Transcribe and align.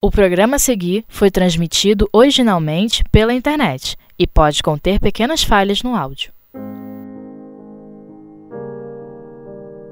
O 0.00 0.12
programa 0.12 0.54
a 0.54 0.58
seguir 0.60 1.04
foi 1.08 1.28
transmitido 1.28 2.08
originalmente 2.12 3.02
pela 3.10 3.34
internet 3.34 3.96
e 4.16 4.28
pode 4.28 4.62
conter 4.62 5.00
pequenas 5.00 5.42
falhas 5.42 5.82
no 5.82 5.96
áudio. 5.96 6.30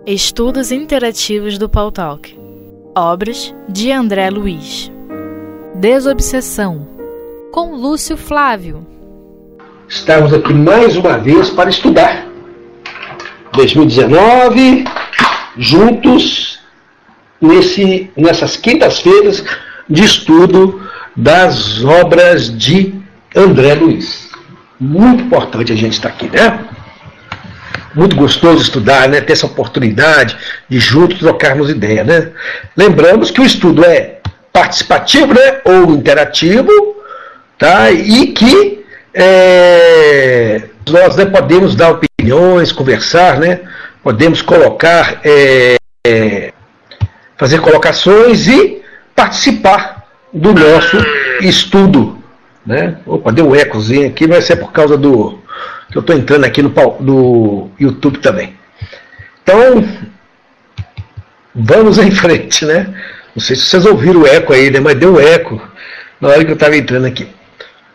Estudos 0.07 0.71
Interativos 0.71 1.59
do 1.59 1.69
Paul 1.69 1.91
Talk. 1.91 2.39
Obras 2.95 3.53
de 3.69 3.91
André 3.91 4.31
Luiz. 4.31 4.93
Desobsessão. 5.75 6.87
Com 7.51 7.75
Lúcio 7.75 8.17
Flávio. 8.17 8.87
Estamos 9.89 10.33
aqui 10.33 10.55
mais 10.55 10.97
uma 10.97 11.19
vez 11.19 11.51
para 11.51 11.69
estudar 11.69 12.29
2019 13.55 14.85
juntos 15.59 16.61
nesse, 17.41 18.09
nessas 18.17 18.57
quintas-feiras 18.57 19.45
de 19.89 20.05
estudo 20.05 20.87
das 21.17 21.83
obras 21.85 22.57
de 22.57 22.95
André 23.35 23.75
Luiz. 23.75 24.31
Muito 24.79 25.25
importante 25.25 25.73
a 25.73 25.77
gente 25.77 25.95
estar 25.95 26.09
aqui, 26.09 26.29
né? 26.29 26.65
Muito 27.95 28.15
gostoso 28.15 28.63
estudar, 28.63 29.09
né? 29.09 29.21
Ter 29.21 29.33
essa 29.33 29.47
oportunidade 29.47 30.37
de 30.69 30.79
juntos 30.79 31.19
trocarmos 31.19 31.71
ideia, 31.71 32.05
né? 32.05 32.31
Lembramos 32.77 33.31
que 33.31 33.41
o 33.41 33.47
estudo 33.47 33.85
é 33.85 34.19
participativo, 34.53 35.33
né? 35.33 35.61
Ou 35.65 35.95
interativo, 35.95 36.71
tá? 37.59 37.91
E 37.91 38.29
que 38.29 38.85
é, 39.15 40.63
nós 40.91 41.17
né, 41.17 41.25
podemos 41.25 41.75
dar 41.75 41.93
opiniões, 41.93 42.71
conversar, 42.71 43.39
né? 43.39 43.61
Podemos 44.03 44.43
colocar, 44.43 45.21
é, 45.25 45.77
é, 46.07 46.53
fazer 47.39 47.61
colocações 47.61 48.47
e 48.47 48.83
participar 49.17 50.07
do 50.33 50.53
nosso 50.53 50.99
estudo. 51.41 52.23
Né? 52.65 52.99
Opa, 53.07 53.33
deu 53.33 53.49
um 53.49 53.57
ecozinho 53.57 54.07
aqui, 54.07 54.27
mas 54.27 54.51
é 54.51 54.57
por 54.57 54.71
causa 54.71 54.97
do 54.97 55.41
que 55.91 55.97
eu 55.97 56.01
estou 56.01 56.17
entrando 56.17 56.45
aqui 56.45 56.63
no, 56.63 57.71
YouTube 57.79 58.19
também. 58.19 58.55
Então, 59.43 59.89
vamos 61.55 61.99
em 61.99 62.11
frente, 62.11 62.65
né? 62.65 62.93
Não 63.35 63.43
sei 63.43 63.57
se 63.57 63.63
vocês 63.63 63.87
ouviram 63.87 64.23
o 64.23 64.27
eco 64.27 64.53
aí, 64.53 64.71
né? 64.71 64.81
Mas 64.81 64.99
deu 64.99 65.21
eco 65.21 65.61
na 66.21 66.29
hora 66.29 66.45
que 66.45 66.51
eu 66.51 66.55
estava 66.55 66.77
entrando 66.77 67.07
aqui. 67.07 67.29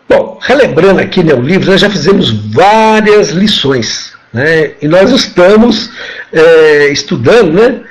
Bom, 0.08 0.40
relembrando 0.42 1.00
aqui 1.00 1.24
né, 1.24 1.34
o 1.34 1.42
livro, 1.42 1.72
nós 1.72 1.82
já 1.82 1.90
fizemos 1.90 2.32
várias 2.54 3.30
lições, 3.30 4.14
né? 4.34 4.72
E 4.82 4.88
nós 4.88 5.12
estamos 5.12 5.92
é, 6.32 6.88
estudando, 6.90 7.54
né? 7.54 7.82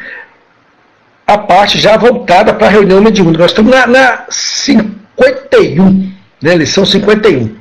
A 1.35 1.39
parte 1.39 1.79
já 1.79 1.97
voltada 1.97 2.53
para 2.53 2.67
a 2.67 2.71
reunião 2.71 3.01
mediúnica. 3.01 3.43
Nós 3.43 3.53
estamos 3.53 3.71
na, 3.71 3.87
na 3.87 4.25
51, 4.29 6.13
né, 6.43 6.57
lição 6.57 6.85
51. 6.85 7.55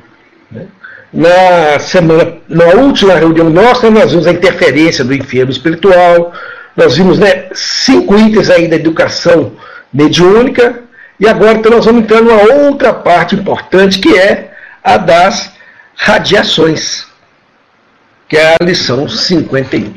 Né? 0.52 0.66
Na 1.14 1.80
semana, 1.80 2.38
na 2.48 2.66
última 2.66 3.14
reunião 3.16 3.50
nossa, 3.50 3.89
nós 3.89 4.11
vimos 4.11 4.28
a 4.28 4.31
interferência 4.31 5.03
do 5.03 5.14
enfermo 5.14 5.52
espiritual, 5.52 6.34
nós 6.76 6.98
vimos 6.98 7.20
né, 7.20 7.45
cinco 7.53 8.17
itens 8.17 8.50
aí 8.50 8.67
da 8.67 8.76
educação 8.76 9.53
mediúnica, 9.94 10.81
e 11.20 11.28
agora 11.28 11.58
então, 11.58 11.72
nós 11.72 11.86
vamos 11.86 12.04
entrar 12.04 12.22
numa 12.22 12.42
outra 12.66 12.94
parte 12.94 13.36
importante, 13.36 14.00
que 14.00 14.17
é 14.17 14.52
a 14.83 14.98
das 14.98 15.52
radiações, 15.95 17.06
que 18.28 18.38
é 18.38 18.56
a 18.59 18.64
lição 18.64 19.08
51. 19.08 19.94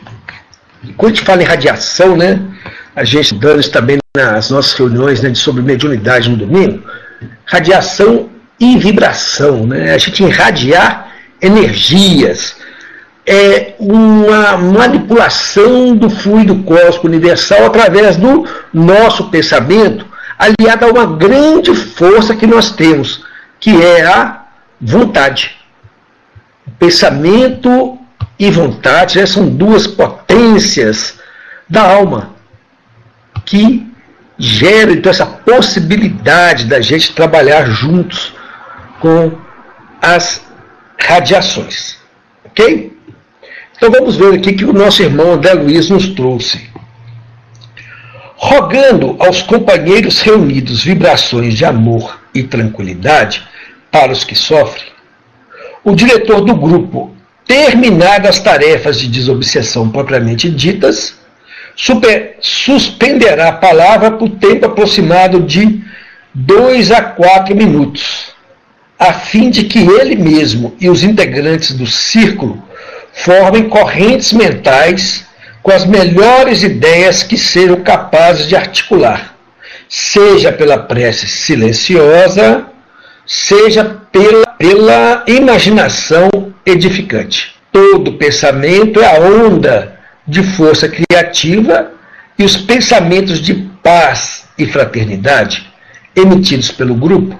E 0.85 0.93
quando 0.95 1.13
a 1.13 1.15
gente 1.15 1.25
fala 1.25 1.43
em 1.43 1.47
radiação, 1.47 2.17
né, 2.17 2.41
a 2.95 3.05
gente 3.05 3.35
dando 3.35 3.61
isso 3.61 3.71
também 3.71 3.99
nas 4.15 4.51
nossas 4.51 4.75
reuniões 4.75 5.23
né, 5.23 5.35
sobre 5.35 5.63
mediunidade 5.63 6.29
no 6.29 6.37
domingo, 6.37 6.83
radiação 7.47 8.29
e 8.61 8.77
vibração, 8.77 9.67
né? 9.67 9.95
a 9.95 9.99
gente 9.99 10.23
irradiar 10.23 11.09
energias, 11.41 12.57
é 13.27 13.75
uma 13.79 14.59
manipulação 14.59 15.97
do 15.97 16.11
fluido 16.11 16.63
cósmico 16.63 17.07
universal 17.07 17.65
através 17.65 18.17
do 18.17 18.47
nosso 18.73 19.31
pensamento, 19.31 20.05
aliado 20.39 20.85
a 20.85 20.91
uma 20.91 21.07
grande 21.17 21.75
força 21.75 22.37
que 22.37 22.47
nós 22.47 22.73
temos, 22.73 23.25
que 23.59 23.83
é 23.83 24.05
a 24.05 24.43
vontade. 24.81 25.57
Pensamento 26.79 27.99
e 28.39 28.51
vontade 28.51 29.19
né, 29.19 29.27
são 29.27 29.49
duas 29.49 29.87
potências 29.87 31.19
da 31.69 31.83
alma 31.83 32.32
que 33.45 33.87
gera 34.39 34.93
então 34.93 35.11
essa 35.11 35.27
possibilidade 35.27 36.65
da 36.65 36.81
gente 36.81 37.15
trabalhar 37.15 37.67
juntos 37.67 38.35
com 39.01 39.33
as 40.01 40.43
radiações. 41.01 41.99
Ok? 42.45 42.97
Então 43.77 43.91
vamos 43.91 44.17
ver 44.17 44.35
aqui 44.35 44.53
que 44.53 44.65
o 44.65 44.73
nosso 44.73 45.03
irmão 45.03 45.33
André 45.33 45.55
Luiz 45.55 45.89
nos 45.91 46.09
trouxe. 46.09 46.71
Rogando 48.37 49.17
aos 49.21 49.43
companheiros 49.43 50.21
reunidos 50.21 50.83
vibrações 50.83 51.55
de 51.55 51.65
amor 51.65 52.21
e 52.35 52.43
tranquilidade 52.43 53.47
para 53.91 54.11
os 54.11 54.25
que 54.25 54.35
sofrem, 54.35 54.87
o 55.85 55.95
diretor 55.95 56.41
do 56.41 56.55
grupo, 56.55 57.15
terminadas 57.45 58.37
as 58.37 58.39
tarefas 58.39 58.99
de 58.99 59.09
desobsessão 59.09 59.91
propriamente 59.91 60.49
ditas, 60.49 61.19
super, 61.77 62.37
suspenderá 62.41 63.49
a 63.49 63.53
palavra 63.53 64.13
por 64.13 64.29
tempo 64.31 64.67
aproximado 64.67 65.41
de 65.41 65.83
2 66.35 66.91
a 66.91 67.03
4 67.03 67.55
minutos, 67.55 68.33
a 68.99 69.13
fim 69.13 69.51
de 69.51 69.65
que 69.65 69.81
ele 69.81 70.17
mesmo 70.17 70.75
e 70.81 70.89
os 70.89 71.03
integrantes 71.03 71.73
do 71.73 71.87
círculo 71.87 72.63
formem 73.13 73.69
correntes 73.69 74.33
mentais 74.33 75.27
com 75.63 75.71
as 75.71 75.85
melhores 75.85 76.63
ideias 76.63 77.23
que 77.23 77.37
sejam 77.37 77.83
capazes 77.83 78.49
de 78.49 78.57
articular, 78.57 79.37
seja 79.89 80.51
pela 80.51 80.79
prece 80.79 81.27
silenciosa, 81.29 82.67
seja 83.27 83.85
pela, 84.11 84.47
pela 84.59 85.25
imaginação 85.27 86.31
edificante. 86.65 87.55
Todo 87.71 88.15
pensamento 88.15 89.01
é 89.01 89.17
a 89.17 89.21
onda 89.21 90.02
de 90.27 90.43
força 90.43 90.89
criativa 90.89 91.93
e 92.39 92.45
os 92.45 92.57
pensamentos 92.57 93.41
de 93.41 93.55
paz 93.83 94.45
e 94.59 94.67
fraternidade 94.67 95.71
emitidos 96.15 96.71
pelo 96.71 96.95
grupo 96.95 97.39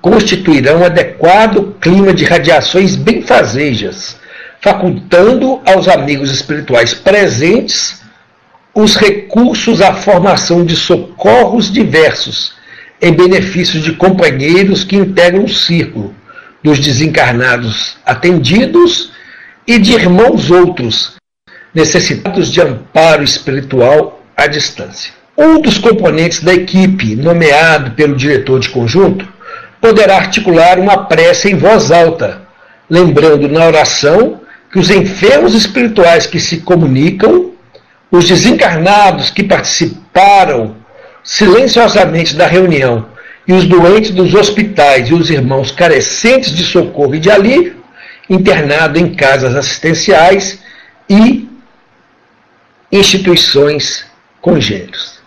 constituirão 0.00 0.80
um 0.80 0.84
adequado 0.84 1.76
clima 1.80 2.12
de 2.12 2.24
radiações 2.24 2.96
benfazejas, 2.96 4.16
facultando 4.60 5.60
aos 5.64 5.88
amigos 5.88 6.30
espirituais 6.30 6.92
presentes 6.92 8.02
os 8.74 8.96
recursos 8.96 9.80
à 9.80 9.94
formação 9.94 10.64
de 10.64 10.74
socorros 10.74 11.72
diversos 11.72 12.54
em 13.00 13.12
benefício 13.12 13.80
de 13.80 13.92
companheiros 13.92 14.82
que 14.82 14.96
integram 14.96 15.44
o 15.44 15.48
círculo, 15.48 16.14
dos 16.62 16.78
desencarnados 16.78 17.96
atendidos 18.04 19.12
e 19.66 19.78
de 19.78 19.92
irmãos 19.92 20.50
outros 20.50 21.13
necessitados 21.74 22.50
de 22.50 22.60
amparo 22.60 23.24
espiritual 23.24 24.22
à 24.36 24.46
distância. 24.46 25.12
Um 25.36 25.60
dos 25.60 25.78
componentes 25.78 26.40
da 26.40 26.54
equipe, 26.54 27.16
nomeado 27.16 27.90
pelo 27.92 28.14
diretor 28.14 28.60
de 28.60 28.68
conjunto, 28.68 29.26
poderá 29.80 30.16
articular 30.16 30.78
uma 30.78 31.06
prece 31.06 31.50
em 31.50 31.56
voz 31.56 31.90
alta, 31.90 32.42
lembrando 32.88 33.48
na 33.48 33.66
oração 33.66 34.40
que 34.72 34.78
os 34.78 34.90
enfermos 34.90 35.54
espirituais 35.54 36.26
que 36.26 36.38
se 36.38 36.58
comunicam, 36.58 37.52
os 38.10 38.28
desencarnados 38.28 39.30
que 39.30 39.42
participaram 39.42 40.76
silenciosamente 41.22 42.36
da 42.36 42.46
reunião 42.46 43.06
e 43.46 43.52
os 43.52 43.64
doentes 43.64 44.10
dos 44.10 44.34
hospitais 44.34 45.08
e 45.08 45.14
os 45.14 45.30
irmãos 45.30 45.70
carecentes 45.70 46.54
de 46.54 46.62
socorro 46.64 47.14
e 47.14 47.20
de 47.20 47.30
alívio, 47.30 47.76
internados 48.30 49.00
em 49.00 49.14
casas 49.14 49.54
assistenciais 49.56 50.60
e 51.08 51.48
instituições 52.94 54.06
com 54.40 54.60
gêneros. 54.60 55.18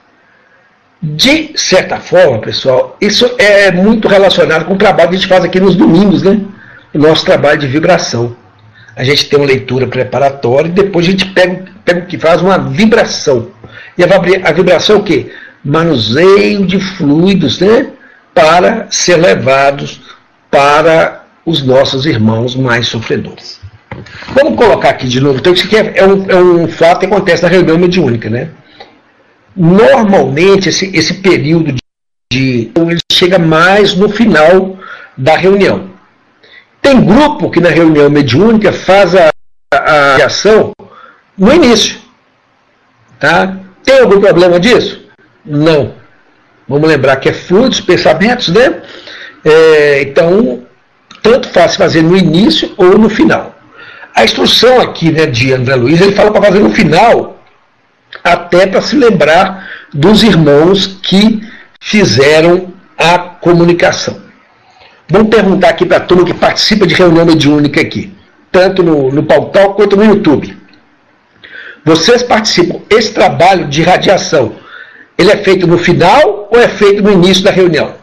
De 1.02 1.52
certa 1.56 1.98
forma, 1.98 2.40
pessoal, 2.40 2.98
isso 3.00 3.30
é 3.38 3.72
muito 3.72 4.08
relacionado 4.08 4.66
com 4.66 4.74
o 4.74 4.78
trabalho 4.78 5.10
que 5.10 5.16
a 5.16 5.20
gente 5.20 5.28
faz 5.28 5.44
aqui 5.44 5.60
nos 5.60 5.76
domingos, 5.76 6.24
né? 6.24 6.40
O 6.94 6.98
nosso 6.98 7.26
trabalho 7.26 7.60
de 7.60 7.68
vibração. 7.68 8.36
A 8.96 9.04
gente 9.04 9.30
tem 9.30 9.38
uma 9.38 9.46
leitura 9.46 9.86
preparatória 9.86 10.70
e 10.70 10.72
depois 10.72 11.06
a 11.06 11.12
gente 11.12 11.26
pega, 11.28 11.66
pega 11.86 12.00
o 12.00 12.06
que 12.06 12.18
faz 12.18 12.42
uma 12.42 12.58
vibração. 12.58 13.50
E 13.98 14.04
a, 14.04 14.08
a 14.50 14.52
vibração 14.54 14.96
é 14.96 15.00
o 15.00 15.04
quê? 15.04 15.32
Manuseio 15.64 16.66
de 16.66 16.80
fluidos, 16.80 17.60
né? 17.60 17.92
Para 18.34 18.88
ser 18.90 19.18
levados 19.18 20.02
para 20.50 21.26
os 21.46 21.62
nossos 21.62 22.06
irmãos 22.06 22.56
mais 22.56 22.88
sofredores. 22.88 23.60
Vamos 24.34 24.56
colocar 24.56 24.90
aqui 24.90 25.08
de 25.08 25.20
novo. 25.20 25.40
Então, 25.40 25.54
isso 25.54 25.66
aqui 25.66 25.78
é, 25.78 25.94
é, 25.98 26.06
um, 26.06 26.26
é 26.30 26.36
um 26.36 26.68
fato 26.68 27.00
que 27.00 27.06
acontece 27.06 27.44
na 27.44 27.50
reunião 27.50 27.78
mediúnica. 27.78 28.30
Né? 28.30 28.50
Normalmente, 29.56 30.70
esse, 30.70 30.96
esse 30.96 31.16
período 31.16 31.74
de 31.74 31.80
então 32.34 32.92
ele 32.92 33.00
chega 33.12 33.40
mais 33.40 33.96
no 33.96 34.10
final 34.10 34.78
da 35.18 35.36
reunião. 35.36 35.90
Tem 36.82 37.04
grupo 37.04 37.50
que 37.50 37.60
na 37.60 37.70
reunião 37.70 38.10
mediúnica 38.10 38.72
faz 38.72 39.16
a, 39.16 39.30
a, 39.74 39.78
a 40.22 40.26
ação 40.26 40.72
no 41.38 41.54
início. 41.54 42.00
Tá? 43.20 43.58
Tem 43.84 44.00
algum 44.00 44.20
problema 44.20 44.60
disso? 44.60 45.08
Não. 45.46 45.94
Vamos 46.68 46.88
lembrar 46.88 47.16
que 47.16 47.30
é 47.30 47.34
fluido 47.34 47.82
pensamentos, 47.84 48.50
né? 48.50 48.82
É, 49.44 50.02
então, 50.02 50.64
tanto 51.22 51.48
faz 51.50 51.76
fazer 51.76 52.02
no 52.02 52.18
início 52.18 52.74
ou 52.78 52.98
no 52.98 53.10
final. 53.10 53.57
A 54.18 54.24
instrução 54.24 54.82
aqui 54.82 55.12
né, 55.12 55.28
de 55.28 55.54
André 55.54 55.76
Luiz, 55.76 56.02
ele 56.02 56.16
fala 56.16 56.32
para 56.32 56.42
fazer 56.42 56.58
no 56.58 56.72
final, 56.72 57.40
até 58.24 58.66
para 58.66 58.82
se 58.82 58.96
lembrar 58.96 59.70
dos 59.94 60.24
irmãos 60.24 60.88
que 61.04 61.48
fizeram 61.80 62.74
a 62.98 63.20
comunicação. 63.20 64.20
Vamos 65.08 65.30
perguntar 65.30 65.70
aqui 65.70 65.86
para 65.86 65.98
a 65.98 66.00
turma 66.00 66.26
que 66.26 66.34
participa 66.34 66.88
de 66.88 66.96
reunião 66.96 67.28
mediúnica 67.28 67.80
aqui, 67.80 68.12
tanto 68.52 68.82
no, 68.82 69.12
no 69.12 69.22
Pautal 69.22 69.76
quanto 69.76 69.96
no 69.96 70.04
YouTube. 70.04 70.58
Vocês 71.86 72.24
participam, 72.24 72.80
esse 72.90 73.14
trabalho 73.14 73.68
de 73.68 73.84
radiação, 73.84 74.56
ele 75.16 75.30
é 75.30 75.38
feito 75.38 75.68
no 75.68 75.78
final 75.78 76.50
ou 76.52 76.60
é 76.60 76.68
feito 76.68 77.04
no 77.04 77.12
início 77.12 77.44
da 77.44 77.52
reunião? 77.52 77.94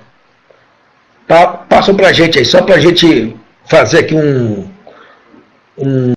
Tá? 1.27 1.45
Passam 1.45 1.97
para 1.97 2.11
a 2.11 2.13
gente 2.13 2.39
aí, 2.39 2.45
só 2.45 2.63
para 2.63 2.77
a 2.77 2.81
gente 2.81 3.35
fazer 3.67 3.99
aqui 3.99 4.15
um, 4.15 4.73
um, 5.79 6.13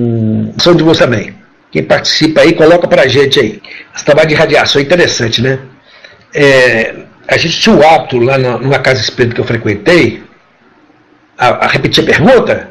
um 0.00 0.54
ação 0.56 0.74
de 0.74 0.82
você 0.82 1.04
também. 1.04 1.34
Quem 1.70 1.82
participa 1.82 2.42
aí, 2.42 2.54
coloca 2.54 2.86
para 2.86 3.02
a 3.02 3.08
gente 3.08 3.40
aí. 3.40 3.62
Esse 3.94 4.04
trabalho 4.04 4.28
de 4.28 4.34
radiação 4.34 4.80
é 4.80 4.84
interessante, 4.84 5.40
né? 5.40 5.58
É, 6.34 6.94
a 7.26 7.36
gente 7.36 7.60
tinha 7.60 7.74
o 7.74 7.86
hábito 7.86 8.18
lá 8.18 8.36
na, 8.36 8.58
numa 8.58 8.78
casa 8.78 9.00
espírita 9.00 9.34
que 9.34 9.40
eu 9.40 9.46
frequentei, 9.46 10.22
a, 11.38 11.64
a 11.64 11.68
repetir 11.68 12.04
a 12.04 12.06
pergunta, 12.06 12.70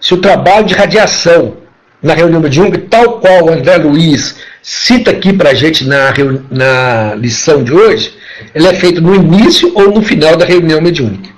se 0.00 0.14
o 0.14 0.20
trabalho 0.20 0.64
de 0.64 0.74
radiação 0.74 1.58
na 2.02 2.14
reunião 2.14 2.40
mediúnica, 2.40 2.78
tal 2.88 3.20
qual 3.20 3.44
o 3.44 3.50
André 3.50 3.76
Luiz 3.78 4.36
cita 4.62 5.10
aqui 5.10 5.32
para 5.32 5.50
a 5.50 5.54
gente 5.54 5.84
na, 5.86 6.12
na 6.50 7.14
lição 7.14 7.64
de 7.64 7.72
hoje, 7.72 8.16
ele 8.54 8.66
é 8.66 8.74
feito 8.74 9.00
no 9.00 9.14
início 9.14 9.72
ou 9.74 9.92
no 9.92 10.02
final 10.02 10.36
da 10.36 10.44
reunião 10.44 10.80
mediúnica. 10.80 11.30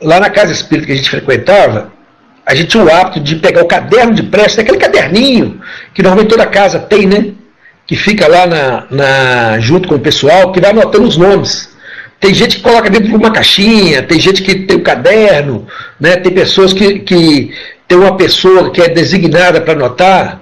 Lá 0.00 0.20
na 0.20 0.30
casa 0.30 0.52
espírita 0.52 0.86
que 0.86 0.92
a 0.92 0.96
gente 0.96 1.10
frequentava, 1.10 1.92
a 2.46 2.54
gente 2.54 2.68
tinha 2.68 2.84
o 2.84 2.90
hábito 2.90 3.20
de 3.20 3.36
pegar 3.36 3.62
o 3.62 3.66
caderno 3.66 4.14
de 4.14 4.22
prece, 4.22 4.60
aquele 4.60 4.78
caderninho 4.78 5.60
que 5.94 6.02
normalmente 6.02 6.30
toda 6.30 6.46
casa 6.46 6.78
tem, 6.78 7.06
né? 7.06 7.32
Que 7.86 7.96
fica 7.96 8.28
lá 8.28 8.46
na, 8.46 8.86
na, 8.90 9.60
junto 9.60 9.88
com 9.88 9.94
o 9.94 10.00
pessoal, 10.00 10.52
que 10.52 10.60
vai 10.60 10.70
anotando 10.70 11.06
os 11.06 11.16
nomes. 11.16 11.74
Tem 12.20 12.32
gente 12.32 12.56
que 12.56 12.62
coloca 12.62 12.88
dentro 12.88 13.08
de 13.08 13.14
uma 13.14 13.30
caixinha, 13.30 14.02
tem 14.02 14.18
gente 14.18 14.42
que 14.42 14.54
tem 14.54 14.76
o 14.76 14.80
um 14.80 14.82
caderno, 14.82 15.66
né? 16.00 16.16
tem 16.16 16.32
pessoas 16.32 16.72
que, 16.72 17.00
que 17.00 17.52
tem 17.86 17.98
uma 17.98 18.16
pessoa 18.16 18.70
que 18.70 18.80
é 18.80 18.88
designada 18.88 19.60
para 19.60 19.74
anotar. 19.74 20.40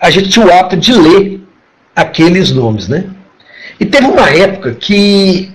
A 0.00 0.10
gente 0.10 0.30
tinha 0.30 0.46
o 0.46 0.52
hábito 0.52 0.76
de 0.76 0.92
ler 0.92 1.40
aqueles 1.94 2.50
nomes, 2.50 2.88
né? 2.88 3.04
E 3.78 3.86
teve 3.86 4.06
uma 4.06 4.28
época 4.30 4.74
que 4.74 5.52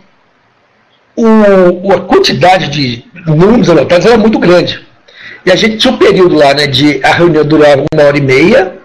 o, 1.15 1.91
a 1.91 2.01
quantidade 2.01 2.69
de 2.69 3.05
números 3.25 3.69
anotados 3.69 4.05
era 4.05 4.17
muito 4.17 4.39
grande. 4.39 4.84
E 5.45 5.51
a 5.51 5.56
gente 5.56 5.77
tinha 5.77 5.94
um 5.94 5.97
período 5.97 6.36
lá, 6.36 6.53
né, 6.53 6.65
de 6.65 7.00
a 7.03 7.13
reunião 7.13 7.45
durava 7.45 7.86
uma 7.94 8.03
hora 8.03 8.18
e 8.18 8.21
meia, 8.21 8.77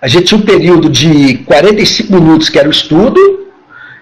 a 0.00 0.08
gente 0.08 0.26
tinha 0.26 0.38
um 0.38 0.44
período 0.44 0.88
de 0.88 1.38
45 1.38 2.12
minutos 2.12 2.48
que 2.48 2.58
era 2.58 2.68
o 2.68 2.72
estudo, 2.72 3.46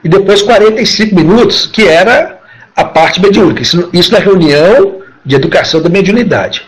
e 0.03 0.09
depois 0.09 0.41
45 0.43 1.15
minutos 1.15 1.67
que 1.67 1.87
era 1.87 2.39
a 2.75 2.85
parte 2.85 3.21
mediúnica. 3.21 3.63
Isso, 3.63 3.89
isso 3.93 4.13
na 4.13 4.19
reunião 4.19 5.01
de 5.25 5.35
educação 5.35 5.83
da 5.83 5.89
mediunidade. 5.89 6.63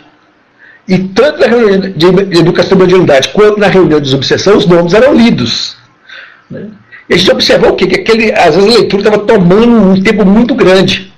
E 0.87 0.99
tanto 0.99 1.40
na 1.40 1.46
reunião 1.46 1.93
de 1.94 2.38
educação 2.38 2.76
da 2.76 2.84
mediunidade 2.84 3.28
quanto 3.28 3.61
na 3.61 3.69
reunião 3.69 4.00
de 4.00 4.06
desobsessão, 4.06 4.56
os 4.56 4.66
nomes 4.66 4.94
eram 4.94 5.14
lidos. 5.14 5.76
Né? 6.50 6.66
E 7.08 7.14
a 7.14 7.16
gente 7.16 7.31
observou 7.31 7.70
o 7.70 7.76
quê? 7.76 7.87
Que 7.87 8.00
aquele, 8.00 8.32
às 8.32 8.54
vezes 8.56 8.75
a 8.75 8.78
leitura 8.78 9.02
estava 9.02 9.19
tomando 9.19 9.90
um 9.90 10.02
tempo 10.02 10.25
muito 10.25 10.54
grande 10.54 11.12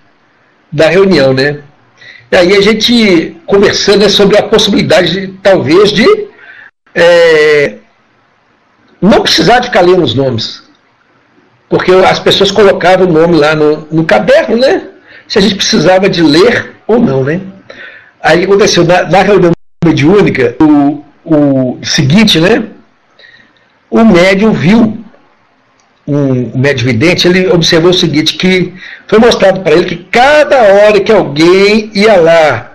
da 0.71 0.89
reunião, 0.89 1.33
né? 1.33 1.61
E 2.32 2.37
aí 2.37 2.56
a 2.56 2.61
gente 2.61 3.37
conversando 3.47 4.00
né, 4.00 4.09
sobre 4.09 4.38
a 4.38 4.43
possibilidade, 4.43 5.12
de, 5.12 5.29
talvez, 5.43 5.93
de 5.93 6.06
é, 6.94 7.75
não 9.00 9.23
precisar 9.23 9.59
de 9.59 9.67
ficar 9.67 9.81
lendo 9.81 10.03
os 10.03 10.15
nomes. 10.15 10.62
Porque 11.69 11.91
as 11.93 12.19
pessoas 12.19 12.50
colocavam 12.50 13.06
o 13.06 13.12
nome 13.12 13.37
lá 13.37 13.55
no, 13.55 13.87
no 13.91 14.05
caderno, 14.05 14.56
né? 14.56 14.88
Se 15.27 15.38
a 15.38 15.43
gente 15.43 15.55
precisava 15.55 16.09
de 16.09 16.23
ler 16.23 16.75
ou 16.87 16.99
não, 16.99 17.23
né? 17.23 17.41
Aí 18.23 18.44
aconteceu, 18.44 18.85
na, 18.85 19.05
na 19.05 19.23
reunião 19.23 19.53
mediúnica, 19.85 20.56
o, 20.61 21.05
o 21.25 21.79
seguinte, 21.83 22.41
né? 22.41 22.65
O 23.88 24.05
médium 24.05 24.53
viu 24.53 25.00
um 26.11 26.59
médio 26.59 26.87
vidente, 26.87 27.29
ele 27.29 27.49
observou 27.49 27.91
o 27.91 27.95
seguinte, 27.95 28.35
que 28.35 28.75
foi 29.07 29.19
mostrado 29.21 29.61
para 29.61 29.73
ele 29.73 29.85
que 29.85 29.97
cada 30.11 30.61
hora 30.61 31.01
que 31.01 31.12
alguém 31.12 31.91
ia 31.95 32.21
lá 32.21 32.73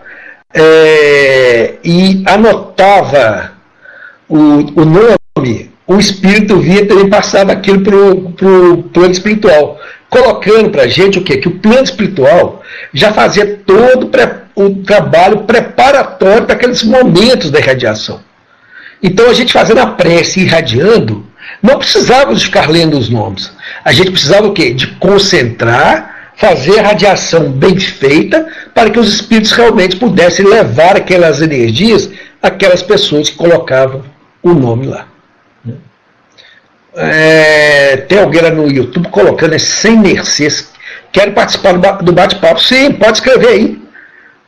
é, 0.54 1.74
e 1.84 2.24
anotava 2.26 3.52
o, 4.30 4.38
o 4.38 4.86
nome, 4.86 5.70
o 5.86 6.00
espírito 6.00 6.58
via 6.60 6.86
também 6.86 7.10
passava 7.10 7.52
aquilo 7.52 7.82
para 7.82 7.96
o 7.96 8.84
plano 8.84 9.12
espiritual, 9.12 9.80
colocando 10.10 10.70
para 10.70 10.84
a 10.84 10.88
gente 10.88 11.20
o 11.20 11.24
quê? 11.24 11.38
Que 11.38 11.50
o 11.50 11.60
plano 11.60 11.84
espiritual 11.84 12.64
já 12.94 13.12
fazia 13.12 13.60
todo 13.66 14.10
o 14.56 14.84
trabalho 14.84 15.40
preparatório 15.40 16.46
para 16.46 16.56
aqueles 16.56 16.84
momentos 16.84 17.52
da 17.52 17.60
irradiação. 17.60 18.22
Então 19.04 19.30
a 19.30 19.34
gente 19.34 19.52
fazendo 19.52 19.80
a 19.80 19.88
prece 19.88 20.40
e 20.40 20.44
irradiando, 20.44 21.28
não 21.66 21.80
precisávamos 21.80 22.44
ficar 22.44 22.70
lendo 22.70 22.98
os 22.98 23.10
nomes. 23.10 23.52
A 23.84 23.92
gente 23.92 24.12
precisava 24.12 24.48
o 24.48 24.54
quê? 24.54 24.72
De 24.72 24.88
concentrar, 24.98 26.32
fazer 26.38 26.80
a 26.80 26.84
radiação 26.84 27.52
bem 27.52 27.78
feita, 27.80 28.48
para 28.74 28.92
que 28.92 29.00
os 29.00 29.16
espíritos 29.16 29.52
realmente 29.52 29.96
pudessem 29.96 30.46
levar 30.46 30.96
aquelas 30.96 31.42
energias 31.42 32.10
àquelas 32.42 32.84
pessoas 32.84 33.30
que 33.30 33.36
colocavam 33.36 34.04
o 34.44 34.54
nome 34.54 34.86
lá. 34.86 35.08
É, 36.96 37.98
tem 37.98 38.20
alguém 38.20 38.42
lá 38.42 38.52
no 38.52 38.72
YouTube 38.72 39.10
colocando 39.10 39.56
é 39.56 39.60
sem 39.60 39.98
mercês. 39.98 40.72
Quero 41.12 41.32
participar 41.32 41.74
do 41.74 42.12
bate-papo? 42.12 42.62
Sim, 42.62 42.92
pode 42.92 43.18
escrever 43.18 43.48
aí. 43.48 43.82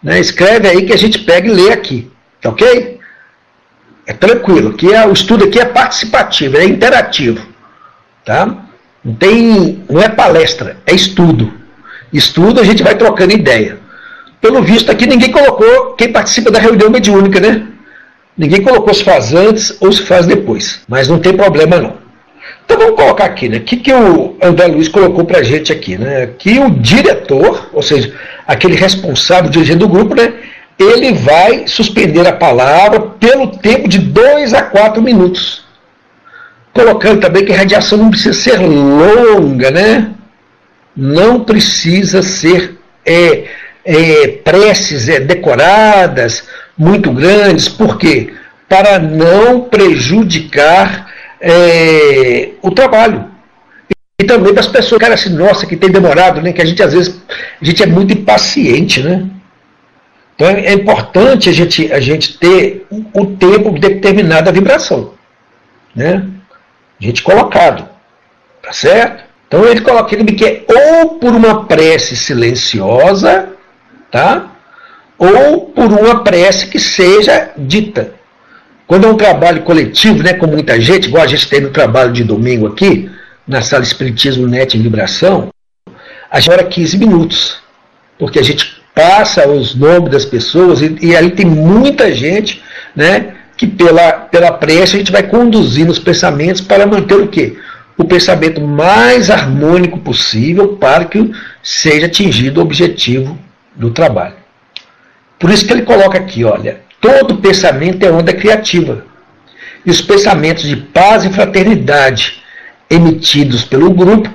Né? 0.03 0.20
Escreve 0.20 0.68
aí 0.68 0.86
que 0.86 0.94
a 0.94 0.98
gente 0.98 1.20
pega 1.20 1.48
e 1.48 1.51
lê 1.51 1.72
aqui. 1.72 2.12
Tá 2.41 2.50
ok? 2.50 2.97
É 4.08 4.14
tranquilo, 4.14 4.72
que 4.72 4.94
é, 4.94 5.06
o 5.06 5.12
estudo 5.12 5.44
aqui 5.44 5.60
é 5.60 5.66
participativo, 5.66 6.56
é 6.56 6.64
interativo. 6.64 7.46
Tá? 8.24 8.46
Não, 9.04 9.14
tem, 9.14 9.84
não 9.90 10.02
é 10.02 10.08
palestra, 10.08 10.78
é 10.86 10.96
estudo. 10.96 11.54
Estudo 12.12 12.62
a 12.62 12.64
gente 12.64 12.82
vai 12.82 12.96
trocando 12.96 13.34
ideia. 13.34 13.80
Pelo 14.40 14.64
visto 14.64 14.90
aqui 14.90 15.06
ninguém 15.06 15.30
colocou 15.30 15.94
quem 15.96 16.10
participa 16.10 16.50
da 16.50 16.58
reunião 16.58 16.90
mediúnica, 16.90 17.40
né? 17.42 17.68
Ninguém 18.38 18.62
colocou 18.62 18.94
se 18.94 19.04
faz 19.04 19.34
antes 19.34 19.76
ou 19.82 19.92
se 19.92 20.04
faz 20.04 20.26
depois. 20.26 20.82
Mas 20.88 21.10
não 21.10 21.20
tem 21.20 21.36
problema 21.36 21.78
não. 21.78 21.98
Então 22.64 22.78
vamos 22.78 22.96
colocar 22.96 23.26
aqui, 23.26 23.50
né? 23.50 23.58
O 23.58 23.62
que, 23.62 23.78
que 23.78 23.94
o 23.94 24.38
André 24.42 24.68
Luiz 24.68 24.88
colocou 24.88 25.26
para 25.26 25.40
a 25.40 25.44
gente 25.44 25.74
aqui, 25.74 25.98
né? 25.98 26.30
Que 26.38 26.60
o 26.60 26.70
diretor, 26.70 27.70
ou 27.74 27.82
seja, 27.82 28.14
aquele 28.46 28.76
responsável, 28.76 29.50
dirigente 29.50 29.80
do 29.80 29.90
grupo, 29.90 30.16
né? 30.16 30.34
Ele 30.79 31.13
vai 31.13 31.67
suspender 31.67 32.27
a 32.27 32.34
palavra 32.34 33.00
pelo 33.00 33.48
tempo 33.57 33.88
de 33.88 33.98
2 33.98 34.53
a 34.53 34.62
4 34.62 35.01
minutos. 35.01 35.65
Colocando 36.74 37.22
também 37.22 37.43
que 37.43 37.51
a 37.51 37.57
radiação 37.57 37.98
não 37.98 38.12
precisa 38.12 38.34
ser 38.34 38.57
longa, 38.57 39.72
né? 39.72 40.12
Não 40.96 41.43
precisa 41.43 42.22
ser 42.22 42.77
é, 43.05 43.46
é, 43.84 44.27
preces 44.43 45.10
é, 45.10 45.19
decoradas, 45.19 46.43
muito 46.77 47.12
grandes, 47.12 47.67
por 47.67 47.98
quê? 47.98 48.34
Para 48.69 49.00
não 49.00 49.62
prejudicar 49.62 51.12
é, 51.41 52.50
o 52.62 52.69
trabalho. 52.69 53.25
E 54.19 54.25
também 54.25 54.53
para 54.53 54.62
as 54.62 54.67
pessoas, 54.67 55.00
cara, 55.00 55.13
assim, 55.13 55.29
nossa, 55.29 55.65
que 55.65 55.75
tem 55.75 55.89
demorado, 55.89 56.41
né? 56.41 56.51
Que 56.51 56.62
a 56.62 56.65
gente 56.65 56.81
às 56.84 56.93
vezes, 56.93 57.19
a 57.62 57.65
gente 57.65 57.81
é 57.81 57.86
muito 57.86 58.13
impaciente, 58.13 59.01
né? 59.01 59.25
Então 60.38 60.48
é 60.50 60.72
importante 60.72 61.50
a 61.50 61.51
gente, 61.51 61.91
a 61.91 62.00
gente 62.00 62.38
ter 62.38 62.86
o 62.91 63.25
tempo 63.25 63.72
de 63.72 63.79
determinada 63.79 64.51
vibração. 64.51 65.13
Né? 65.96 66.24
A 67.01 67.03
gente 67.03 67.24
colocado. 67.24 67.89
Tá 68.62 68.72
certo? 68.72 69.24
Então 69.48 69.65
ele 69.65 69.82
coloca 69.82 70.13
ele 70.13 70.32
que 70.34 70.46
é 70.46 70.65
ou 70.67 71.15
por 71.15 71.34
uma 71.34 71.65
prece 71.65 72.15
silenciosa, 72.15 73.50
tá? 74.12 74.51
Ou 75.17 75.72
por 75.72 75.91
uma 75.91 76.24
prece 76.24 76.67
que 76.67 76.79
seja 76.79 77.51
dita. 77.58 78.13
Quando 78.86 79.08
é 79.08 79.10
um 79.10 79.17
trabalho 79.17 79.63
coletivo, 79.63 80.22
né, 80.22 80.34
com 80.34 80.46
muita 80.46 80.79
gente, 80.79 81.08
igual 81.08 81.24
a 81.24 81.27
gente 81.27 81.50
tem 81.50 81.62
no 81.62 81.72
trabalho 81.72 82.13
de 82.13 82.24
domingo 82.24 82.67
aqui, 82.67 83.10
na 83.48 83.62
sala 83.62 83.84
Espiritismo 83.84 84.48
Net 84.48 84.77
em 84.77 84.82
Vibração, 84.82 85.50
a 86.29 86.39
gente 86.39 86.50
demora 86.50 86.70
15 86.70 86.98
minutos, 86.98 87.58
porque 88.20 88.39
a 88.39 88.44
gente 88.44 88.76
passa 88.98 89.48
os 89.48 89.75
nomes 89.75 90.12
das 90.12 90.25
pessoas 90.25 90.82
e, 90.82 90.98
e 91.00 91.16
ali 91.16 91.30
tem 91.30 91.46
muita 91.46 92.12
gente, 92.12 92.63
né, 92.96 93.36
que 93.56 93.68
pela, 93.68 94.12
pela 94.12 94.51
prece 94.51 94.96
a 94.96 95.00
gente 95.00 95.12
vai 95.12 95.22
conduzindo 95.22 95.92
os 95.92 96.00
pensamentos 96.00 96.62
para 96.62 96.88
manter 96.88 97.13
o 97.13 97.27
quê? 97.27 97.56
O 97.96 98.06
pensamento 98.06 98.60
mais 98.60 99.30
harmônico 99.30 100.00
possível 100.00 100.70
para 100.70 101.06
que 101.06 101.32
seja 101.62 102.08
atingido 102.08 102.60
o 102.60 102.63
objetivo 102.63 103.38
do 103.75 103.92
trabalho. 103.92 104.36
Por 105.38 105.51
isso 105.51 105.68
que 105.68 105.74
ele 105.74 105.84
coloca 105.84 106.18
aqui, 106.18 106.44
olha, 106.44 106.82
todo 107.00 107.38
pensamento 107.38 108.04
é 108.04 108.12
onda 108.12 108.34
criativa. 108.34 109.06
E 109.86 109.92
os 109.92 110.01
pensamentos 110.01 110.63
de 110.63 110.75
paz 110.75 111.24
e 111.24 111.30
fraternidade 111.30 112.42
emitidos 112.89 113.63
pelo 113.63 113.92
grupo 113.92 114.32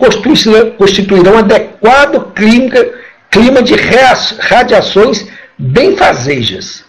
constituirão 0.76 1.38
adequado 1.38 2.32
clima, 2.32 2.74
clima 3.32 3.62
de 3.62 3.74
radiações 3.74 5.26
benfazejas, 5.58 6.84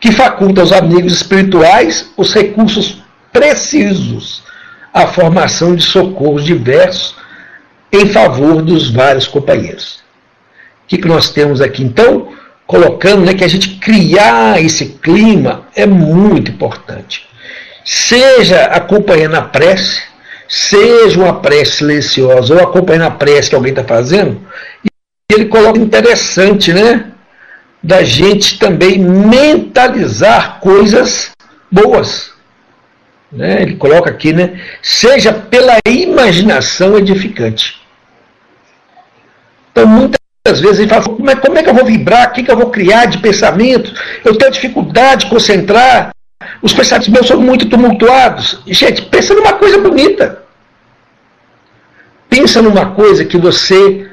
que 0.00 0.10
faculta 0.10 0.60
aos 0.60 0.72
amigos 0.72 1.12
espirituais 1.12 2.10
os 2.16 2.34
recursos 2.34 3.00
precisos 3.32 4.42
à 4.92 5.06
formação 5.06 5.74
de 5.74 5.84
socorros 5.84 6.44
diversos 6.44 7.14
em 7.92 8.06
favor 8.06 8.60
dos 8.60 8.90
vários 8.90 9.28
companheiros. 9.28 10.02
O 10.84 10.88
que, 10.88 10.98
que 10.98 11.08
nós 11.08 11.30
temos 11.30 11.60
aqui 11.60 11.84
então? 11.84 12.32
Colocando 12.66 13.24
né, 13.24 13.32
que 13.32 13.44
a 13.44 13.48
gente 13.48 13.76
criar 13.76 14.60
esse 14.60 14.86
clima 15.00 15.68
é 15.76 15.86
muito 15.86 16.50
importante. 16.50 17.26
Seja 17.84 18.64
acompanhando 18.64 19.36
a 19.36 19.42
prece, 19.42 20.02
seja 20.48 21.20
uma 21.20 21.40
prece 21.40 21.72
silenciosa 21.72 22.54
ou 22.54 22.60
acompanhando 22.60 23.06
a 23.06 23.10
prece 23.10 23.50
que 23.50 23.54
alguém 23.54 23.70
está 23.70 23.84
fazendo, 23.84 24.40
ele 25.32 25.46
coloca 25.46 25.78
interessante, 25.78 26.72
né? 26.72 27.12
Da 27.82 28.02
gente 28.02 28.58
também 28.58 28.98
mentalizar 28.98 30.60
coisas 30.60 31.32
boas. 31.70 32.32
Né? 33.30 33.62
Ele 33.62 33.76
coloca 33.76 34.10
aqui, 34.10 34.32
né? 34.32 34.60
Seja 34.82 35.32
pela 35.32 35.78
imaginação 35.86 36.96
edificante. 36.96 37.82
Então, 39.72 39.86
muitas 39.86 40.60
vezes 40.60 40.78
ele 40.78 40.88
fala, 40.88 41.02
como 41.02 41.30
é, 41.30 41.36
como 41.36 41.58
é 41.58 41.62
que 41.62 41.68
eu 41.68 41.74
vou 41.74 41.84
vibrar? 41.84 42.28
O 42.28 42.32
que, 42.32 42.42
que 42.44 42.50
eu 42.50 42.56
vou 42.56 42.70
criar 42.70 43.06
de 43.06 43.18
pensamento? 43.18 43.92
Eu 44.24 44.36
tenho 44.36 44.52
dificuldade 44.52 45.24
de 45.24 45.30
concentrar. 45.30 46.14
Os 46.62 46.72
pensamentos 46.72 47.08
meus 47.08 47.26
são 47.26 47.40
muito 47.40 47.68
tumultuados. 47.68 48.62
Gente, 48.66 49.02
pensa 49.02 49.34
numa 49.34 49.54
coisa 49.54 49.78
bonita. 49.78 50.42
Pensa 52.28 52.62
numa 52.62 52.92
coisa 52.92 53.24
que 53.24 53.36
você 53.36 54.08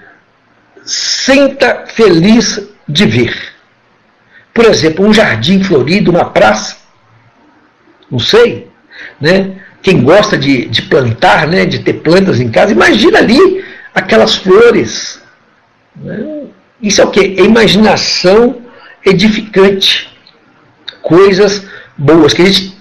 sinta 0.83 1.85
feliz 1.87 2.61
de 2.87 3.05
ver. 3.05 3.51
Por 4.53 4.65
exemplo, 4.65 5.05
um 5.05 5.13
jardim 5.13 5.63
florido, 5.63 6.11
uma 6.11 6.25
praça. 6.25 6.77
Não 8.09 8.19
sei. 8.19 8.67
Né? 9.19 9.55
Quem 9.81 10.03
gosta 10.03 10.37
de, 10.37 10.65
de 10.65 10.81
plantar, 10.83 11.47
né? 11.47 11.65
de 11.65 11.79
ter 11.79 11.93
plantas 11.93 12.39
em 12.39 12.49
casa, 12.49 12.71
imagina 12.71 13.19
ali 13.19 13.63
aquelas 13.93 14.35
flores. 14.35 15.21
Né? 15.95 16.43
Isso 16.81 17.01
é 17.01 17.05
o 17.05 17.11
que? 17.11 17.19
É 17.19 17.43
imaginação 17.43 18.61
edificante. 19.05 20.09
Coisas 21.01 21.65
boas, 21.97 22.33
que 22.33 22.41
a 22.41 22.45
gente, 22.45 22.77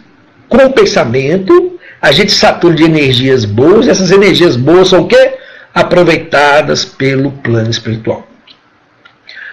com 0.48 0.58
o 0.58 0.72
pensamento, 0.72 1.78
a 2.00 2.12
gente 2.12 2.32
satura 2.32 2.74
de 2.74 2.84
energias 2.84 3.44
boas, 3.44 3.86
essas 3.86 4.10
energias 4.10 4.56
boas 4.56 4.88
são 4.88 5.02
o 5.02 5.06
quê? 5.06 5.34
Aproveitadas 5.74 6.84
pelo 6.84 7.32
plano 7.32 7.70
espiritual. 7.70 8.26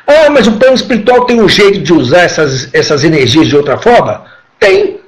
Ah, 0.08 0.30
mas 0.30 0.48
o 0.48 0.54
plano 0.54 0.76
espiritual 0.76 1.26
tem 1.26 1.42
um 1.42 1.50
jeito 1.50 1.80
de 1.80 1.92
usar 1.92 2.22
essas, 2.22 2.74
essas 2.74 3.04
energias 3.04 3.48
de 3.48 3.58
outra 3.58 3.78
forma? 3.78 4.26
Tem. 4.58 5.02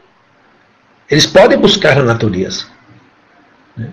Eles 1.09 1.25
podem 1.25 1.57
buscar 1.57 1.95
na 1.95 2.03
natureza. 2.03 2.65
Né? 3.77 3.87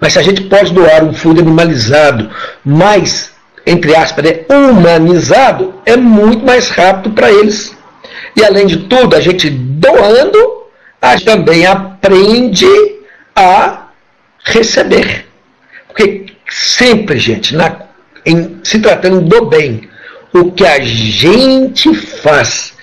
Mas 0.00 0.12
se 0.12 0.20
a 0.20 0.22
gente 0.22 0.42
pode 0.42 0.72
doar 0.72 1.02
um 1.02 1.12
fundo 1.12 1.40
animalizado, 1.40 2.30
mais, 2.64 3.32
entre 3.66 3.94
aspas, 3.96 4.24
né, 4.24 4.44
humanizado, 4.48 5.74
é 5.84 5.96
muito 5.96 6.46
mais 6.46 6.68
rápido 6.68 7.10
para 7.10 7.30
eles. 7.30 7.76
E 8.36 8.44
além 8.44 8.66
de 8.66 8.76
tudo, 8.84 9.16
a 9.16 9.20
gente 9.20 9.50
doando, 9.50 10.62
a 11.00 11.16
gente 11.16 11.24
também 11.24 11.66
aprende 11.66 12.66
a 13.34 13.88
receber. 14.44 15.26
Porque 15.88 16.31
sempre, 16.48 17.18
gente, 17.18 17.54
na, 17.54 17.80
em, 18.24 18.60
se 18.62 18.78
tratando 18.78 19.20
do 19.20 19.46
bem, 19.46 19.88
o 20.32 20.50
que 20.52 20.66
a 20.66 20.80
gente 20.80 21.94
faz 21.94 22.74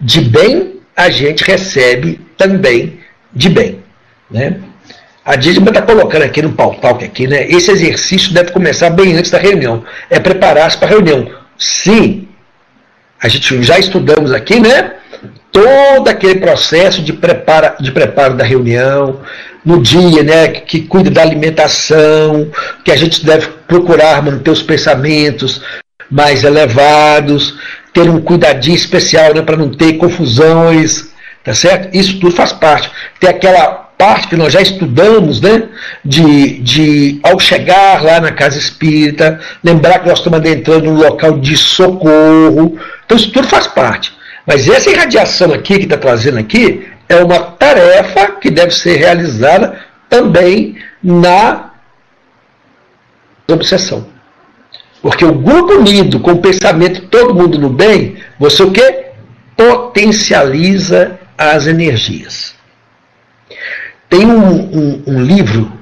de 0.00 0.20
bem, 0.20 0.80
a 0.96 1.10
gente 1.10 1.44
recebe 1.44 2.20
também 2.36 3.00
de 3.32 3.48
bem. 3.48 3.80
Né? 4.30 4.60
A 5.24 5.36
Dízima 5.36 5.68
está 5.68 5.82
colocando 5.82 6.22
aqui 6.22 6.40
no 6.40 6.52
pautal 6.52 6.98
aqui, 7.02 7.26
né? 7.26 7.48
Esse 7.48 7.70
exercício 7.72 8.32
deve 8.32 8.52
começar 8.52 8.90
bem 8.90 9.16
antes 9.16 9.30
da 9.30 9.38
reunião. 9.38 9.84
É 10.08 10.20
preparar-se 10.20 10.78
para 10.78 10.86
a 10.86 10.90
reunião. 10.90 11.28
Sim, 11.58 12.28
a 13.20 13.28
gente 13.28 13.60
já 13.62 13.78
estudamos 13.78 14.32
aqui, 14.32 14.60
né? 14.60 14.92
Todo 15.56 16.08
aquele 16.08 16.38
processo 16.38 17.00
de, 17.00 17.14
prepara, 17.14 17.76
de 17.80 17.90
preparo 17.90 18.34
da 18.34 18.44
reunião, 18.44 19.20
no 19.64 19.80
dia, 19.80 20.22
né? 20.22 20.48
Que, 20.48 20.60
que 20.60 20.80
cuida 20.82 21.10
da 21.10 21.22
alimentação, 21.22 22.50
que 22.84 22.92
a 22.92 22.96
gente 22.96 23.24
deve 23.24 23.48
procurar 23.66 24.22
manter 24.22 24.50
os 24.50 24.62
pensamentos 24.62 25.62
mais 26.10 26.44
elevados, 26.44 27.54
ter 27.90 28.02
um 28.02 28.20
cuidadinho 28.20 28.76
especial 28.76 29.32
né, 29.32 29.40
para 29.40 29.56
não 29.56 29.70
ter 29.70 29.94
confusões, 29.94 31.08
tá 31.42 31.54
certo? 31.54 31.96
Isso 31.96 32.20
tudo 32.20 32.36
faz 32.36 32.52
parte. 32.52 32.90
Tem 33.18 33.30
aquela 33.30 33.86
parte 33.96 34.28
que 34.28 34.36
nós 34.36 34.52
já 34.52 34.60
estudamos, 34.60 35.40
né? 35.40 35.62
De, 36.04 36.58
de 36.58 37.18
ao 37.22 37.40
chegar 37.40 38.04
lá 38.04 38.20
na 38.20 38.30
casa 38.30 38.58
espírita, 38.58 39.40
lembrar 39.64 40.00
que 40.00 40.08
nós 40.10 40.18
estamos 40.18 40.38
adentrando 40.38 40.84
num 40.84 40.98
local 40.98 41.38
de 41.38 41.56
socorro. 41.56 42.78
Então 43.06 43.16
isso 43.16 43.32
tudo 43.32 43.48
faz 43.48 43.66
parte. 43.66 44.14
Mas 44.46 44.68
essa 44.68 44.90
irradiação 44.90 45.52
aqui 45.52 45.78
que 45.78 45.84
está 45.84 45.96
trazendo 45.96 46.38
aqui 46.38 46.86
é 47.08 47.16
uma 47.16 47.40
tarefa 47.40 48.32
que 48.32 48.50
deve 48.50 48.72
ser 48.72 48.96
realizada 48.96 49.84
também 50.08 50.76
na 51.02 51.70
obsessão. 53.48 54.06
Porque 55.02 55.24
o 55.24 55.34
grupo 55.34 55.74
unido, 55.74 56.20
com 56.20 56.32
o 56.32 56.40
pensamento 56.40 57.02
todo 57.08 57.34
mundo 57.34 57.58
no 57.58 57.68
bem, 57.68 58.16
você 58.38 58.62
o 58.62 58.70
quê? 58.70 59.06
Potencializa 59.56 61.18
as 61.36 61.66
energias. 61.66 62.54
Tem 64.08 64.24
um, 64.26 64.54
um, 64.54 65.02
um 65.06 65.22
livro 65.22 65.72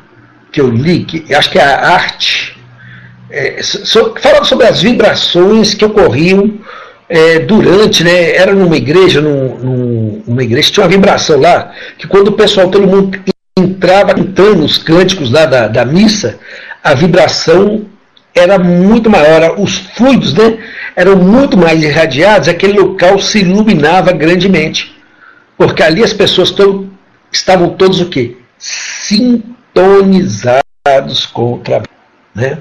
que 0.51 0.61
eu 0.61 0.69
li, 0.69 1.05
que 1.05 1.35
acho 1.35 1.51
que 1.51 1.59
é 1.59 1.65
a 1.65 1.91
arte, 1.91 2.57
é, 3.31 3.63
so, 3.63 4.15
falando 4.21 4.45
sobre 4.45 4.67
as 4.67 4.81
vibrações 4.81 5.75
que 5.75 5.85
ocorriam 5.85 6.61
é, 7.09 7.39
durante, 7.41 8.03
né, 8.03 8.37
era 8.37 8.55
numa 8.55 8.77
igreja, 8.77 9.21
num, 9.21 9.59
num, 9.59 10.23
numa 10.27 10.43
igreja, 10.43 10.71
tinha 10.71 10.85
uma 10.85 10.91
vibração 10.91 11.41
lá, 11.41 11.73
que 11.99 12.07
quando 12.07 12.29
o 12.29 12.33
pessoal, 12.33 12.71
todo 12.71 12.87
mundo 12.87 13.19
entrava 13.59 14.15
cantando 14.15 14.65
os 14.65 14.79
cânticos 14.79 15.31
lá 15.31 15.47
da, 15.47 15.69
da 15.69 15.85
missa, 15.85 16.39
a 16.83 16.95
vibração 16.95 17.87
era 18.35 18.59
muito 18.59 19.09
maior, 19.09 19.55
os 19.59 19.79
fluidos 19.79 20.35
né, 20.35 20.59
eram 20.97 21.17
muito 21.17 21.57
mais 21.57 21.83
irradiados, 21.83 22.49
aquele 22.49 22.79
local 22.79 23.19
se 23.21 23.41
iluminava 23.41 24.13
grandemente. 24.13 24.95
Porque 25.57 25.83
ali 25.83 26.03
as 26.03 26.13
pessoas 26.13 26.51
to 26.51 26.91
estavam 27.31 27.71
todos 27.71 28.01
o 28.01 28.09
quê? 28.09 28.37
Sintonizados 28.59 31.27
com 31.33 31.55
o 31.55 31.59
trabalho. 31.59 31.89
Né? 32.35 32.59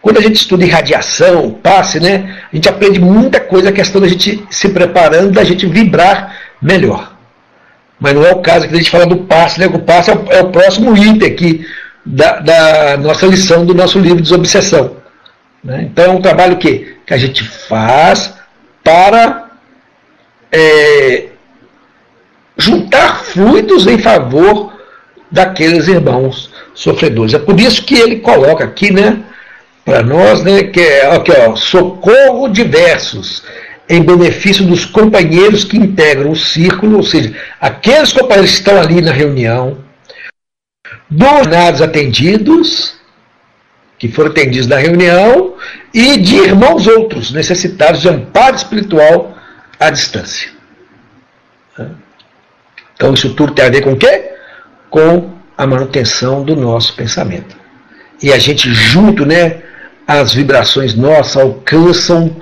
Quando 0.00 0.18
a 0.18 0.22
gente 0.22 0.36
estuda 0.36 0.64
irradiação, 0.64 1.50
passe, 1.50 1.98
né, 1.98 2.38
a 2.52 2.54
gente 2.54 2.68
aprende 2.68 3.00
muita 3.00 3.40
coisa, 3.40 3.68
a 3.68 3.72
questão 3.72 4.00
da 4.00 4.08
gente 4.08 4.44
se 4.50 4.68
preparando, 4.68 5.32
da 5.32 5.44
gente 5.44 5.66
vibrar 5.66 6.36
melhor. 6.62 7.16
Mas 7.98 8.14
não 8.14 8.24
é 8.24 8.32
o 8.32 8.40
caso 8.40 8.68
que 8.68 8.74
a 8.74 8.76
gente 8.76 8.90
fala 8.90 9.06
do 9.06 9.18
passe, 9.18 9.58
né? 9.58 9.66
O 9.66 9.80
passe 9.80 10.10
é 10.10 10.14
o, 10.14 10.24
é 10.30 10.40
o 10.40 10.50
próximo 10.50 10.96
item 10.96 11.28
aqui 11.28 11.66
da, 12.06 12.38
da, 12.38 12.96
nossa 12.96 13.26
lição 13.26 13.66
do 13.66 13.74
nosso 13.74 13.98
livro 13.98 14.18
de 14.18 14.22
Desobsessão. 14.22 14.96
Né? 15.62 15.88
Então 15.90 16.04
é 16.04 16.08
um 16.08 16.22
trabalho 16.22 16.56
que, 16.56 16.96
que 17.04 17.12
a 17.12 17.18
gente 17.18 17.42
faz 17.42 18.34
para 18.84 19.48
é, 20.52 21.26
juntar 22.56 23.24
fluidos 23.24 23.86
em 23.86 23.98
favor 23.98 24.72
daqueles 25.30 25.88
irmãos 25.88 26.50
sofredores. 26.74 27.34
É 27.34 27.38
por 27.38 27.58
isso 27.60 27.84
que 27.84 27.94
ele 27.94 28.16
coloca 28.16 28.64
aqui, 28.64 28.92
né, 28.92 29.22
para 29.88 30.02
nós, 30.02 30.44
né, 30.44 30.64
que 30.64 30.80
é 30.80 31.10
aqui, 31.10 31.32
ó, 31.32 31.56
socorro 31.56 32.46
diversos 32.46 33.42
em 33.88 34.02
benefício 34.02 34.66
dos 34.66 34.84
companheiros 34.84 35.64
que 35.64 35.78
integram 35.78 36.30
o 36.30 36.36
círculo, 36.36 36.98
ou 36.98 37.02
seja, 37.02 37.34
aqueles 37.58 38.12
companheiros 38.12 38.50
que 38.50 38.58
estão 38.58 38.78
ali 38.78 39.00
na 39.00 39.12
reunião, 39.12 39.78
dos 41.08 41.80
atendidos 41.80 42.98
que 43.98 44.08
foram 44.08 44.30
atendidos 44.30 44.66
na 44.66 44.76
reunião 44.76 45.54
e 45.94 46.18
de 46.18 46.36
irmãos 46.36 46.86
outros 46.86 47.30
necessitados 47.30 48.02
de 48.02 48.10
amparo 48.10 48.56
espiritual 48.56 49.38
à 49.80 49.88
distância. 49.88 50.50
Então 52.94 53.14
isso 53.14 53.32
tudo 53.34 53.54
tem 53.54 53.64
a 53.64 53.70
ver 53.70 53.80
com 53.80 53.92
o 53.92 53.96
quê? 53.96 54.32
Com 54.90 55.30
a 55.56 55.66
manutenção 55.66 56.44
do 56.44 56.54
nosso 56.54 56.94
pensamento. 56.94 57.56
E 58.22 58.30
a 58.34 58.38
gente 58.38 58.70
junto, 58.70 59.24
né, 59.24 59.62
as 60.08 60.32
vibrações 60.32 60.94
nossas 60.94 61.36
alcançam 61.36 62.34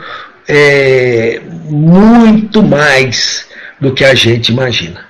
é, 0.48 1.40
muito 1.64 2.62
mais 2.62 3.48
do 3.80 3.92
que 3.92 4.04
a 4.04 4.14
gente 4.14 4.52
imagina. 4.52 5.04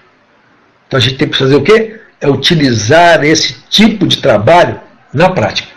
Então 0.89 0.97
a 0.97 1.01
gente 1.01 1.19
tem 1.19 1.29
que 1.29 1.37
fazer 1.37 1.55
o 1.55 1.63
quê? 1.63 2.01
É 2.19 2.31
utilizar 2.31 3.23
esse 3.23 3.57
tipo 3.69 4.07
de 4.07 4.23
trabalho 4.23 4.81
na 5.13 5.29
prática. 5.29 5.69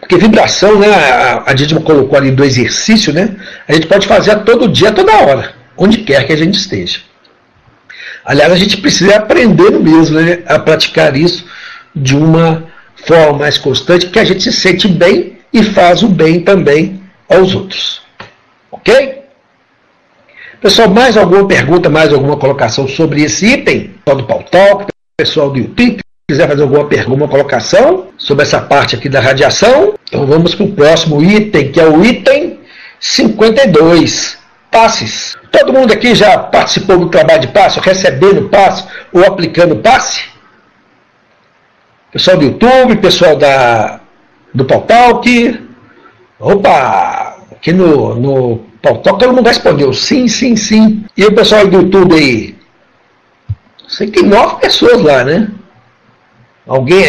Porque 0.00 0.16
vibração, 0.16 0.78
né, 0.78 0.88
a, 0.88 1.42
a 1.46 1.54
gente 1.54 1.74
colocou 1.74 2.16
ali 2.16 2.30
do 2.30 2.42
exercício, 2.42 3.12
né, 3.12 3.36
a 3.68 3.74
gente 3.74 3.86
pode 3.86 4.06
fazer 4.06 4.34
todo 4.44 4.68
dia, 4.68 4.92
toda 4.92 5.12
hora, 5.12 5.52
onde 5.76 5.98
quer 5.98 6.26
que 6.26 6.32
a 6.32 6.36
gente 6.36 6.54
esteja. 6.54 7.00
Aliás, 8.24 8.50
a 8.50 8.56
gente 8.56 8.78
precisa 8.78 9.16
aprender 9.16 9.72
mesmo 9.72 10.18
né, 10.18 10.38
a 10.46 10.58
praticar 10.58 11.14
isso 11.14 11.44
de 11.94 12.16
uma 12.16 12.64
forma 13.06 13.40
mais 13.40 13.58
constante, 13.58 14.06
que 14.06 14.18
a 14.18 14.24
gente 14.24 14.42
se 14.42 14.52
sente 14.52 14.88
bem 14.88 15.35
e 15.56 15.62
faz 15.62 16.02
o 16.02 16.08
bem 16.08 16.40
também 16.40 17.00
aos 17.30 17.54
outros. 17.54 18.02
Ok? 18.70 19.22
Pessoal, 20.60 20.90
mais 20.90 21.16
alguma 21.16 21.48
pergunta, 21.48 21.88
mais 21.88 22.12
alguma 22.12 22.36
colocação 22.36 22.86
sobre 22.86 23.22
esse 23.22 23.46
item? 23.46 23.94
Pessoal 24.04 24.16
do 24.16 24.26
Pautalk, 24.26 24.86
pessoal 25.16 25.50
do 25.50 25.58
YouTube, 25.58 26.00
quiser 26.28 26.46
fazer 26.46 26.62
alguma 26.62 26.84
pergunta, 26.84 27.16
uma 27.16 27.28
colocação 27.28 28.08
sobre 28.18 28.42
essa 28.44 28.60
parte 28.60 28.94
aqui 28.94 29.08
da 29.08 29.20
radiação, 29.20 29.94
então 30.06 30.26
vamos 30.26 30.54
para 30.54 30.66
o 30.66 30.72
próximo 30.72 31.22
item, 31.22 31.72
que 31.72 31.80
é 31.80 31.86
o 31.86 32.04
item 32.04 32.60
52, 33.00 34.38
passes. 34.70 35.36
Todo 35.50 35.72
mundo 35.72 35.92
aqui 35.92 36.14
já 36.14 36.36
participou 36.36 36.98
do 36.98 37.08
trabalho 37.08 37.40
de 37.40 37.48
passe, 37.48 37.80
recebendo 37.80 38.48
passe 38.50 38.84
ou 39.10 39.24
aplicando 39.24 39.76
passe? 39.76 40.24
Pessoal 42.12 42.36
do 42.36 42.44
YouTube, 42.44 42.96
pessoal 42.96 43.36
da, 43.36 44.00
do 44.56 44.64
Pautalk. 44.64 45.60
Opa! 46.40 47.36
Aqui 47.52 47.72
no, 47.72 48.14
no 48.14 48.58
Pautalk 48.82 49.18
todo 49.18 49.34
mundo 49.34 49.46
respondeu 49.46 49.92
sim, 49.92 50.26
sim, 50.26 50.56
sim. 50.56 51.04
E 51.16 51.24
o 51.24 51.34
pessoal 51.34 51.66
do 51.66 51.76
YouTube 51.76 52.14
aí? 52.14 52.56
Sei 53.86 54.06
que 54.06 54.20
tem 54.20 54.28
nove 54.28 54.60
pessoas 54.60 55.00
lá, 55.02 55.24
né? 55.24 55.48
Alguém 56.66 57.04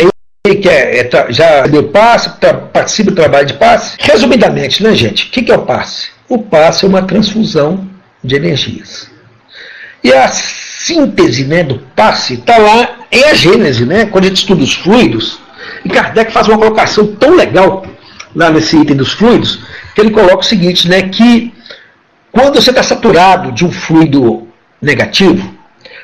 aí 0.45 0.55
que 0.55 0.69
é, 0.69 0.99
é, 0.99 1.09
já 1.29 1.65
deu 1.67 1.89
passe, 1.89 2.29
participa 2.71 3.11
do 3.11 3.15
trabalho 3.15 3.47
de 3.47 3.55
passe? 3.55 3.97
Resumidamente, 3.99 4.83
né, 4.83 4.93
gente? 4.93 5.25
O 5.25 5.31
que, 5.31 5.41
que 5.41 5.51
é 5.51 5.55
o 5.55 5.63
passe? 5.63 6.09
O 6.29 6.37
passe 6.37 6.85
é 6.85 6.87
uma 6.87 7.01
transfusão 7.01 7.87
de 8.23 8.35
energias. 8.35 9.09
E 10.03 10.13
a 10.13 10.27
síntese 10.29 11.45
né, 11.45 11.63
do 11.63 11.79
passe 11.95 12.35
está 12.35 12.57
lá 12.57 12.99
em 13.11 13.23
a 13.23 13.33
Gênese, 13.33 13.85
né? 13.85 14.05
Quando 14.05 14.25
a 14.25 14.27
gente 14.27 14.37
estuda 14.37 14.63
os 14.63 14.73
fluidos, 14.73 15.39
e 15.83 15.89
Kardec 15.89 16.31
faz 16.31 16.47
uma 16.47 16.57
colocação 16.57 17.07
tão 17.15 17.35
legal 17.35 17.85
lá 18.35 18.49
nesse 18.49 18.77
item 18.77 18.95
dos 18.95 19.13
fluidos, 19.13 19.59
que 19.95 20.01
ele 20.01 20.11
coloca 20.11 20.39
o 20.39 20.43
seguinte, 20.43 20.87
né? 20.87 21.03
Que 21.03 21.53
quando 22.31 22.61
você 22.61 22.69
está 22.69 22.83
saturado 22.83 23.51
de 23.51 23.65
um 23.65 23.71
fluido 23.71 24.47
negativo, 24.81 25.53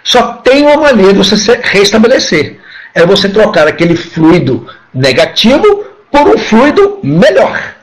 só 0.03 0.33
tem 0.33 0.63
uma 0.63 0.77
maneira 0.77 1.13
de 1.13 1.19
você 1.19 1.37
se 1.37 1.55
restabelecer. 1.61 2.59
É 2.95 3.05
você 3.05 3.29
trocar 3.29 3.67
aquele 3.67 3.95
fluido 3.95 4.67
negativo 4.93 5.85
por 6.11 6.27
um 6.27 6.37
fluido 6.37 6.99
melhor. 7.03 7.75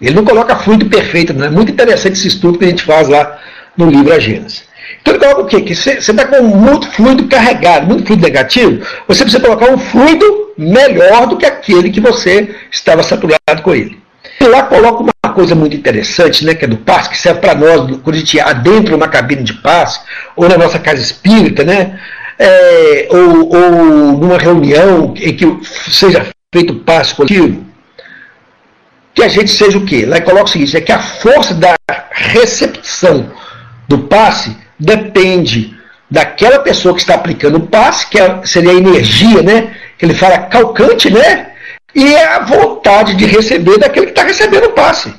Ele 0.00 0.14
não 0.14 0.24
coloca 0.24 0.56
fluido 0.56 0.86
perfeito, 0.86 1.32
é 1.32 1.50
muito 1.50 1.72
interessante 1.72 2.12
esse 2.12 2.28
estudo 2.28 2.58
que 2.58 2.64
a 2.64 2.68
gente 2.68 2.84
faz 2.84 3.08
lá 3.08 3.38
no 3.76 3.90
livro 3.90 4.12
A 4.12 4.18
Gênesis. 4.18 4.64
Então 5.00 5.14
ele 5.14 5.24
coloca 5.24 5.42
o 5.42 5.46
quê? 5.46 5.60
Que 5.60 5.74
você 5.74 5.92
está 5.92 6.26
com 6.26 6.42
muito 6.42 6.90
fluido 6.90 7.26
carregado, 7.26 7.86
muito 7.86 8.06
fluido 8.06 8.22
negativo, 8.22 8.84
você 9.08 9.24
precisa 9.24 9.42
colocar 9.42 9.70
um 9.70 9.78
fluido 9.78 10.43
melhor 10.56 11.26
do 11.26 11.36
que 11.36 11.46
aquele 11.46 11.90
que 11.90 12.00
você 12.00 12.54
estava 12.70 13.02
saturado 13.02 13.62
com 13.62 13.74
ele. 13.74 13.98
E 14.40 14.44
lá 14.46 14.62
coloca 14.64 15.02
uma 15.02 15.34
coisa 15.34 15.54
muito 15.54 15.76
interessante, 15.76 16.44
né, 16.44 16.54
que 16.54 16.64
é 16.64 16.68
do 16.68 16.76
passe, 16.76 17.10
que 17.10 17.18
serve 17.18 17.40
para 17.40 17.54
nós, 17.54 17.98
quando 18.02 18.16
a 18.16 18.18
gente 18.18 18.38
adentra 18.40 18.94
uma 18.94 19.08
cabine 19.08 19.42
de 19.42 19.54
passe, 19.54 20.00
ou 20.36 20.48
na 20.48 20.58
nossa 20.58 20.78
casa 20.78 21.00
espírita, 21.00 21.64
né, 21.64 21.98
é, 22.38 23.08
ou, 23.10 23.54
ou 23.54 24.18
numa 24.18 24.38
reunião 24.38 25.14
em 25.16 25.34
que 25.34 25.46
seja 25.90 26.26
feito 26.52 26.74
passe 26.76 27.14
coletivo, 27.14 27.64
que 29.14 29.22
a 29.22 29.28
gente 29.28 29.50
seja 29.50 29.78
o 29.78 29.84
quê? 29.84 30.04
Lá 30.04 30.20
coloca 30.20 30.44
o 30.44 30.48
seguinte, 30.48 30.76
é 30.76 30.80
que 30.80 30.92
a 30.92 30.98
força 30.98 31.54
da 31.54 31.76
recepção 32.10 33.30
do 33.88 33.98
passe 33.98 34.56
depende 34.78 35.76
daquela 36.14 36.60
pessoa 36.60 36.94
que 36.94 37.00
está 37.00 37.16
aplicando 37.16 37.56
o 37.56 37.66
passe, 37.66 38.06
que 38.06 38.20
é, 38.20 38.40
seria 38.44 38.70
a 38.70 38.74
energia, 38.74 39.42
né? 39.42 39.74
Que 39.98 40.06
ele 40.06 40.14
fala 40.14 40.38
calcante, 40.38 41.12
né? 41.12 41.48
E 41.92 42.14
é 42.14 42.24
a 42.36 42.38
vontade 42.38 43.14
de 43.14 43.26
receber 43.26 43.78
daquele 43.78 44.06
que 44.06 44.12
está 44.12 44.22
recebendo 44.22 44.66
o 44.66 44.72
passe, 44.72 45.12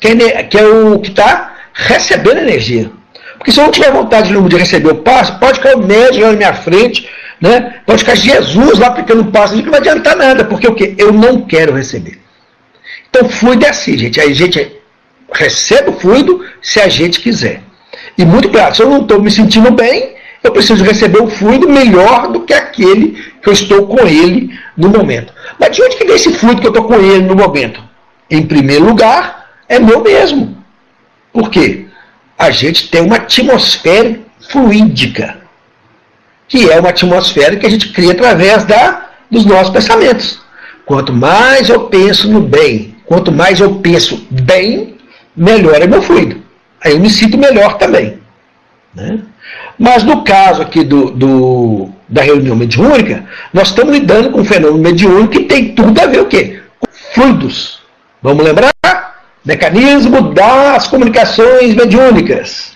que 0.00 0.08
é, 0.08 0.42
que 0.42 0.58
é 0.58 0.66
o 0.66 0.98
que 1.00 1.10
está 1.10 1.54
recebendo 1.74 2.38
energia. 2.38 2.90
Porque 3.36 3.52
se 3.52 3.60
eu 3.60 3.64
não 3.64 3.70
tiver 3.70 3.92
vontade 3.92 4.32
de 4.32 4.56
receber 4.56 4.90
o 4.90 5.02
passe, 5.02 5.38
pode 5.38 5.58
ficar 5.58 5.76
o 5.76 5.86
médico 5.86 6.26
na 6.26 6.32
minha 6.32 6.54
frente, 6.54 7.10
né? 7.38 7.80
pode 7.84 7.98
ficar 7.98 8.14
Jesus 8.14 8.78
lá 8.78 8.86
aplicando 8.86 9.20
o 9.20 9.30
passe, 9.30 9.56
não 9.56 9.70
vai 9.70 9.80
adiantar 9.80 10.16
nada, 10.16 10.44
porque 10.46 10.66
o 10.66 10.74
quê? 10.74 10.94
Eu 10.96 11.12
não 11.12 11.42
quero 11.42 11.74
receber. 11.74 12.18
Então, 13.10 13.28
fluido 13.28 13.66
é 13.66 13.68
assim, 13.68 13.98
gente. 13.98 14.18
A 14.18 14.32
gente 14.32 14.80
recebe 15.30 15.90
o 15.90 15.92
fluido 15.92 16.42
se 16.62 16.80
a 16.80 16.88
gente 16.88 17.20
quiser. 17.20 17.60
E 18.16 18.24
muito 18.24 18.48
claro, 18.48 18.74
se 18.74 18.82
eu 18.82 18.88
não 18.88 19.02
estou 19.02 19.20
me 19.20 19.30
sentindo 19.30 19.70
bem, 19.70 20.21
eu 20.42 20.52
preciso 20.52 20.84
receber 20.84 21.22
o 21.22 21.30
fluido 21.30 21.68
melhor 21.68 22.28
do 22.28 22.40
que 22.40 22.52
aquele 22.52 23.32
que 23.42 23.48
eu 23.48 23.52
estou 23.52 23.86
com 23.86 24.00
ele 24.06 24.58
no 24.76 24.88
momento. 24.88 25.32
Mas 25.58 25.76
de 25.76 25.82
onde 25.82 25.96
que 25.96 26.04
vem 26.04 26.16
esse 26.16 26.32
fluido 26.32 26.60
que 26.60 26.66
eu 26.66 26.72
estou 26.72 26.84
com 26.84 26.94
ele 26.94 27.22
no 27.22 27.36
momento? 27.36 27.82
Em 28.30 28.44
primeiro 28.44 28.84
lugar, 28.84 29.50
é 29.68 29.78
meu 29.78 30.02
mesmo. 30.02 30.56
Por 31.32 31.50
quê? 31.50 31.86
A 32.38 32.50
gente 32.50 32.88
tem 32.88 33.02
uma 33.02 33.16
atmosfera 33.16 34.18
fluídica, 34.50 35.38
que 36.48 36.70
é 36.70 36.80
uma 36.80 36.88
atmosfera 36.90 37.56
que 37.56 37.66
a 37.66 37.70
gente 37.70 37.92
cria 37.92 38.12
através 38.12 38.64
da, 38.64 39.10
dos 39.30 39.44
nossos 39.44 39.72
pensamentos. 39.72 40.40
Quanto 40.84 41.12
mais 41.12 41.68
eu 41.68 41.82
penso 41.84 42.28
no 42.28 42.40
bem, 42.40 42.92
Quanto 43.12 43.30
mais 43.30 43.60
eu 43.60 43.74
penso 43.74 44.26
bem, 44.30 44.96
melhor 45.36 45.82
é 45.82 45.86
meu 45.86 46.00
fluido. 46.00 46.40
Aí 46.82 46.92
eu 46.92 46.98
me 46.98 47.10
sinto 47.10 47.36
melhor 47.36 47.76
também. 47.76 48.18
Né? 48.94 49.20
Mas 49.78 50.02
no 50.02 50.22
caso 50.22 50.62
aqui 50.62 50.84
do, 50.84 51.10
do, 51.10 51.88
da 52.08 52.22
reunião 52.22 52.54
mediúnica, 52.54 53.24
nós 53.52 53.68
estamos 53.68 53.92
lidando 53.92 54.30
com 54.30 54.40
um 54.40 54.44
fenômeno 54.44 54.82
mediúnico 54.82 55.28
que 55.28 55.44
tem 55.44 55.74
tudo 55.74 55.98
a 56.00 56.06
ver 56.06 56.20
o 56.20 56.26
quê? 56.26 56.60
Com 56.78 56.88
fluidos. 57.14 57.80
Vamos 58.22 58.44
lembrar? 58.44 58.72
Mecanismo 59.44 60.32
das 60.32 60.86
comunicações 60.86 61.74
mediúnicas. 61.74 62.72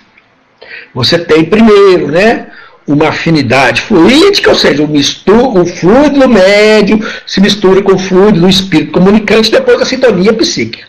Você 0.94 1.18
tem 1.18 1.44
primeiro, 1.44 2.09
né? 2.09 2.46
uma 2.87 3.09
afinidade 3.09 3.82
fluídica, 3.82 4.50
ou 4.50 4.56
seja, 4.56 4.82
o, 4.82 4.88
mistura, 4.88 5.61
o 5.61 5.66
fluido 5.66 6.20
do 6.20 6.28
médio 6.28 7.00
se 7.26 7.40
mistura 7.40 7.82
com 7.82 7.94
o 7.94 7.98
fluido 7.98 8.40
do 8.40 8.48
espírito 8.48 8.92
comunicante 8.92 9.50
depois 9.50 9.78
da 9.78 9.85
sintonia 9.85 10.32
psíquica. 10.32 10.87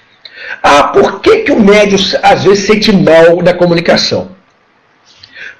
Ah, 0.61 0.83
por 0.83 1.21
que, 1.21 1.39
que 1.39 1.51
o 1.51 1.59
médio 1.59 1.97
às 2.21 2.43
vezes 2.43 2.65
sente 2.65 2.91
mal 2.91 3.41
da 3.41 3.53
comunicação? 3.53 4.36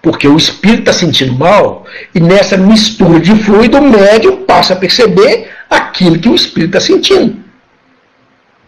Porque 0.01 0.27
o 0.27 0.38
espírito 0.38 0.79
está 0.79 0.93
sentindo 0.93 1.33
mal 1.33 1.86
e 2.13 2.19
nessa 2.19 2.55
mistura 2.55 3.19
de 3.19 3.36
fluido 3.43 3.77
o 3.77 3.81
médium 3.81 4.43
passa 4.45 4.73
a 4.73 4.77
perceber 4.77 5.49
aquilo 5.69 6.19
que 6.19 6.29
o 6.29 6.36
espírito 6.36 6.77
está 6.77 6.79
sentindo. 6.79 7.38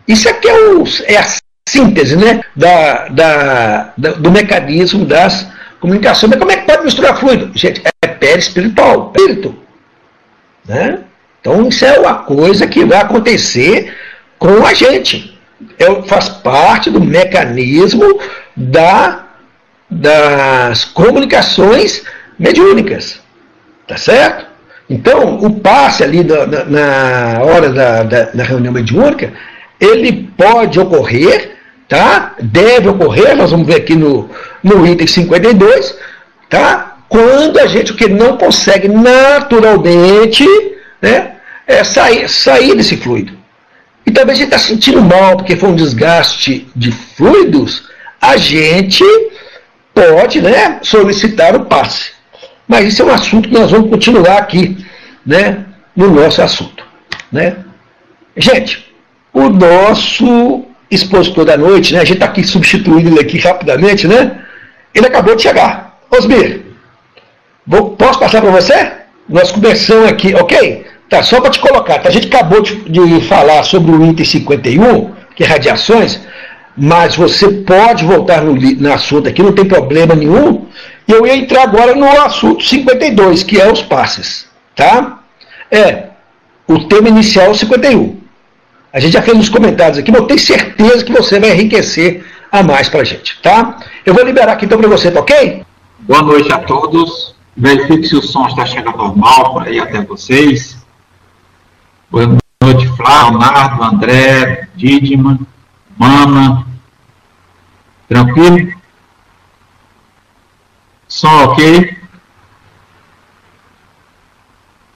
Isso 0.08 0.28
aqui 0.28 0.48
é, 0.48 0.54
o, 0.54 0.84
é 1.06 1.18
a 1.18 1.26
síntese 1.68 2.15
né, 2.15 2.42
da, 2.56 3.08
da, 3.10 3.94
da, 3.96 4.12
do 4.13 4.32
mecanismo 4.32 5.06
das 5.06 5.48
comunicação. 5.80 6.30
Mas 6.30 6.39
como 6.39 6.52
é 6.52 6.58
que 6.58 6.65
pode 6.65 6.84
misturar 6.84 7.18
fluido? 7.18 7.52
Gente, 7.56 7.82
é 8.04 8.08
perispiritual, 8.08 9.13
espírito. 9.15 9.56
Né? 10.65 11.00
Então 11.42 11.68
isso 11.68 11.86
é 11.86 12.00
uma 12.00 12.15
coisa 12.15 12.68
que 12.68 12.86
vai 12.86 13.00
acontecer 13.00 13.96
com 14.38 14.65
a 14.65 14.74
gente. 14.74 15.38
É, 15.78 16.02
faz 16.04 16.30
parte 16.30 16.89
do 16.89 17.02
mecanismo 17.02 18.20
da, 18.56 19.26
das 19.89 20.86
comunicações 20.86 22.04
mediúnicas. 22.38 23.19
Tá 23.88 23.97
certo? 23.97 24.45
Então, 24.89 25.38
o 25.38 25.60
passe 25.60 26.04
ali 26.04 26.23
na, 26.23 27.43
hora 27.43 27.69
da, 27.69 28.04
da, 28.04 28.43
reunião 28.43 28.73
mediúnica, 28.73 29.34
ele 29.80 30.32
pode 30.36 30.80
ocorrer 30.80 31.60
tá? 31.89 32.36
Deve 32.39 32.88
ocorrer, 32.88 33.36
nós 33.36 33.52
vamos 33.52 33.65
ver 33.65 33.75
aqui 33.78 33.95
no, 33.95 34.30
no 34.63 34.88
item 34.88 35.08
52, 35.08 35.97
tá? 36.47 36.97
Quando 37.10 37.60
a 37.60 37.65
gente 37.65 37.91
o 37.91 37.95
que 37.95 38.08
não 38.08 38.38
consegue 38.38 38.88
naturalmente, 38.88 40.45
né, 41.02 41.34
é 41.67 41.84
sair, 41.84 42.30
sair 42.30 42.75
desse 42.75 42.95
fluido. 42.95 43.34
e 44.06 44.12
também 44.12 44.34
a 44.34 44.38
gente 44.38 44.45
está 44.45 44.60
sentindo 44.60 45.02
mal 45.02 45.36
porque 45.36 45.56
foi 45.56 45.69
um 45.69 45.75
desgaste 45.75 46.67
de 46.75 46.91
fluidos, 46.91 47.89
a 48.21 48.38
gente 48.38 49.04
pode 50.00 50.42
né, 50.42 50.80
solicitar 50.82 51.56
o 51.56 51.66
passe. 51.66 52.12
Mas 52.68 52.88
isso 52.88 53.02
é 53.02 53.06
um 53.06 53.12
assunto 53.12 53.50
que 53.50 53.56
nós 53.56 53.72
vamos 53.72 53.90
continuar 53.90 54.38
aqui 54.38 54.78
né, 55.26 55.66
no 55.96 56.10
nosso 56.10 56.42
assunto. 56.42 56.86
Né? 57.32 57.58
Gente, 58.38 58.94
o 59.34 59.50
nosso 59.50 60.64
expositor 60.90 61.46
da 61.46 61.58
noite, 61.58 61.94
né, 61.94 62.00
a 62.00 62.06
gente 62.06 62.16
está 62.16 62.26
aqui 62.28 62.44
substituindo 62.44 63.10
ele 63.10 63.20
aqui 63.20 63.38
rapidamente, 63.38 64.08
né? 64.08 64.40
Ele 64.94 65.06
acabou 65.06 65.36
de 65.36 65.44
chegar. 65.44 66.00
Osmir, 66.10 66.62
vou, 67.66 67.92
posso 67.92 68.20
passar 68.20 68.42
para 68.42 68.50
você? 68.50 68.92
Nós 69.28 69.52
começamos 69.52 70.10
aqui, 70.10 70.34
ok? 70.34 70.86
Tá, 71.10 71.22
só 71.22 71.42
para 71.42 71.52
te 71.52 71.60
colocar, 71.60 72.00
tá? 72.00 72.10
a 72.10 72.12
gente 72.12 72.28
acabou 72.28 72.62
de, 72.62 72.76
de 72.88 73.22
falar 73.22 73.64
sobre 73.64 73.92
o 73.92 74.06
Inter 74.06 74.28
51, 74.28 75.12
que 75.36 75.44
é 75.44 75.48
radiações, 75.48 76.20
mas 76.80 77.15
você 77.15 77.50
pode 77.50 78.06
voltar 78.06 78.42
no, 78.42 78.56
no 78.56 78.94
assunto 78.94 79.28
aqui, 79.28 79.44
não 79.44 79.52
tem 79.52 79.65
problema 79.65 80.15
nenhum. 80.15 80.65
E 81.06 81.12
eu 81.12 81.28
ia 81.28 81.36
entrar 81.36 81.63
agora 81.63 81.94
no 81.94 82.08
assunto 82.22 82.63
52, 82.63 83.44
que 83.44 83.60
é 83.60 83.70
os 83.70 83.82
passes, 83.82 84.48
tá? 84.76 85.20
É, 85.70 86.06
o 86.65 86.80
tema 86.86 87.10
inicial 87.10 87.48
é 87.48 87.50
o 87.50 87.56
51. 87.56 88.18
A 88.94 89.00
gente 89.00 89.13
já 89.13 89.22
fez 89.22 89.36
nos 89.36 89.50
comentários 89.50 89.98
aqui, 89.98 90.10
mas 90.10 90.22
eu 90.22 90.28
tenho 90.28 90.39
certeza 90.39 91.04
que 91.04 91.12
você 91.12 91.38
vai 91.39 91.52
enriquecer 91.52 92.26
a 92.50 92.63
mais 92.63 92.88
para 92.88 93.02
a 93.02 93.04
gente, 93.04 93.39
tá? 93.42 93.78
Eu 94.06 94.13
vou 94.13 94.24
liberar 94.24 94.54
aqui 94.54 94.65
então 94.65 94.80
para 94.80 94.88
você, 94.88 95.12
tá 95.12 95.20
ok? 95.20 95.63
Boa 96.00 96.22
noite 96.22 96.52
a 96.54 96.60
todos. 96.60 97.36
Verifique 97.58 98.08
se 98.08 98.15
o 98.15 98.22
som 98.22 98.48
está 98.48 98.65
chegando 98.65 98.98
normal 98.98 99.52
por 99.52 99.63
aí 99.63 99.80
até 99.80 100.02
vocês. 100.02 100.78
Boa 102.10 102.38
noite, 102.63 102.88
Flávio, 102.96 103.38
Leonardo, 103.38 103.84
André, 103.84 104.68
Didman, 104.76 105.39
Mana. 105.98 106.69
Tranquilo? 108.10 108.74
Som 111.08 111.43
ok? 111.43 111.98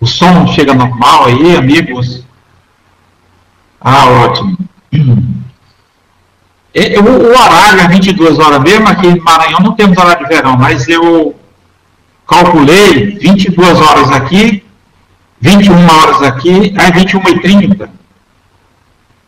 O 0.01 0.05
som 0.05 0.47
chega 0.47 0.73
normal 0.73 1.27
aí, 1.27 1.55
amigos? 1.55 2.25
Ah, 3.79 4.05
ótimo. 4.05 4.57
O 6.75 7.27
horário 7.39 7.81
é 7.81 7.87
22 7.87 8.39
horas 8.39 8.59
mesmo, 8.63 8.87
aqui 8.87 9.05
em 9.05 9.19
Maranhão 9.19 9.59
não 9.59 9.75
temos 9.75 9.95
horário 9.95 10.27
de 10.27 10.33
verão, 10.33 10.57
mas 10.57 10.87
eu 10.87 11.39
calculei 12.27 13.15
22 13.19 13.79
horas 13.79 14.09
aqui, 14.11 14.65
21 15.39 15.87
horas 15.87 16.23
aqui, 16.23 16.73
aí 16.75 16.91
21 16.91 17.29
e 17.29 17.39
30. 17.41 17.89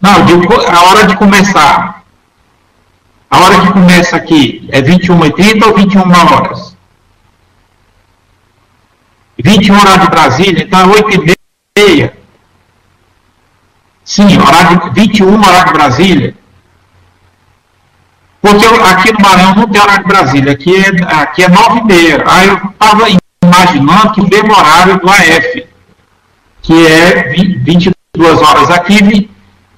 Não, 0.01 0.25
digo, 0.25 0.51
a 0.53 0.81
hora 0.85 1.05
de 1.05 1.15
começar. 1.15 2.04
A 3.35 3.39
hora 3.39 3.59
que 3.59 3.73
começa 3.73 4.15
aqui 4.15 4.65
é 4.71 4.81
21 4.81 5.25
e 5.25 5.31
30 5.33 5.67
ou 5.67 5.75
21 5.75 6.01
horas? 6.09 6.77
21 9.43 9.77
horas 9.77 10.01
de 10.01 10.07
Brasília, 10.09 10.63
então 10.63 10.79
é 10.79 10.85
8 10.85 11.21
e 11.21 11.35
meia. 11.77 12.17
Sim, 14.05 14.39
horário 14.39 14.89
de 14.89 15.01
21 15.01 15.37
horário 15.37 15.65
de 15.65 15.73
Brasília. 15.73 16.35
Porque 18.41 18.65
aqui 18.65 19.11
no 19.11 19.19
Maranhão 19.19 19.55
não 19.55 19.67
tem 19.67 19.81
horário 19.81 20.03
de 20.03 20.07
Brasília, 20.07 20.51
aqui 20.53 20.73
é, 20.73 21.21
aqui 21.21 21.43
é 21.43 21.49
9 21.49 21.79
e 21.79 21.83
meia. 21.83 22.23
Aí 22.25 22.47
eu 22.47 22.55
estava 22.55 23.09
imaginando 23.43 24.13
que 24.13 24.21
o 24.21 24.29
mesmo 24.29 24.57
horário 24.57 24.97
do 24.97 25.09
AF, 25.09 25.67
que 26.61 26.87
é 26.87 27.23
20, 27.33 27.63
22 27.65 28.41
horas 28.41 28.69
aqui, 28.69 29.29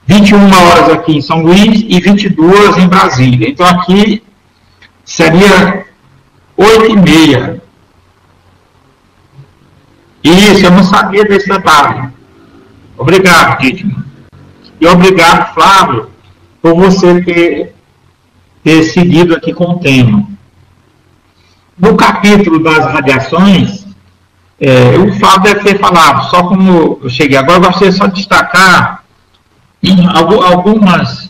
21 0.08 0.38
horas 0.38 0.90
aqui 0.90 1.18
em 1.18 1.22
São 1.22 1.42
Luís 1.44 1.84
e 1.88 2.00
22 2.00 2.78
em 2.78 2.88
Brasília. 2.88 3.50
Então 3.50 3.66
aqui 3.66 4.24
seria 5.04 5.86
8 6.56 6.92
e 6.92 6.96
meia. 6.96 7.62
Isso, 10.24 10.66
eu 10.66 10.72
não 10.72 10.84
sabia 10.84 11.26
desse 11.26 11.48
detalhe. 11.48 12.10
Obrigado, 12.98 13.60
Dietmar. 13.60 14.06
E 14.80 14.88
obrigado, 14.88 15.54
Flávio, 15.54 16.10
por 16.62 16.76
você 16.76 17.22
ter, 17.22 17.76
ter 18.64 18.84
seguido 18.84 19.36
aqui 19.36 19.54
com 19.54 19.66
o 19.66 19.80
tema. 19.80 20.26
No 21.78 21.96
capítulo 21.96 22.64
das 22.64 22.86
radiações, 22.86 23.86
é, 24.60 24.98
o 24.98 25.14
Flávio 25.20 25.54
deve 25.54 25.64
ter 25.64 25.80
falado, 25.80 26.30
só 26.30 26.44
como 26.44 27.00
eu 27.02 27.10
cheguei 27.10 27.38
agora, 27.38 27.58
eu 27.58 27.64
gostaria 27.64 27.92
só 27.92 28.08
de 28.08 28.16
destacar 28.16 28.97
algumas, 30.44 31.30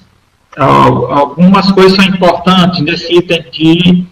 algumas 0.57 1.71
coisas 1.71 1.95
são 1.95 2.05
importantes 2.05 2.81
nesse 2.81 3.13
item 3.13 3.45
de 3.51 4.05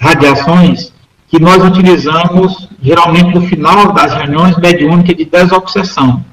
radiações 0.00 0.92
que 1.28 1.38
nós 1.38 1.62
utilizamos 1.64 2.68
geralmente 2.82 3.34
no 3.34 3.42
final 3.42 3.92
das 3.92 4.12
reuniões 4.14 4.56
mediúnicas 4.56 5.16
de 5.16 5.24
desobsessão. 5.24 6.24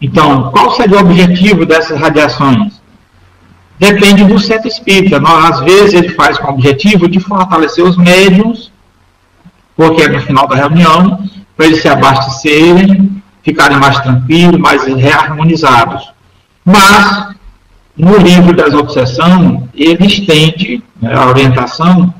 Então, 0.00 0.50
qual 0.50 0.72
seria 0.72 0.96
o 0.96 1.00
objetivo 1.00 1.64
dessas 1.64 2.00
radiações? 2.00 2.82
Depende 3.78 4.24
do 4.24 4.38
centro 4.38 4.68
espírita. 4.68 5.22
Às 5.22 5.60
vezes 5.60 5.94
ele 5.94 6.10
faz 6.10 6.38
com 6.38 6.48
o 6.48 6.54
objetivo 6.54 7.08
de 7.08 7.20
fortalecer 7.20 7.84
os 7.84 7.96
médiums, 7.96 8.72
porque 9.76 10.02
é 10.02 10.08
no 10.08 10.20
final 10.20 10.46
da 10.46 10.56
reunião, 10.56 11.28
para 11.56 11.66
eles 11.66 11.80
se 11.80 11.88
abastecerem, 11.88 13.22
ficarem 13.42 13.78
mais 13.78 13.98
tranquilos, 14.00 14.58
mais 14.60 14.84
reharmonizados. 14.84 16.12
Mas, 16.64 17.34
no 17.96 18.16
livro 18.16 18.56
das 18.56 18.72
obsessão, 18.72 19.68
ele 19.74 20.06
estende 20.06 20.82
né, 21.00 21.14
a 21.14 21.26
orientação 21.26 22.12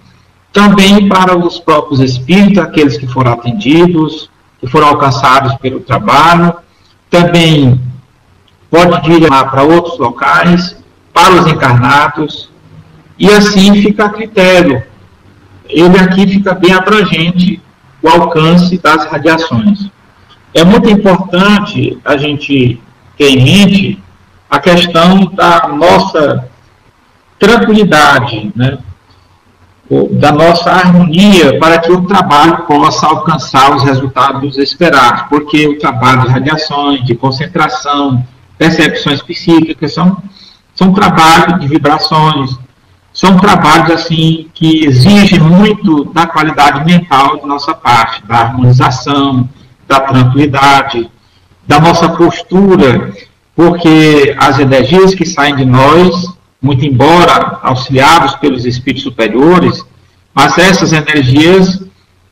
também 0.53 1.09
para 1.09 1.37
os 1.37 1.59
próprios 1.59 2.01
espíritos, 2.01 2.59
aqueles 2.59 2.97
que 2.97 3.07
foram 3.07 3.33
atendidos, 3.33 4.31
que 4.61 4.67
foram 4.69 4.89
alcançados 4.89 5.55
pelo 5.57 5.81
trabalho, 5.81 6.55
também 7.11 7.81
pode 8.71 9.03
direcionar 9.03 9.51
para 9.51 9.63
outros 9.63 9.99
locais, 9.99 10.77
para 11.13 11.35
os 11.35 11.47
encarnados, 11.47 12.51
e 13.19 13.29
assim 13.31 13.83
fica 13.83 14.07
a 14.07 14.09
critério. 14.09 14.83
Ele 15.69 15.99
aqui 15.99 16.27
fica 16.27 16.55
bem 16.55 16.73
abrangente 16.73 17.61
o 18.03 18.09
alcance 18.09 18.79
das 18.79 19.07
radiações. 19.07 19.91
É 20.53 20.63
muito 20.63 20.89
importante 20.91 21.99
a 22.05 22.17
gente 22.17 22.81
ter 23.17 23.31
em 23.31 23.43
mente 23.43 24.04
a 24.55 24.61
questão 24.61 25.27
da 25.33 25.67
nossa 25.67 26.49
tranquilidade, 27.41 28.53
né? 28.55 28.79
da 30.13 30.33
nossa 30.33 30.71
harmonia 30.71 31.59
para 31.59 31.79
que 31.79 31.91
o 31.91 32.07
trabalho 32.07 32.59
possa 32.67 33.07
alcançar 33.07 33.75
os 33.75 33.83
resultados 33.83 34.57
esperados, 34.57 35.25
porque 35.29 35.67
o 35.67 35.79
trabalho 35.79 36.23
de 36.23 36.29
radiações, 36.29 37.05
de 37.05 37.15
concentração, 37.15 38.25
percepções 38.57 39.21
psíquicas 39.21 39.93
são, 39.93 40.17
são 40.75 40.93
trabalhos 40.93 41.61
de 41.61 41.67
vibrações, 41.67 42.57
são 43.13 43.37
trabalhos 43.37 43.91
assim 43.91 44.49
que 44.55 44.87
exigem 44.87 45.41
muito 45.41 46.05
da 46.13 46.27
qualidade 46.27 46.85
mental 46.85 47.39
de 47.39 47.47
nossa 47.47 47.75
parte, 47.75 48.25
da 48.25 48.37
harmonização, 48.37 49.49
da 49.87 50.01
tranquilidade, 50.01 51.11
da 51.67 51.81
nossa 51.81 52.09
postura, 52.09 53.13
porque 53.55 54.35
as 54.39 54.59
energias 54.59 55.15
que 55.15 55.25
saem 55.25 55.57
de 55.57 55.65
nós 55.65 56.35
muito 56.61 56.85
embora 56.85 57.59
auxiliados 57.63 58.35
pelos 58.37 58.65
espíritos 58.65 59.03
superiores, 59.03 59.85
mas 60.35 60.57
essas 60.57 60.93
energias, 60.93 61.83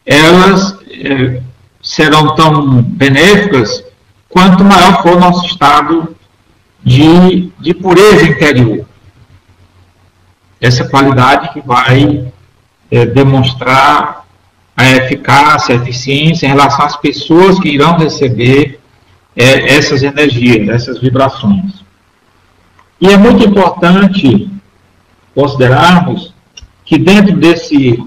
elas 0.06 0.76
é, 0.90 1.40
serão 1.82 2.34
tão 2.34 2.82
benéficas 2.82 3.84
quanto 4.28 4.64
maior 4.64 5.02
for 5.02 5.16
o 5.16 5.20
nosso 5.20 5.44
estado 5.44 6.16
de, 6.82 7.52
de 7.60 7.74
pureza 7.74 8.24
interior. 8.24 8.86
Essa 10.60 10.88
qualidade 10.88 11.52
que 11.52 11.60
vai 11.60 12.32
é, 12.90 13.04
demonstrar 13.04 14.24
a 14.74 14.90
eficácia, 14.92 15.74
a 15.74 15.78
eficiência 15.78 16.46
em 16.46 16.50
relação 16.50 16.86
às 16.86 16.96
pessoas 16.96 17.60
que 17.60 17.68
irão 17.68 17.98
receber 17.98 18.80
é, 19.36 19.74
essas 19.74 20.02
energias, 20.02 20.68
essas 20.68 20.98
vibrações. 20.98 21.82
E 23.00 23.08
é 23.08 23.16
muito 23.16 23.44
importante 23.44 24.48
considerarmos 25.34 26.34
que 26.84 26.98
dentro 26.98 27.36
desse, 27.36 28.02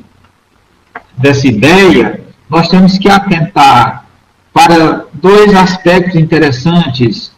dessa 1.17 1.47
ideia, 1.47 2.23
nós 2.49 2.67
temos 2.69 2.97
que 2.97 3.09
atentar 3.09 4.05
para 4.53 5.05
dois 5.13 5.53
aspectos 5.53 6.15
interessantes 6.15 7.31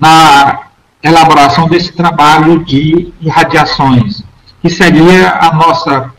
na 0.00 0.66
elaboração 1.02 1.68
desse 1.68 1.92
trabalho 1.92 2.64
de 2.64 3.12
irradiações, 3.20 4.22
que 4.60 4.68
seria 4.68 5.32
a 5.32 5.54
nossa 5.54 6.12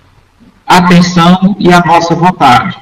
atenção 0.68 1.56
e 1.60 1.72
a 1.72 1.82
nossa 1.82 2.16
vontade. 2.16 2.78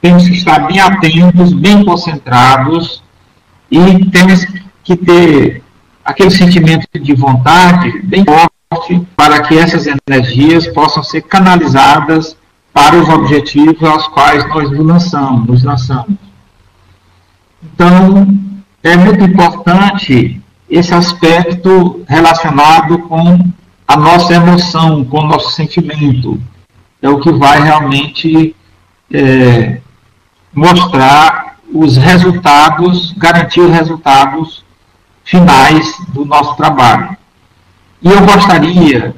Temos 0.00 0.28
que 0.28 0.34
estar 0.34 0.60
bem 0.66 0.78
atentos, 0.78 1.52
bem 1.52 1.84
concentrados 1.84 3.02
e 3.70 4.04
temos 4.10 4.46
que 4.82 4.96
ter 4.96 5.62
aquele 6.04 6.30
sentimento 6.30 6.86
de 6.98 7.14
vontade 7.14 8.00
bem 8.02 8.24
forte 8.24 9.06
para 9.14 9.42
que 9.42 9.58
essas 9.58 9.86
energias 9.86 10.66
possam 10.68 11.02
ser 11.02 11.22
canalizadas 11.22 12.36
para 12.72 12.96
os 12.96 13.08
objetivos 13.08 13.82
aos 13.82 14.06
quais 14.08 14.48
nós 14.48 14.70
nos 14.70 14.86
lançamos. 14.86 15.46
Nos 15.46 15.64
lançamos. 15.64 16.16
Então, 17.62 18.28
é 18.82 18.96
muito 18.96 19.24
importante 19.24 20.40
esse 20.70 20.94
aspecto 20.94 22.02
relacionado 22.06 23.00
com 23.00 23.38
a 23.86 23.96
nossa 23.96 24.34
emoção, 24.34 25.04
com 25.04 25.18
o 25.18 25.26
nosso 25.26 25.52
sentimento. 25.52 26.40
É 27.02 27.08
o 27.08 27.20
que 27.20 27.32
vai 27.32 27.60
realmente 27.60 28.54
é, 29.12 29.80
mostrar 30.52 31.47
os 31.72 31.96
resultados, 31.96 33.12
garantir 33.16 33.60
os 33.60 33.70
resultados 33.70 34.64
finais 35.24 35.94
do 36.08 36.24
nosso 36.24 36.56
trabalho. 36.56 37.16
E 38.02 38.08
eu 38.08 38.24
gostaria 38.24 39.14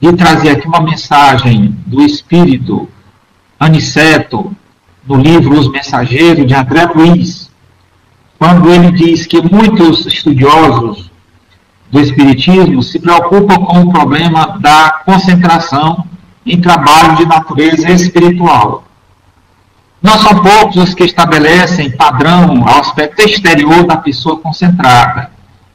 de 0.00 0.12
trazer 0.12 0.50
aqui 0.50 0.66
uma 0.66 0.80
mensagem 0.80 1.76
do 1.86 2.02
Espírito 2.02 2.88
Aniceto, 3.58 4.54
no 5.06 5.16
livro 5.16 5.58
Os 5.58 5.70
Mensageiros, 5.70 6.46
de 6.46 6.54
André 6.54 6.84
Luiz, 6.94 7.50
quando 8.38 8.70
ele 8.70 8.92
diz 8.92 9.26
que 9.26 9.42
muitos 9.42 10.06
estudiosos 10.06 11.10
do 11.90 12.00
Espiritismo 12.00 12.82
se 12.82 12.98
preocupam 12.98 13.56
com 13.56 13.80
o 13.80 13.92
problema 13.92 14.58
da 14.60 15.02
concentração 15.04 16.06
em 16.46 16.60
trabalho 16.60 17.16
de 17.16 17.26
natureza 17.26 17.90
espiritual. 17.90 18.84
Não 20.02 20.18
são 20.18 20.42
poucos 20.42 20.76
os 20.76 20.94
que 20.94 21.04
estabelecem 21.04 21.90
padrão 21.90 22.66
ao 22.66 22.80
aspecto 22.80 23.20
exterior 23.20 23.84
da 23.84 23.96
pessoa 23.96 24.38
concentrada, 24.38 25.30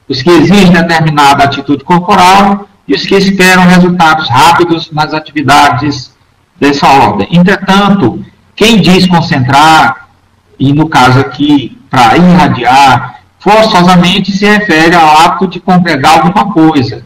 os 0.10 0.22
que 0.22 0.30
exigem 0.30 0.72
determinada 0.72 1.44
atitude 1.44 1.84
corporal 1.84 2.68
e 2.88 2.96
os 2.96 3.06
que 3.06 3.16
esperam 3.16 3.68
resultados 3.68 4.28
rápidos 4.30 4.92
nas 4.92 5.14
atividades 5.14 6.12
dessa 6.60 6.88
ordem. 6.88 7.28
Entretanto, 7.32 8.24
quem 8.56 8.82
diz 8.82 9.06
concentrar, 9.06 10.08
e 10.58 10.74
no 10.74 10.88
caso 10.90 11.20
aqui, 11.20 11.78
para 11.90 12.18
irradiar, 12.18 13.20
forçosamente 13.40 14.32
se 14.32 14.46
refere 14.46 14.96
ao 14.96 15.20
ato 15.20 15.48
de 15.48 15.60
congregar 15.60 16.14
alguma 16.14 16.52
coisa. 16.52 17.06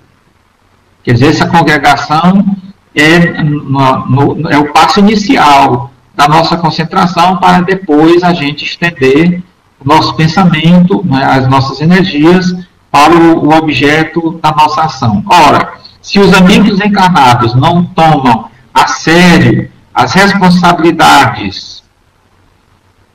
Quer 1.03 1.13
dizer, 1.13 1.27
essa 1.27 1.47
congregação 1.47 2.55
é, 2.95 3.43
no, 3.43 4.05
no, 4.35 4.49
é 4.49 4.57
o 4.57 4.71
passo 4.71 4.99
inicial 4.99 5.91
da 6.19 6.27
nossa 6.27 6.57
concentração 6.57 7.37
para 7.37 7.61
depois 7.61 8.23
a 8.23 8.33
gente 8.33 8.65
estender 8.65 9.41
o 9.79 9.87
nosso 9.87 10.13
pensamento, 10.15 11.01
né, 11.05 11.23
as 11.23 11.47
nossas 11.47 11.79
energias 11.79 12.53
para 12.91 13.13
o, 13.13 13.45
o 13.47 13.55
objeto 13.55 14.37
da 14.43 14.51
nossa 14.51 14.81
ação. 14.81 15.23
Ora, 15.25 15.75
se 16.01 16.19
os 16.19 16.33
amigos 16.33 16.81
encarnados 16.81 17.55
não 17.55 17.85
tomam 17.85 18.49
a 18.73 18.85
sério 18.87 19.71
as 19.93 20.11
responsabilidades 20.11 21.83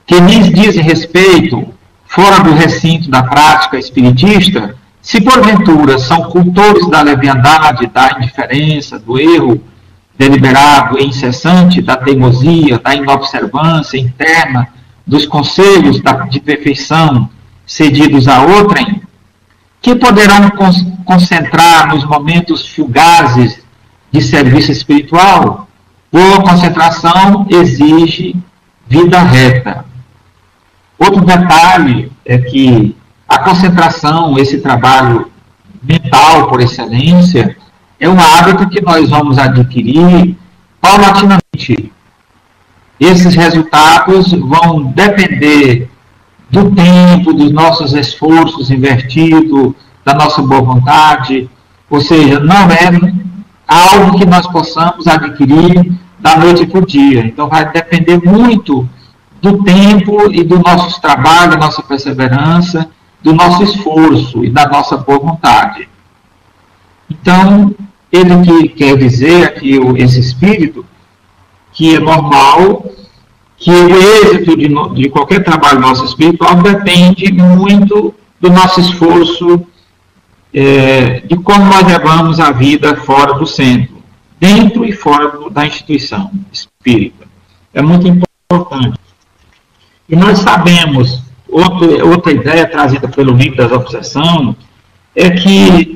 que 0.07 0.19
lhes 0.19 0.49
dizem 0.49 0.83
respeito 0.83 1.75
fora 2.07 2.43
do 2.43 2.55
recinto 2.55 3.11
da 3.11 3.23
prática 3.23 3.79
espiritista, 3.79 4.77
se 5.03 5.21
porventura 5.21 5.99
são 5.99 6.23
cultores 6.31 6.89
da 6.89 7.03
leviandade, 7.03 7.87
da 7.87 8.17
indiferença, 8.17 8.99
do 8.99 9.19
erro 9.19 9.63
deliberado 10.17 10.99
e 10.99 11.05
incessante, 11.05 11.83
da 11.83 11.97
teimosia, 11.97 12.79
da 12.79 12.95
inobservância 12.95 13.99
interna, 13.99 14.69
dos 15.07 15.27
conselhos 15.27 16.01
de 16.31 16.41
perfeição 16.41 17.29
cedidos 17.67 18.29
a 18.29 18.43
outrem, 18.43 19.03
que 19.81 19.95
poderão 19.95 20.51
concentrar 21.05 21.89
nos 21.89 22.05
momentos 22.05 22.67
fugazes 22.69 23.63
de 24.11 24.23
serviço 24.23 24.71
espiritual, 24.71 25.69
boa 26.11 26.43
concentração 26.43 27.47
exige 27.51 28.37
vida 28.87 29.19
reta. 29.21 29.85
Outro 30.99 31.23
detalhe 31.23 32.11
é 32.25 32.39
que 32.39 32.97
a 33.29 33.39
concentração, 33.41 34.39
esse 34.39 34.61
trabalho 34.61 35.31
mental 35.83 36.49
por 36.49 36.61
excelência, 36.61 37.57
é 38.05 38.09
um 38.09 38.21
hábito 38.21 38.69
que 38.69 38.83
nós 38.83 39.09
vamos 39.09 39.39
adquirir 39.39 40.37
paulatinamente. 40.79 41.91
Esses 43.01 43.35
resultados 43.35 44.31
vão 44.33 44.93
depender 44.93 45.91
do 46.51 46.71
tempo, 46.73 47.33
dos 47.33 47.51
nossos 47.51 47.95
esforços 47.95 48.71
invertidos, 48.71 49.73
da 50.05 50.13
nossa 50.13 50.43
boa 50.43 50.61
vontade, 50.61 51.49
ou 51.89 51.99
seja, 52.01 52.39
não 52.41 52.71
é 52.71 52.91
algo 53.67 54.19
que 54.19 54.27
nós 54.27 54.47
possamos 54.49 55.07
adquirir 55.07 55.91
da 56.21 56.37
noite 56.37 56.67
para 56.67 56.81
o 56.81 56.87
dia. 56.87 57.21
Então, 57.25 57.49
vai 57.49 57.71
depender 57.73 58.21
muito 58.23 58.87
do 59.41 59.65
tempo 59.65 60.31
e 60.31 60.45
do 60.45 60.59
nosso 60.59 61.01
trabalho, 61.01 61.53
da 61.53 61.57
nossa 61.57 61.83
perseverança, 61.83 62.87
do 63.23 63.33
nosso 63.33 63.63
esforço 63.63 64.45
e 64.45 64.51
da 64.51 64.69
nossa 64.69 64.99
boa 64.99 65.19
vontade. 65.19 65.89
Então, 67.11 67.75
ele 68.15 68.43
que 68.43 68.69
quer 68.69 68.97
dizer 68.97 69.45
aqui, 69.45 69.79
esse 69.97 70.21
espírito, 70.21 70.87
que 71.73 71.97
é 71.97 71.99
normal 71.99 72.87
que 73.57 73.71
o 73.71 73.97
êxito 73.97 74.57
de, 74.57 74.69
de 74.95 75.09
qualquer 75.09 75.43
trabalho 75.43 75.81
nosso 75.81 76.05
espiritual 76.05 76.55
depende 76.57 77.33
muito 77.33 78.15
do 78.41 78.51
nosso 78.51 78.81
esforço, 78.81 79.67
é, 80.53 81.21
de 81.21 81.37
como 81.37 81.65
nós 81.65 81.87
levamos 81.87 82.39
a 82.39 82.53
vida 82.53 82.95
fora 82.97 83.35
do 83.35 83.47
centro, 83.47 83.97
dentro 84.39 84.85
e 84.85 84.93
fora 84.93 85.29
do, 85.31 85.51
da 85.51 85.67
instituição 85.67 86.31
espírita. 86.53 87.27
É 87.73 87.83
muito 87.83 88.07
importante. 88.07 88.99
E 90.09 90.15
nós 90.15 90.39
sabemos, 90.39 91.23
outra, 91.49 92.05
outra 92.05 92.33
ideia 92.33 92.69
trazida 92.69 93.09
pelo 93.09 93.33
livro 93.33 93.57
das 93.57 93.73
obsessões, 93.73 94.55
é 95.17 95.31
que 95.31 95.94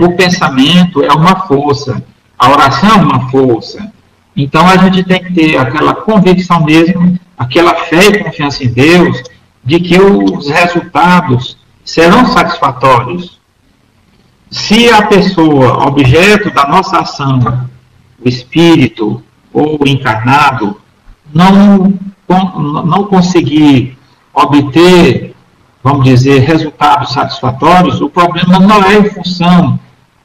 o 0.00 0.16
pensamento 0.16 1.02
é 1.02 1.12
uma 1.12 1.46
força, 1.46 2.02
a 2.38 2.50
oração 2.50 2.90
é 2.90 3.02
uma 3.02 3.28
força. 3.30 3.92
Então 4.36 4.66
a 4.68 4.76
gente 4.76 5.02
tem 5.04 5.22
que 5.22 5.32
ter 5.32 5.56
aquela 5.56 5.94
convicção 5.94 6.62
mesmo, 6.64 7.18
aquela 7.38 7.74
fé 7.74 8.06
e 8.06 8.24
confiança 8.24 8.64
em 8.64 8.68
Deus, 8.68 9.22
de 9.64 9.80
que 9.80 9.98
os 9.98 10.48
resultados 10.48 11.56
serão 11.84 12.26
satisfatórios. 12.26 13.40
Se 14.50 14.90
a 14.90 15.02
pessoa, 15.02 15.86
objeto 15.86 16.50
da 16.50 16.68
nossa 16.68 16.98
ação, 16.98 17.68
o 18.24 18.28
espírito 18.28 19.22
ou 19.52 19.78
o 19.80 19.88
encarnado, 19.88 20.80
não, 21.32 21.94
não 22.28 23.04
conseguir 23.04 23.96
obter 24.32 25.35
vamos 25.86 26.04
dizer, 26.04 26.40
resultados 26.40 27.12
satisfatórios, 27.12 28.00
o 28.00 28.10
problema 28.10 28.58
não 28.58 28.82
é 28.82 28.98
em 28.98 29.04
função 29.08 29.78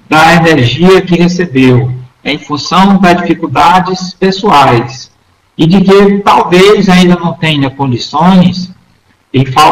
da 0.10 0.34
energia 0.34 1.00
que 1.04 1.16
recebeu, 1.16 1.94
é 2.24 2.34
em 2.34 2.40
função 2.40 2.98
das 2.98 3.22
dificuldades 3.22 4.12
pessoais 4.16 5.12
e 5.56 5.68
de 5.68 5.82
que 5.82 6.18
talvez 6.22 6.90
ainda 6.90 7.16
não 7.16 7.34
tenha 7.34 7.70
condições, 7.70 8.72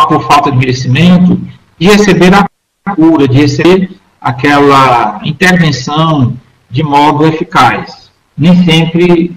por 0.08 0.22
falta 0.28 0.52
de 0.52 0.58
merecimento, 0.60 1.42
de 1.80 1.88
receber 1.88 2.36
a 2.36 2.96
cura, 2.96 3.28
de 3.28 3.40
receber 3.40 3.90
aquela 4.22 5.20
intervenção 5.24 6.38
de 6.70 6.84
modo 6.84 7.26
eficaz. 7.26 8.12
Nem 8.38 8.64
sempre 8.64 9.36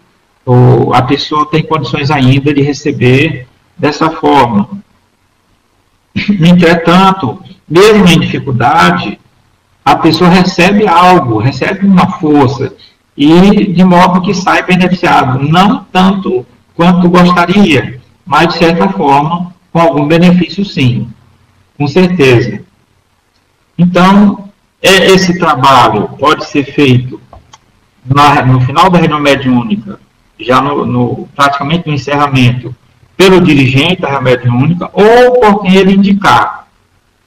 a 0.92 1.00
pessoa 1.00 1.46
tem 1.46 1.62
condições 1.62 2.10
ainda 2.10 2.52
de 2.52 2.60
receber 2.60 3.48
dessa 3.78 4.10
forma. 4.10 4.82
Entretanto, 6.16 7.42
mesmo 7.68 8.06
em 8.06 8.20
dificuldade, 8.20 9.18
a 9.84 9.96
pessoa 9.96 10.30
recebe 10.30 10.86
algo, 10.86 11.38
recebe 11.38 11.86
uma 11.86 12.06
força, 12.18 12.74
e 13.16 13.72
de 13.72 13.84
modo 13.84 14.22
que 14.22 14.34
sai 14.34 14.62
beneficiado, 14.62 15.40
não 15.40 15.84
tanto 15.84 16.46
quanto 16.74 17.08
gostaria, 17.08 18.00
mas 18.24 18.48
de 18.48 18.58
certa 18.58 18.88
forma, 18.88 19.52
com 19.72 19.80
algum 19.80 20.06
benefício 20.06 20.64
sim, 20.64 21.08
com 21.76 21.86
certeza. 21.86 22.62
Então, 23.76 24.48
é, 24.80 25.06
esse 25.12 25.38
trabalho 25.38 26.08
pode 26.18 26.44
ser 26.46 26.64
feito 26.64 27.20
no 28.04 28.60
final 28.62 28.90
da 28.90 28.98
reunião 28.98 29.20
mediúnica, 29.20 29.98
já 30.38 30.60
no, 30.60 30.84
no, 30.84 31.28
praticamente 31.34 31.86
no 31.86 31.94
encerramento, 31.94 32.74
pelo 33.16 33.40
dirigente 33.40 34.02
da 34.02 34.10
remédio 34.10 34.52
única 34.52 34.90
ou 34.92 35.40
por 35.40 35.62
quem 35.62 35.74
ele 35.74 35.94
indicar. 35.94 36.66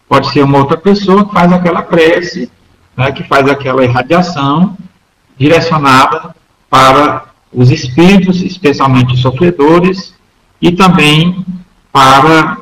Pode 0.08 0.32
ser 0.32 0.44
uma 0.44 0.60
outra 0.60 0.78
pessoa 0.78 1.26
que 1.26 1.34
faz 1.34 1.52
aquela 1.52 1.82
prece, 1.82 2.52
né, 2.96 3.12
que 3.12 3.24
faz 3.24 3.48
aquela 3.48 3.84
irradiação 3.84 4.78
direcionada 5.38 6.36
para 6.70 7.26
os 7.52 7.72
espíritos, 7.72 8.42
especialmente 8.42 9.14
os 9.14 9.22
sofredores, 9.22 10.14
e 10.62 10.72
também 10.72 11.46
para 11.92 12.58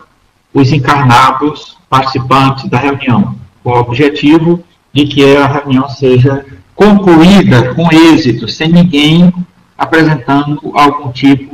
os 0.54 0.72
encarnados 0.72 1.78
participantes 1.90 2.70
da 2.70 2.78
reunião. 2.78 3.36
com 3.64 3.70
o 3.72 3.80
objetivo 3.80 4.62
de 4.92 5.06
que 5.06 5.38
a 5.38 5.48
reunião 5.48 5.88
seja 5.88 6.46
concluída 6.76 7.74
com 7.74 7.90
êxito, 7.92 8.48
sem 8.48 8.68
ninguém 8.68 9.34
apresentando 9.78 10.60
algum 10.76 11.12
tipo 11.12 11.53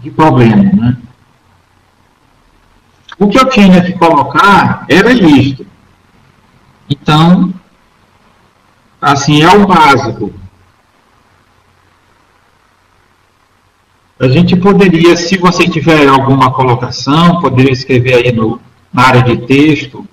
de 0.00 0.10
problema. 0.10 0.62
Né? 0.62 0.96
O 3.18 3.28
que 3.28 3.38
eu 3.38 3.48
tinha 3.48 3.82
que 3.82 3.92
colocar 3.92 4.84
era 4.88 5.12
isto. 5.12 5.66
Então, 6.88 7.52
assim, 9.00 9.42
é 9.42 9.48
o 9.48 9.66
básico. 9.66 10.32
A 14.18 14.28
gente 14.28 14.56
poderia, 14.56 15.16
se 15.16 15.38
você 15.38 15.68
tiver 15.68 16.06
alguma 16.08 16.50
colocação, 16.50 17.40
poderia 17.40 17.72
escrever 17.72 18.14
aí 18.14 18.32
no, 18.32 18.60
na 18.92 19.06
área 19.06 19.22
de 19.22 19.46
texto, 19.46 20.06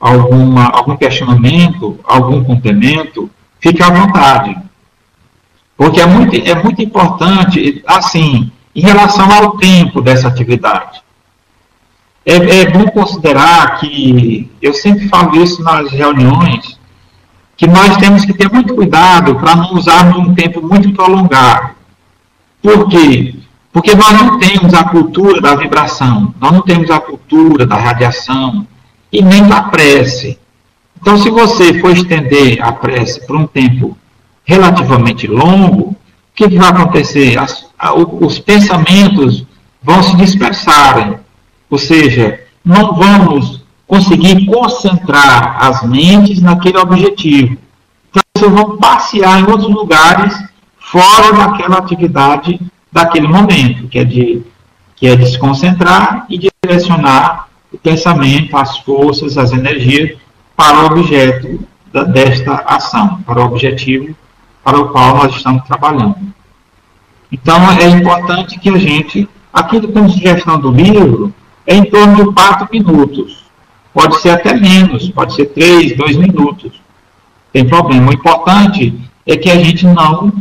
alguma, 0.00 0.68
algum 0.68 0.96
questionamento, 0.96 1.98
algum 2.04 2.44
complemento, 2.44 3.30
fique 3.60 3.82
à 3.82 3.90
vontade. 3.90 4.56
Porque 5.76 6.00
é 6.00 6.06
muito, 6.06 6.34
é 6.34 6.54
muito 6.54 6.82
importante, 6.82 7.82
assim, 7.86 8.50
em 8.76 8.80
relação 8.82 9.32
ao 9.32 9.56
tempo 9.56 10.02
dessa 10.02 10.28
atividade. 10.28 11.02
É, 12.26 12.34
é 12.34 12.70
bom 12.70 12.84
considerar 12.88 13.78
que, 13.78 14.50
eu 14.60 14.74
sempre 14.74 15.08
falo 15.08 15.42
isso 15.42 15.62
nas 15.62 15.90
reuniões, 15.90 16.78
que 17.56 17.66
nós 17.66 17.96
temos 17.96 18.26
que 18.26 18.34
ter 18.34 18.52
muito 18.52 18.74
cuidado 18.74 19.34
para 19.36 19.56
não 19.56 19.72
usarmos 19.74 20.18
um 20.18 20.34
tempo 20.34 20.60
muito 20.60 20.92
prolongado. 20.92 21.70
Por 22.60 22.88
quê? 22.88 23.34
Porque 23.72 23.94
nós 23.94 24.12
não 24.12 24.38
temos 24.38 24.74
a 24.74 24.84
cultura 24.84 25.40
da 25.40 25.54
vibração, 25.54 26.34
nós 26.38 26.52
não 26.52 26.60
temos 26.60 26.90
a 26.90 27.00
cultura 27.00 27.64
da 27.64 27.76
radiação 27.76 28.66
e 29.10 29.22
nem 29.22 29.42
da 29.46 29.62
prece. 29.62 30.38
Então, 31.00 31.16
se 31.16 31.30
você 31.30 31.78
for 31.80 31.92
estender 31.92 32.62
a 32.62 32.72
prece 32.72 33.26
por 33.26 33.36
um 33.36 33.46
tempo 33.46 33.96
relativamente 34.44 35.26
longo, 35.26 35.90
o 35.90 35.96
que, 36.34 36.48
vai 36.48 36.68
acontecer? 36.68 37.38
As, 37.38 37.65
os 38.20 38.38
pensamentos 38.38 39.44
vão 39.82 40.02
se 40.02 40.16
dispersarem, 40.16 41.18
ou 41.70 41.78
seja, 41.78 42.40
não 42.64 42.94
vamos 42.94 43.64
conseguir 43.86 44.46
concentrar 44.46 45.56
as 45.64 45.82
mentes 45.82 46.40
naquele 46.40 46.78
objetivo. 46.78 47.56
Então, 48.10 48.22
vocês 48.36 48.52
vão 48.52 48.76
passear 48.78 49.40
em 49.40 49.50
outros 49.50 49.68
lugares 49.68 50.34
fora 50.78 51.32
daquela 51.32 51.78
atividade 51.78 52.60
daquele 52.90 53.28
momento, 53.28 53.88
que 53.88 53.98
é 53.98 54.04
de, 54.04 54.42
que 54.94 55.06
é 55.06 55.14
de 55.14 55.26
se 55.26 55.38
concentrar 55.38 56.26
e 56.28 56.50
direcionar 56.64 57.48
o 57.70 57.78
pensamento, 57.78 58.56
as 58.56 58.78
forças, 58.78 59.36
as 59.36 59.52
energias 59.52 60.16
para 60.56 60.82
o 60.82 60.86
objeto 60.86 61.60
da, 61.92 62.04
desta 62.04 62.54
ação, 62.66 63.20
para 63.26 63.40
o 63.40 63.44
objetivo 63.44 64.16
para 64.66 64.80
o 64.80 64.88
qual 64.88 65.18
nós 65.18 65.36
estamos 65.36 65.62
trabalhando. 65.62 66.16
Então, 67.30 67.70
é 67.72 67.88
importante 67.88 68.58
que 68.58 68.68
a 68.68 68.78
gente, 68.78 69.28
aquilo 69.52 69.88
como 69.88 70.08
sugestão 70.08 70.58
do 70.58 70.70
livro, 70.70 71.32
é 71.66 71.74
em 71.74 71.84
torno 71.84 72.16
de 72.16 72.32
quatro 72.32 72.68
minutos. 72.70 73.44
Pode 73.92 74.20
ser 74.20 74.30
até 74.30 74.54
menos, 74.54 75.08
pode 75.10 75.34
ser 75.34 75.46
três, 75.46 75.96
dois 75.96 76.16
minutos. 76.16 76.72
Tem 77.52 77.66
problema. 77.66 78.10
O 78.10 78.14
importante 78.14 78.98
é 79.26 79.36
que 79.36 79.50
a 79.50 79.56
gente 79.56 79.86
não 79.86 80.32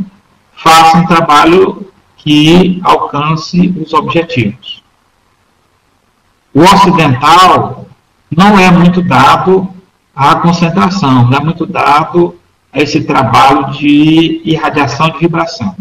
faça 0.54 0.98
um 0.98 1.06
trabalho 1.08 1.88
que 2.18 2.80
alcance 2.84 3.74
os 3.82 3.94
objetivos. 3.94 4.84
O 6.54 6.62
ocidental 6.62 7.88
não 8.36 8.58
é 8.58 8.72
muito 8.72 9.02
dado 9.02 9.70
à 10.16 10.36
concentração, 10.36 11.30
não 11.30 11.38
é 11.38 11.42
muito 11.42 11.66
dado 11.66 12.36
a 12.72 12.82
esse 12.82 13.04
trabalho 13.04 13.72
de 13.72 14.42
irradiação 14.44 15.10
de 15.10 15.20
vibração. 15.20 15.76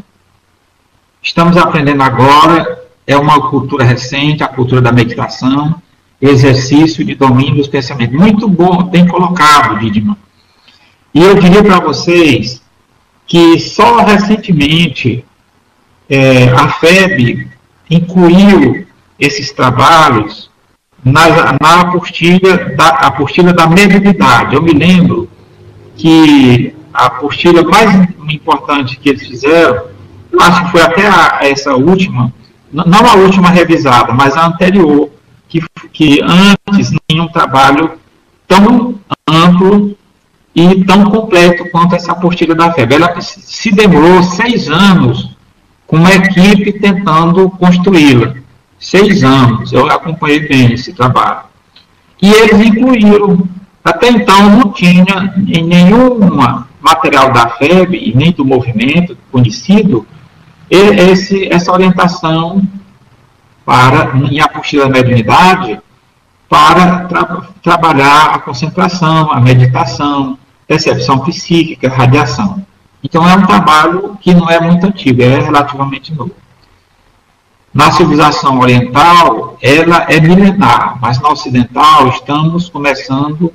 Estamos 1.25 1.57
aprendendo 1.57 2.03
agora, 2.03 2.85
é 3.07 3.17
uma 3.17 3.49
cultura 3.49 3.83
recente, 3.83 4.43
a 4.43 4.49
cultura 4.49 4.83
da 4.83 4.93
meditação, 4.93 5.75
exercício 6.21 7.03
de 7.03 7.15
domínio 7.15 7.57
dos 7.57 7.67
pensamentos. 7.67 8.15
Muito 8.15 8.47
bom, 8.47 8.83
bem 8.85 9.09
colocado, 9.09 9.79
Didima. 9.79 10.19
E 11.15 11.23
eu 11.23 11.35
diria 11.37 11.65
para 11.65 11.81
vocês 11.81 12.63
que 13.27 13.59
só 13.59 14.05
recentemente 14.05 15.25
é, 16.11 16.51
a 16.51 16.69
FEB 16.69 17.49
incluiu 17.91 18.87
esses 19.19 19.51
trabalhos 19.51 20.51
na, 21.03 21.57
na 21.59 21.81
apostila, 21.81 22.57
da, 22.77 22.89
apostila 22.89 23.51
da 23.55 23.67
mediunidade. 23.67 24.57
Eu 24.57 24.63
me 24.63 24.75
lembro 24.75 25.27
que 25.97 26.75
a 26.93 27.07
apostila 27.07 27.63
mais 27.63 28.09
importante 28.29 28.99
que 28.99 29.09
eles 29.09 29.27
fizeram, 29.27 29.94
acho 30.41 30.65
que 30.65 30.71
foi 30.71 30.83
até 30.83 31.07
a, 31.07 31.39
essa 31.43 31.75
última, 31.75 32.33
não 32.73 33.07
a 33.07 33.15
última 33.15 33.51
revisada, 33.51 34.13
mas 34.13 34.37
a 34.37 34.47
anterior, 34.47 35.11
que, 35.49 35.61
que 35.93 36.21
antes 36.23 36.93
nenhum 37.09 37.29
trabalho 37.29 37.93
tão 38.47 38.95
amplo 39.29 39.97
e 40.55 40.85
tão 40.85 41.05
completo 41.11 41.69
quanto 41.71 41.97
essa 41.97 42.13
apostila 42.13 42.55
da 42.55 42.73
FEB. 42.73 42.95
Ela 42.95 43.21
se 43.21 43.73
demorou 43.73 44.23
seis 44.23 44.69
anos 44.69 45.37
com 45.87 45.97
uma 45.97 46.13
equipe 46.13 46.73
tentando 46.73 47.51
construí-la. 47.51 48.35
Seis 48.79 49.25
anos, 49.25 49.73
eu 49.73 49.91
acompanhei 49.91 50.47
bem 50.47 50.73
esse 50.73 50.93
trabalho. 50.93 51.41
E 52.21 52.31
eles 52.31 52.61
incluíram, 52.61 53.49
até 53.85 54.09
então 54.09 54.51
não 54.51 54.73
tinha 54.73 55.35
em 55.49 55.65
nenhuma 55.65 56.69
material 56.81 57.33
da 57.33 57.49
FEB 57.51 57.97
e 57.97 58.15
nem 58.15 58.31
do 58.31 58.45
movimento 58.45 59.17
conhecido 59.33 60.07
esse, 60.71 61.53
essa 61.53 61.73
orientação 61.73 62.63
para, 63.65 64.17
em 64.17 64.41
apostila 64.41 64.85
da 64.85 64.91
mediunidade, 64.91 65.81
para 66.49 67.01
tra 67.05 67.43
trabalhar 67.63 68.35
a 68.35 68.39
concentração, 68.39 69.33
a 69.33 69.41
meditação, 69.41 70.39
percepção 70.67 71.19
psíquica, 71.21 71.89
radiação. 71.89 72.65
Então 73.03 73.29
é 73.29 73.35
um 73.35 73.47
trabalho 73.47 74.17
que 74.21 74.35
não 74.35 74.49
é 74.49 74.61
muito 74.61 74.87
antigo, 74.87 75.23
é 75.23 75.39
relativamente 75.39 76.15
novo. 76.15 76.35
Na 77.73 77.91
civilização 77.91 78.61
oriental, 78.61 79.59
ela 79.61 80.07
é 80.09 80.21
milenar, 80.21 80.97
mas 81.01 81.21
na 81.21 81.31
ocidental 81.31 82.09
estamos 82.09 82.69
começando 82.69 83.53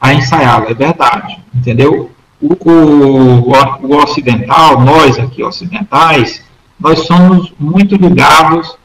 a 0.00 0.14
ensaiá-la, 0.14 0.70
é 0.70 0.74
verdade, 0.74 1.38
entendeu? 1.54 2.10
O, 2.40 2.54
o, 2.54 3.52
o, 3.82 3.96
ocidental, 3.96 4.80
nós 4.80 5.18
aqui 5.18 5.42
ocidentais, 5.42 6.42
nós 6.78 7.06
somos 7.06 7.52
muito 7.58 7.96
ligados 7.96 8.76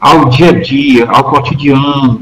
ao 0.00 0.26
dia 0.26 0.50
a 0.50 0.60
dia, 0.60 1.08
ao 1.08 1.24
cotidiano, 1.24 2.20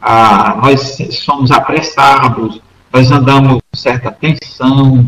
a, 0.00 0.56
nós 0.62 0.98
somos 1.12 1.50
apressados, 1.50 2.60
nós 2.92 3.10
andamos 3.10 3.54
com 3.54 3.76
certa 3.76 4.10
tensão, 4.10 5.06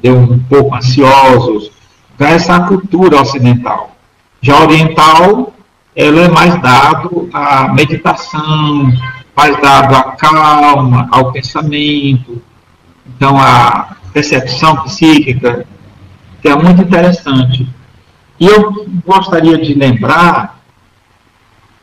deu 0.00 0.16
um 0.16 0.38
pouco 0.38 0.74
ansiosos. 0.74 1.70
Então, 2.14 2.26
essa 2.26 2.52
é 2.52 2.56
a 2.56 2.60
cultura 2.60 3.20
ocidental. 3.20 3.94
Já 4.40 4.60
oriental, 4.60 5.52
ela 5.94 6.20
é 6.22 6.28
mais 6.28 6.60
dado 6.60 7.28
à 7.32 7.68
meditação, 7.72 8.92
mais 9.36 9.60
dado 9.60 9.94
à 9.94 10.02
calma, 10.12 11.08
ao 11.10 11.32
pensamento. 11.32 12.42
Então, 13.06 13.38
a 13.38 13.96
percepção 14.12 14.76
psíquica, 14.84 15.66
que 16.40 16.48
é 16.48 16.56
muito 16.56 16.82
interessante. 16.82 17.68
E 18.42 18.46
eu 18.48 18.88
gostaria 19.06 19.56
de 19.56 19.72
lembrar 19.72 20.60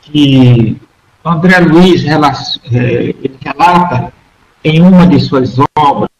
que 0.02 0.76
André 1.24 1.58
Luiz 1.60 2.04
eh, 2.04 3.14
relata 3.40 4.12
em 4.62 4.82
uma 4.82 5.06
de 5.06 5.18
suas 5.20 5.56
obras 5.74 6.10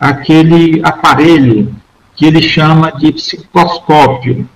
aquele 0.00 0.80
aparelho 0.84 1.72
que 2.16 2.26
ele 2.26 2.42
chama 2.42 2.90
de 2.90 3.12
psicoscópio. 3.12 4.48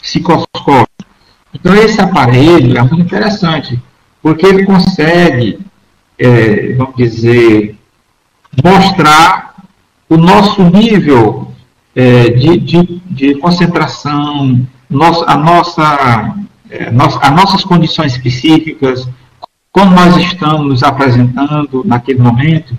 psicoscópio. 0.00 1.06
Então, 1.52 1.74
esse 1.74 2.00
aparelho 2.00 2.78
é 2.78 2.80
muito 2.80 2.98
interessante, 3.02 3.78
porque 4.22 4.46
ele 4.46 4.64
consegue, 4.64 5.58
é, 6.18 6.72
vamos 6.76 6.96
dizer, 6.96 7.78
mostrar 8.64 9.54
o 10.08 10.16
nosso 10.16 10.62
nível 10.62 11.49
é, 11.94 12.30
de, 12.30 12.56
de, 12.58 13.02
de, 13.06 13.34
concentração, 13.36 14.66
nosso, 14.88 15.24
a 15.26 15.36
nossa, 15.36 16.34
é, 16.70 16.90
nossa, 16.90 17.18
as 17.18 17.30
nossas 17.32 17.64
condições 17.64 18.12
específicas, 18.12 19.08
como 19.72 19.92
nós 19.92 20.16
estamos 20.16 20.66
nos 20.66 20.82
apresentando 20.82 21.82
naquele 21.84 22.20
momento. 22.20 22.76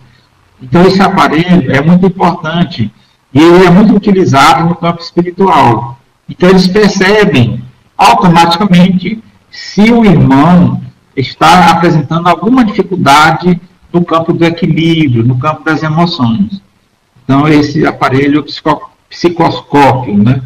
Então, 0.62 0.86
esse 0.86 1.01
aparelho 1.01 1.72
é 1.72 1.82
muito 1.82 2.05
importante 2.05 2.91
e 3.34 3.39
ele 3.39 3.66
é 3.66 3.70
muito 3.70 3.95
utilizado 3.95 4.68
no 4.68 4.76
campo 4.76 5.01
espiritual. 5.01 5.99
Então, 6.30 6.49
eles 6.49 6.68
percebem 6.68 7.64
automaticamente 7.97 9.24
se 9.49 9.91
o 9.91 10.05
irmão 10.05 10.82
está 11.16 11.72
apresentando 11.72 12.28
alguma 12.28 12.64
dificuldade 12.64 13.59
no 13.91 14.03
campo 14.05 14.32
do 14.32 14.45
equilíbrio, 14.45 15.26
no 15.26 15.38
campo 15.38 15.64
das 15.64 15.84
emoções. 15.84 16.62
Então, 17.24 17.47
esse 17.47 17.86
aparelho 17.86 18.43
psicoscópio, 19.12 20.18
né? 20.18 20.41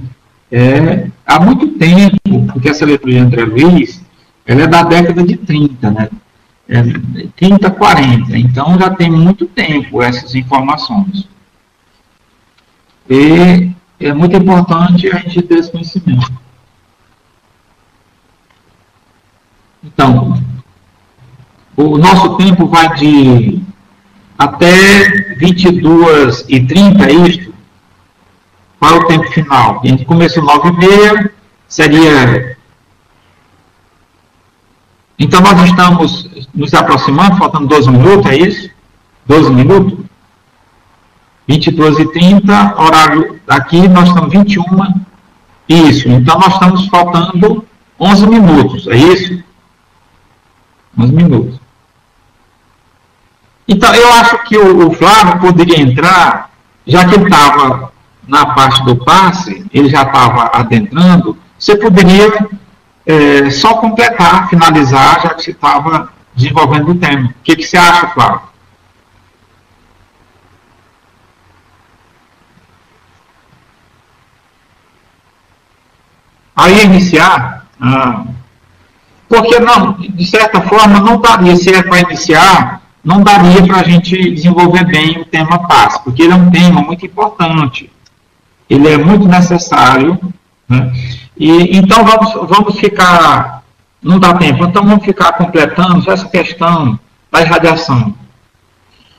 É, 0.51 1.07
há 1.26 1.39
muito 1.39 1.68
tempo, 1.78 2.18
porque 2.51 2.70
essa 2.70 2.86
leitura 2.86 3.13
de 3.13 3.20
André 3.20 3.45
Luiz, 3.45 4.03
ela 4.45 4.63
é 4.63 4.68
da 4.68 4.84
década 4.84 5.24
de 5.24 5.38
30, 5.38 5.91
né? 5.91 6.09
É 6.68 6.82
30, 7.36 7.70
40. 7.70 8.38
Então, 8.38 8.78
já 8.80 8.89
tem 8.89 9.11
muito 9.11 9.45
tempo 9.45 10.01
essas 10.01 10.34
informações. 10.34 11.28
E 13.07 13.72
é 13.99 14.13
muito 14.13 14.36
importante 14.36 15.11
a 15.11 15.20
gente 15.20 15.43
ter 15.43 15.59
esse 15.59 15.72
conhecimento. 15.72 16.32
Então, 19.84 20.41
o 21.78 21.97
nosso 21.99 22.36
tempo 22.38 22.66
vai 22.66 22.95
de 22.95 23.61
até 24.38 25.36
22 25.38 26.45
e 26.49 26.66
30, 26.66 27.05
é 27.05 27.13
isto, 28.86 28.96
para 28.96 28.98
o 28.98 29.08
tempo 29.08 29.32
final. 29.32 29.82
A 29.84 29.88
gente 29.88 30.06
começou 30.06 30.44
9 30.44 30.70
e 30.70 30.78
meia, 30.78 31.32
seria... 31.68 32.58
Então, 35.18 35.42
nós 35.42 35.64
estamos 35.64 36.30
nos 36.54 36.74
aproximando, 36.74 37.38
faltando 37.38 37.68
12 37.68 37.90
minutos, 37.90 38.32
é 38.32 38.36
isso? 38.36 38.70
12 39.26 39.52
minutos? 39.52 40.06
22 41.48 42.00
e 42.00 42.12
30, 42.12 42.82
horário 42.82 43.40
aqui, 43.48 43.88
nós 43.88 44.10
estamos 44.10 44.32
21. 44.32 44.66
Isso, 45.68 46.10
então 46.10 46.38
nós 46.38 46.54
estamos 46.54 46.88
faltando 46.88 47.66
11 48.00 48.28
minutos, 48.28 48.88
é 48.88 48.98
isso? 48.98 49.44
11 51.00 51.14
minutos. 51.14 51.60
Então, 53.68 53.94
eu 53.96 54.14
acho 54.14 54.44
que 54.44 54.58
o, 54.58 54.90
o 54.90 54.94
Flávio 54.94 55.40
poderia 55.40 55.80
entrar, 55.80 56.52
já 56.86 57.08
que 57.08 57.16
ele 57.16 57.24
estava 57.24 57.92
na 58.28 58.46
parte 58.48 58.84
do 58.84 58.96
passe, 58.96 59.66
ele 59.74 59.90
já 59.90 60.04
estava 60.04 60.50
adentrando, 60.54 61.38
você 61.58 61.76
poderia 61.76 62.32
é, 63.06 63.50
só 63.50 63.76
completar, 63.76 64.50
finalizar, 64.50 65.22
já 65.22 65.30
que 65.30 65.44
você 65.44 65.52
estava 65.52 66.10
desenvolvendo 66.36 66.90
o 66.90 66.96
tema. 66.96 67.30
O 67.30 67.44
que, 67.44 67.56
que 67.56 67.64
você 67.64 67.78
acha, 67.78 68.08
Flávio? 68.08 68.42
Aí 76.56 76.86
iniciar, 76.86 77.66
ah, 77.82 78.24
porque 79.28 79.60
não, 79.60 79.94
de 79.94 80.26
certa 80.26 80.62
forma 80.62 81.02
não 81.02 81.20
daria, 81.20 81.56
se 81.58 81.70
é 81.70 81.84
para 81.84 82.00
iniciar, 82.00 82.82
não 83.04 83.22
daria 83.22 83.62
para 83.68 83.82
a 83.82 83.84
gente 83.84 84.32
desenvolver 84.32 84.86
bem 84.86 85.20
o 85.20 85.26
tema 85.26 85.68
paz, 85.68 85.98
porque 85.98 86.24
ele 86.24 86.32
é 86.32 86.36
um 86.36 86.50
tema 86.50 86.82
muito 86.82 87.06
importante, 87.06 87.92
ele 88.70 88.88
é 88.88 88.97
muito 88.97 89.28
necessário, 89.28 90.20
né? 90.68 90.91
e 91.38 91.78
então 91.78 92.03
vamos, 92.03 92.34
vamos 92.49 92.80
ficar, 92.80 93.63
não 94.01 94.20
dá 94.20 94.34
tempo, 94.34 94.66
então 94.66 94.84
vamos 94.84 95.05
ficar 95.05 95.34
completando 95.34 96.09
essa 96.09 96.28
questão 96.28 96.99
da 97.32 97.41
irradiação. 97.41 98.13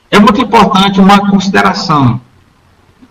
É 0.09 0.19
muito 0.19 0.41
importante 0.41 0.99
uma 0.99 1.29
consideração, 1.29 2.19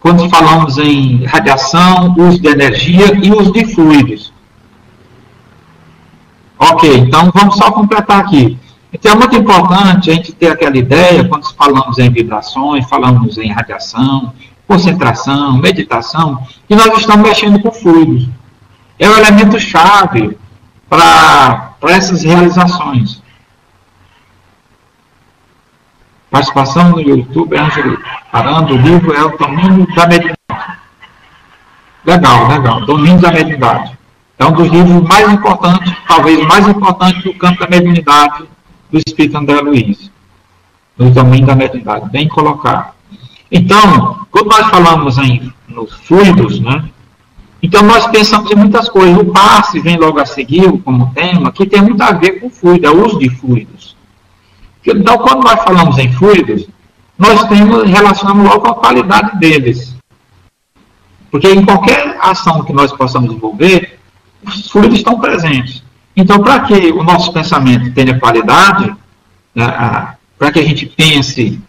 quando 0.00 0.28
falamos 0.28 0.78
em 0.78 1.24
radiação, 1.24 2.14
uso 2.16 2.40
de 2.40 2.48
energia 2.48 3.14
e 3.22 3.30
uso 3.30 3.52
de 3.52 3.64
fluidos. 3.74 4.32
Ok, 6.58 6.90
então 6.98 7.30
vamos 7.34 7.56
só 7.56 7.70
completar 7.70 8.20
aqui. 8.20 8.58
Então 8.92 9.12
é 9.12 9.14
muito 9.14 9.36
importante 9.36 10.10
a 10.10 10.14
gente 10.14 10.32
ter 10.32 10.48
aquela 10.48 10.76
ideia, 10.76 11.28
quando 11.28 11.52
falamos 11.54 11.98
em 11.98 12.10
vibrações, 12.10 12.88
falamos 12.88 13.36
em 13.36 13.52
radiação, 13.52 14.32
concentração, 14.66 15.58
meditação, 15.58 16.46
que 16.68 16.74
nós 16.74 16.98
estamos 16.98 17.28
mexendo 17.28 17.60
com 17.60 17.70
fluidos. 17.70 18.28
É 18.98 19.08
o 19.08 19.16
elemento 19.16 19.58
chave 19.58 20.36
para 20.88 21.74
essas 21.88 22.22
realizações. 22.22 23.22
Participação 26.30 26.90
no 26.90 27.00
YouTube, 27.00 27.56
Ângelo 27.56 27.98
Parando, 28.32 28.74
o 28.74 28.76
livro 28.76 29.14
é 29.14 29.22
o 29.22 29.36
Domínio 29.36 29.86
da 29.94 30.06
Mediunidade. 30.06 30.36
Legal, 32.04 32.48
legal. 32.48 32.80
Domínio 32.84 33.20
da 33.20 33.32
Mediunidade. 33.32 33.96
É 34.38 34.44
um 34.44 34.52
dos 34.52 34.68
livros 34.68 35.02
mais 35.08 35.32
importantes, 35.32 35.94
talvez 36.06 36.46
mais 36.46 36.68
importante 36.68 37.22
do 37.22 37.34
campo 37.34 37.58
da 37.60 37.68
mediunidade 37.68 38.44
do 38.90 38.98
Espírito 38.98 39.38
André 39.38 39.60
Luiz, 39.60 40.10
no 40.98 41.10
domínio 41.10 41.46
da 41.46 41.54
mediunidade, 41.54 42.10
bem 42.10 42.28
colocado. 42.28 42.95
Então, 43.50 44.26
quando 44.30 44.48
nós 44.48 44.68
falamos 44.68 45.18
em 45.18 45.52
nos 45.68 45.92
fluidos, 45.92 46.60
né, 46.60 46.84
então 47.62 47.82
nós 47.82 48.06
pensamos 48.08 48.50
em 48.50 48.54
muitas 48.54 48.88
coisas. 48.88 49.16
O 49.18 49.26
passe 49.26 49.80
vem 49.80 49.96
logo 49.96 50.18
a 50.18 50.26
seguir 50.26 50.70
como 50.82 51.12
tema, 51.12 51.52
que 51.52 51.66
tem 51.66 51.82
muito 51.82 52.00
a 52.02 52.12
ver 52.12 52.40
com 52.40 52.50
fluido, 52.50 52.86
é 52.86 52.90
o 52.90 53.04
uso 53.04 53.18
de 53.18 53.28
fluidos. 53.28 53.96
Então, 54.84 55.18
quando 55.18 55.42
nós 55.42 55.62
falamos 55.64 55.98
em 55.98 56.12
fluidos, 56.12 56.68
nós 57.18 57.44
temos, 57.48 57.88
relacionamos 57.88 58.44
logo 58.44 58.60
com 58.60 58.70
a 58.70 58.74
qualidade 58.74 59.38
deles. 59.38 59.96
Porque 61.30 61.50
em 61.50 61.64
qualquer 61.64 62.16
ação 62.20 62.62
que 62.62 62.72
nós 62.72 62.92
possamos 62.92 63.30
desenvolver, 63.30 63.98
os 64.44 64.70
fluidos 64.70 64.98
estão 64.98 65.18
presentes. 65.18 65.82
Então, 66.14 66.40
para 66.40 66.60
que 66.60 66.92
o 66.92 67.02
nosso 67.02 67.32
pensamento 67.32 67.92
tenha 67.92 68.18
qualidade, 68.18 68.94
né, 69.54 70.16
para 70.38 70.52
que 70.52 70.60
a 70.60 70.64
gente 70.64 70.86
pense 70.86 71.60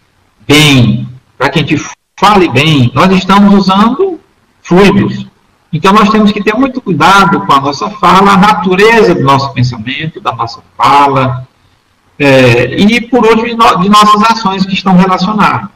bem, 0.46 1.08
para 1.38 1.48
que 1.48 1.60
a 1.60 1.62
gente 1.62 1.82
fale 2.18 2.48
bem, 2.48 2.90
nós 2.92 3.10
estamos 3.12 3.54
usando 3.54 4.20
fluidos. 4.60 5.26
Então, 5.72 5.92
nós 5.92 6.10
temos 6.10 6.32
que 6.32 6.42
ter 6.42 6.54
muito 6.54 6.80
cuidado 6.80 7.40
com 7.46 7.52
a 7.52 7.60
nossa 7.60 7.88
fala, 7.90 8.32
a 8.32 8.36
natureza 8.36 9.14
do 9.14 9.22
nosso 9.22 9.52
pensamento, 9.52 10.20
da 10.20 10.32
nossa 10.32 10.60
fala, 10.76 11.46
é, 12.18 12.74
e, 12.74 13.00
por 13.02 13.24
último, 13.24 13.80
de, 13.80 13.88
nossas 13.88 14.22
ações 14.24 14.66
que 14.66 14.74
estão 14.74 14.96
relacionadas. 14.96 15.68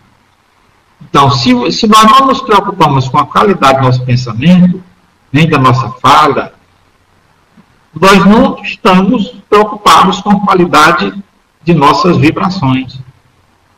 Então, 1.01 1.31
se, 1.31 1.73
se 1.73 1.87
nós 1.87 2.05
não 2.05 2.27
nos 2.27 2.41
preocupamos 2.41 3.09
com 3.09 3.19
a 3.19 3.27
qualidade 3.27 3.79
do 3.79 3.85
nosso 3.85 4.03
pensamento, 4.05 4.83
nem 5.31 5.49
da 5.49 5.59
nossa 5.59 5.91
fala, 6.01 6.55
nós 7.95 8.25
não 8.25 8.59
estamos 8.63 9.29
preocupados 9.49 10.21
com 10.21 10.31
a 10.31 10.41
qualidade 10.41 11.13
de 11.63 11.75
nossas 11.75 12.17
vibrações, 12.17 12.99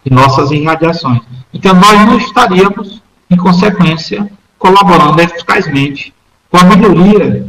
de 0.05 0.13
nossas 0.13 0.51
irradiações. 0.53 1.23
Então, 1.55 1.73
nós 1.73 2.05
não 2.05 2.19
estaríamos, 2.19 3.01
em 3.31 3.37
consequência, 3.37 4.29
colaborando 4.59 5.21
eficazmente 5.23 6.13
com 6.51 6.59
a 6.59 6.65
melhoria 6.65 7.47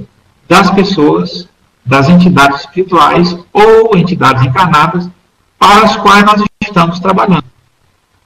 das 0.47 0.69
pessoas, 0.69 1.49
das 1.83 2.07
entidades 2.07 2.61
espirituais 2.61 3.35
ou 3.51 3.97
entidades 3.97 4.43
encarnadas 4.45 5.09
para 5.57 5.83
as 5.83 5.95
quais 5.97 6.23
nós 6.23 6.43
estamos 6.61 6.99
trabalhando. 6.99 7.45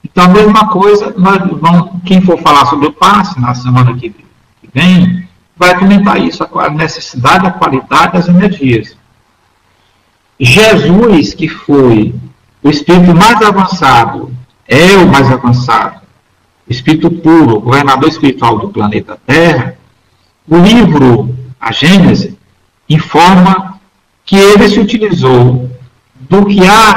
Então, 0.04 0.24
a 0.24 0.28
mesma 0.28 0.68
coisa, 0.68 1.14
nós 1.16 1.38
vamos, 1.60 1.90
quem 2.04 2.20
for 2.20 2.38
falar 2.40 2.66
sobre 2.66 2.88
o 2.88 2.92
passe 2.92 3.40
na 3.40 3.54
semana 3.54 3.94
que 3.96 4.14
vem, 4.72 5.26
vai 5.56 5.78
comentar 5.78 6.18
isso, 6.18 6.46
a 6.58 6.70
necessidade, 6.70 7.46
a 7.46 7.52
qualidade 7.52 8.14
das 8.14 8.28
energias. 8.28 8.96
Jesus, 10.38 11.34
que 11.34 11.48
foi 11.48 12.14
o 12.62 12.70
espírito 12.70 13.14
mais 13.14 13.40
avançado, 13.42 14.34
é 14.70 14.96
o 14.98 15.08
mais 15.08 15.28
avançado, 15.28 16.00
espírito 16.68 17.10
puro, 17.10 17.60
governador 17.60 18.08
espiritual 18.08 18.56
do 18.56 18.68
planeta 18.68 19.18
Terra, 19.26 19.76
o 20.48 20.56
livro 20.56 21.36
A 21.60 21.72
Gênese 21.72 22.38
informa 22.88 23.80
que 24.24 24.36
ele 24.36 24.68
se 24.68 24.78
utilizou 24.78 25.68
do 26.20 26.46
que 26.46 26.60
há 26.64 26.94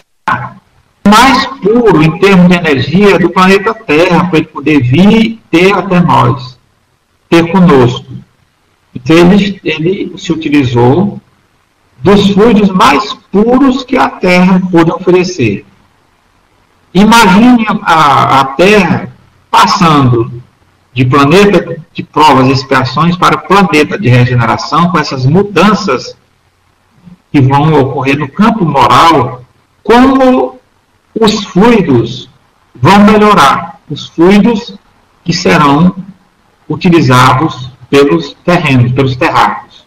mais 1.07 1.47
puro 1.47 2.03
em 2.03 2.19
termos 2.19 2.47
de 2.47 2.55
energia 2.55 3.17
do 3.17 3.31
planeta 3.31 3.73
Terra 3.73 4.25
para 4.25 4.37
ele 4.37 4.47
poder 4.47 4.79
vir 4.83 5.41
ter 5.49 5.73
até 5.73 5.99
nós, 5.99 6.59
ter 7.27 7.51
conosco. 7.51 8.05
Então, 8.93 9.17
ele, 9.17 9.59
ele 9.63 10.13
se 10.17 10.31
utilizou 10.31 11.19
dos 12.03 12.29
fluidos 12.29 12.69
mais 12.69 13.15
puros 13.31 13.83
que 13.83 13.97
a 13.97 14.09
Terra 14.09 14.61
pôde 14.71 14.91
oferecer. 14.91 15.65
Imagine 16.93 17.65
a, 17.83 18.41
a 18.41 18.45
Terra 18.45 19.09
passando 19.49 20.43
de 20.93 21.03
planeta 21.05 21.77
de 21.91 22.03
provas 22.03 22.47
e 22.47 22.51
expiações 22.51 23.17
para 23.17 23.37
planeta 23.37 23.97
de 23.97 24.07
regeneração, 24.07 24.91
com 24.91 24.99
essas 24.99 25.25
mudanças 25.25 26.15
que 27.31 27.41
vão 27.41 27.73
ocorrer 27.81 28.17
no 28.17 28.27
campo 28.27 28.63
moral, 28.63 29.43
como 29.83 30.59
os 31.19 31.43
fluidos 31.45 32.29
vão 32.75 32.99
melhorar, 33.03 33.79
os 33.89 34.07
fluidos 34.07 34.77
que 35.23 35.33
serão 35.33 35.95
utilizados 36.69 37.71
pelos 37.89 38.33
terrenos, 38.45 38.91
pelos 38.91 39.15
terráqueos. 39.15 39.85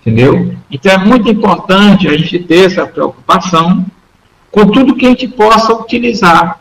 Entendeu? 0.00 0.56
Então 0.70 0.92
é 0.92 0.98
muito 0.98 1.28
importante 1.28 2.06
a 2.06 2.16
gente 2.16 2.38
ter 2.40 2.66
essa 2.66 2.86
preocupação 2.86 3.86
com 4.54 4.70
tudo 4.70 4.94
que 4.94 5.04
a 5.04 5.08
gente 5.08 5.26
possa 5.26 5.74
utilizar, 5.74 6.60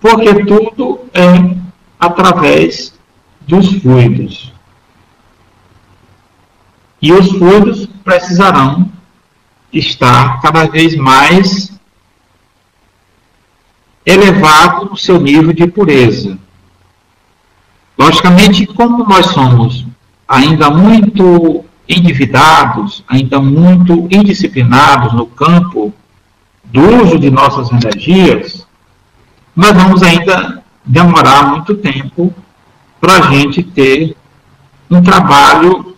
porque 0.00 0.42
tudo 0.46 1.00
é 1.12 1.54
através 2.00 2.94
dos 3.46 3.70
fluidos. 3.82 4.50
E 7.02 7.12
os 7.12 7.28
fluidos 7.28 7.84
precisarão 8.02 8.90
estar 9.70 10.40
cada 10.40 10.64
vez 10.64 10.96
mais 10.96 11.78
elevado 14.06 14.86
no 14.86 14.96
seu 14.96 15.20
nível 15.20 15.52
de 15.52 15.66
pureza. 15.66 16.38
Logicamente, 17.98 18.66
como 18.66 19.04
nós 19.04 19.26
somos 19.26 19.84
ainda 20.26 20.70
muito 20.70 21.66
endividados, 21.86 23.04
ainda 23.06 23.38
muito 23.38 24.08
indisciplinados 24.10 25.12
no 25.12 25.26
campo 25.26 25.92
do 26.72 27.02
uso 27.02 27.18
de 27.18 27.30
nossas 27.30 27.70
energias, 27.70 28.66
nós 29.54 29.72
vamos 29.72 30.02
ainda 30.02 30.62
demorar 30.84 31.50
muito 31.50 31.74
tempo 31.76 32.34
para 33.00 33.14
a 33.14 33.20
gente 33.30 33.62
ter 33.62 34.16
um 34.90 35.02
trabalho 35.02 35.96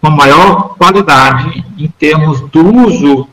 com 0.00 0.10
maior 0.10 0.74
qualidade 0.76 1.64
em 1.78 1.88
termos 1.88 2.40
do 2.50 2.86
uso 2.86 3.28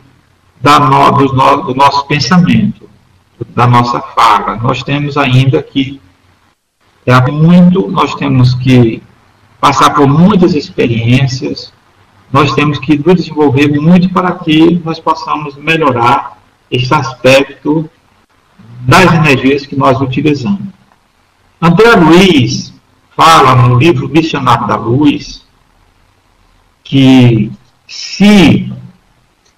da 0.61 0.79
no, 0.79 1.11
do, 1.11 1.33
no, 1.33 1.63
do 1.63 1.75
nosso 1.75 2.05
pensamento, 2.07 2.89
da 3.49 3.67
nossa 3.67 3.99
fala. 3.99 4.55
Nós 4.57 4.83
temos 4.83 5.17
ainda 5.17 5.61
que 5.61 5.99
é 7.05 7.31
muito, 7.31 7.89
nós 7.89 8.15
temos 8.15 8.53
que 8.53 9.01
passar 9.59 9.93
por 9.93 10.07
muitas 10.07 10.53
experiências, 10.53 11.73
nós 12.31 12.53
temos 12.53 12.79
que 12.79 12.97
nos 12.97 13.15
desenvolver 13.15 13.67
muito 13.79 14.09
para 14.09 14.31
que 14.33 14.81
nós 14.85 14.99
possamos 14.99 15.55
melhorar 15.55 16.37
esse 16.69 16.93
aspecto 16.93 17.89
das 18.81 19.13
energias 19.13 19.65
que 19.65 19.75
nós 19.75 19.99
utilizamos. 19.99 20.61
André 21.61 21.91
Luiz 21.95 22.73
fala 23.15 23.67
no 23.67 23.77
livro 23.77 24.09
Missionário 24.09 24.67
da 24.67 24.75
Luz 24.75 25.45
que 26.83 27.51
se 27.87 28.71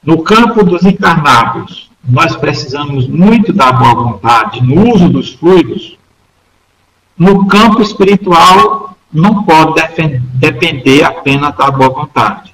no 0.03 0.21
campo 0.23 0.63
dos 0.63 0.83
encarnados 0.83 1.89
nós 2.03 2.35
precisamos 2.35 3.07
muito 3.07 3.53
da 3.53 3.71
boa 3.71 3.95
vontade 3.95 4.61
no 4.61 4.93
uso 4.93 5.07
dos 5.07 5.33
fluidos, 5.33 5.97
no 7.17 7.47
campo 7.47 7.81
espiritual 7.81 8.97
não 9.11 9.43
pode 9.43 9.81
depender 10.33 11.03
apenas 11.03 11.55
da 11.55 11.71
boa 11.71 11.89
vontade. 11.89 12.52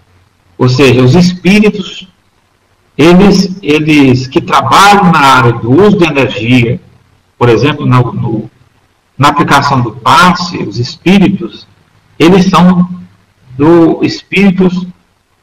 Ou 0.60 0.68
seja, 0.68 1.01
os 1.01 1.16
espíritos, 1.16 2.05
eles, 2.97 3.57
eles 3.64 4.28
que 4.28 4.41
trabalham 4.41 5.10
na 5.10 5.20
área 5.20 5.53
do 5.53 5.72
uso 5.72 5.97
de 5.97 6.05
energia, 6.05 6.82
por 7.38 7.47
exemplo, 7.47 7.86
no, 7.86 8.12
no 8.12 8.51
na 9.18 9.30
aplicação 9.30 9.82
do 9.82 9.91
passe, 9.91 10.57
os 10.57 10.78
espíritos, 10.78 11.66
eles 12.18 12.45
são 12.45 12.89
do 13.57 14.03
espíritos 14.03 14.86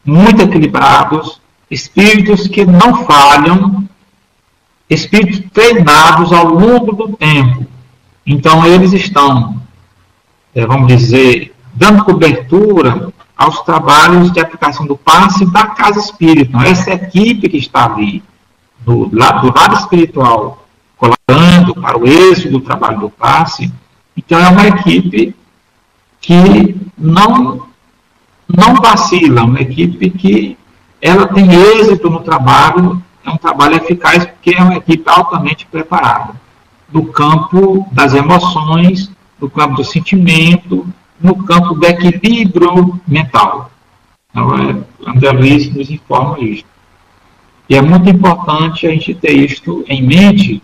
muito 0.04 0.42
equilibrados, 0.42 1.40
espíritos 1.70 2.46
que 2.46 2.64
não 2.64 3.04
falham, 3.04 3.86
espíritos 4.88 5.42
treinados 5.52 6.32
ao 6.32 6.46
longo 6.46 6.92
do 6.92 7.16
tempo. 7.16 7.66
Então, 8.26 8.64
eles 8.66 8.92
estão, 8.92 9.62
é, 10.54 10.66
vamos 10.66 10.88
dizer, 10.88 11.54
dando 11.74 12.04
cobertura 12.04 13.12
aos 13.36 13.60
trabalhos 13.60 14.32
de 14.32 14.40
aplicação 14.40 14.86
do 14.86 14.96
passe 14.96 15.44
da 15.52 15.66
casa 15.66 16.00
espírita. 16.00 16.48
Então, 16.48 16.62
essa 16.62 16.92
equipe 16.92 17.48
que 17.48 17.58
está 17.58 17.84
ali, 17.84 18.22
do, 18.80 19.06
do 19.06 19.18
lado 19.18 19.74
espiritual, 19.74 20.66
colaborando 20.96 21.74
para 21.74 21.98
o 21.98 22.06
êxito 22.06 22.50
do 22.50 22.60
trabalho 22.60 23.00
do 23.00 23.10
passe. 23.10 23.70
Então, 24.16 24.38
é 24.38 24.48
uma 24.48 24.66
equipe 24.66 25.34
que 26.20 26.76
não, 26.96 27.66
não 28.48 28.74
vacila, 28.76 29.44
uma 29.44 29.60
equipe 29.60 30.10
que 30.10 30.58
ela 31.00 31.28
tem 31.28 31.52
êxito 31.52 32.08
no 32.08 32.20
trabalho, 32.20 33.02
é 33.24 33.30
um 33.30 33.36
trabalho 33.36 33.76
eficaz, 33.76 34.24
porque 34.24 34.54
é 34.54 34.62
uma 34.62 34.76
equipe 34.76 35.02
altamente 35.06 35.66
preparada 35.66 36.34
no 36.92 37.06
campo 37.06 37.86
das 37.92 38.14
emoções, 38.14 39.10
no 39.40 39.50
campo 39.50 39.76
do 39.76 39.84
sentimento, 39.84 40.86
no 41.20 41.44
campo 41.44 41.74
do 41.74 41.86
equilíbrio 41.86 43.00
mental. 43.06 43.70
Então, 44.30 44.50
é, 44.54 45.10
André 45.10 45.32
Luiz 45.32 45.74
nos 45.74 45.90
informa 45.90 46.38
isso. 46.40 46.64
E 47.68 47.74
é 47.74 47.82
muito 47.82 48.08
importante 48.08 48.86
a 48.86 48.90
gente 48.90 49.14
ter 49.14 49.32
isto 49.32 49.84
em 49.88 50.02
mente, 50.02 50.62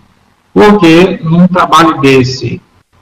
porque 0.53 1.19
num 1.23 1.49
trabalho 1.49 2.01
desse, 2.01 2.61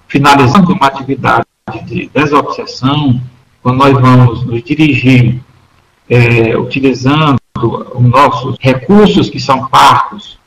finalizando 0.09 0.72
uma 0.72 0.86
atividade 0.86 1.44
de 1.84 2.11
desobsessão, 2.14 3.20
quando 3.62 3.78
nós 3.78 3.92
vamos 3.92 4.44
nos 4.44 4.62
dirigir 4.62 5.40
é, 6.09 6.59
utilizando 6.59 7.38
os 7.57 8.03
nossos 8.03 8.57
recursos 8.59 9.30
que 9.30 9.38
são 9.38 9.68
parcos 9.68 10.38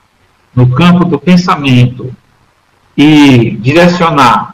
no 0.53 0.69
campo 0.71 1.05
do 1.05 1.17
pensamento 1.17 2.13
e 2.97 3.51
direcionar 3.51 4.52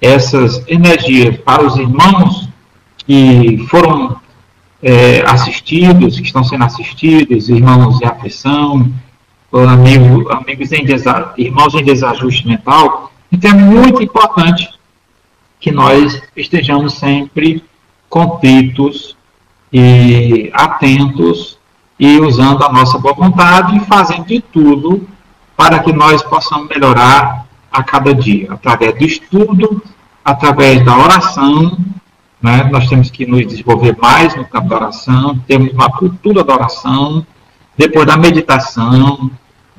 essas 0.00 0.62
energias 0.66 1.36
para 1.38 1.64
os 1.64 1.76
irmãos 1.76 2.48
que 2.98 3.58
foram 3.68 4.18
é, 4.82 5.22
assistidos, 5.26 6.18
que 6.18 6.26
estão 6.26 6.42
sendo 6.42 6.64
assistidos, 6.64 7.48
irmãos 7.48 8.00
em 8.00 8.06
aflição, 8.06 8.90
amigo, 9.52 10.30
amigos 10.32 10.72
em 10.72 10.84
irmãos 11.36 11.74
em 11.74 11.84
desajuste 11.84 12.46
mental. 12.46 13.12
Então 13.30 13.50
é 13.50 13.54
muito 13.54 14.02
importante 14.02 14.70
que 15.58 15.70
nós 15.70 16.22
estejamos 16.36 16.94
sempre 16.94 17.62
contritos 18.08 19.16
e 19.72 20.50
atentos 20.52 21.58
e 21.98 22.18
usando 22.18 22.64
a 22.64 22.72
nossa 22.72 22.98
boa 22.98 23.14
vontade 23.14 23.76
e 23.76 23.80
fazendo 23.80 24.24
de 24.24 24.40
tudo 24.40 25.06
para 25.56 25.80
que 25.80 25.92
nós 25.92 26.22
possamos 26.22 26.68
melhorar 26.68 27.46
a 27.70 27.82
cada 27.82 28.14
dia, 28.14 28.52
através 28.52 28.98
do 28.98 29.04
estudo, 29.04 29.82
através 30.24 30.84
da 30.84 30.96
oração. 30.96 31.78
Né? 32.42 32.68
Nós 32.70 32.88
temos 32.88 33.10
que 33.10 33.26
nos 33.26 33.46
desenvolver 33.46 33.96
mais 34.00 34.34
no 34.34 34.44
campo 34.44 34.68
da 34.68 34.76
oração, 34.76 35.38
temos 35.46 35.72
uma 35.72 35.90
cultura 35.90 36.42
da 36.42 36.54
oração, 36.54 37.24
depois 37.76 38.06
da 38.06 38.16
meditação, 38.16 39.30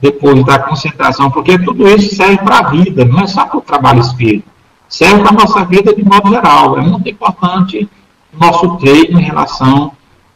depois 0.01 0.43
da 0.43 0.57
concentração, 0.57 1.29
porque 1.29 1.59
tudo 1.59 1.87
isso 1.87 2.15
serve 2.15 2.37
para 2.37 2.59
a 2.59 2.69
vida, 2.69 3.05
não 3.05 3.19
é 3.19 3.27
só 3.27 3.45
para 3.45 3.57
o 3.57 3.61
trabalho 3.61 3.99
espírita, 3.99 4.47
serve 4.89 5.21
para 5.21 5.29
a 5.29 5.33
nossa 5.33 5.65
vida 5.65 5.93
de 5.93 6.03
modo 6.03 6.29
geral. 6.29 6.77
É 6.77 6.81
muito 6.81 7.07
importante 7.07 7.87
o 8.33 8.39
nosso 8.39 8.77
treino 8.77 9.19
em 9.19 9.23
relação 9.23 9.91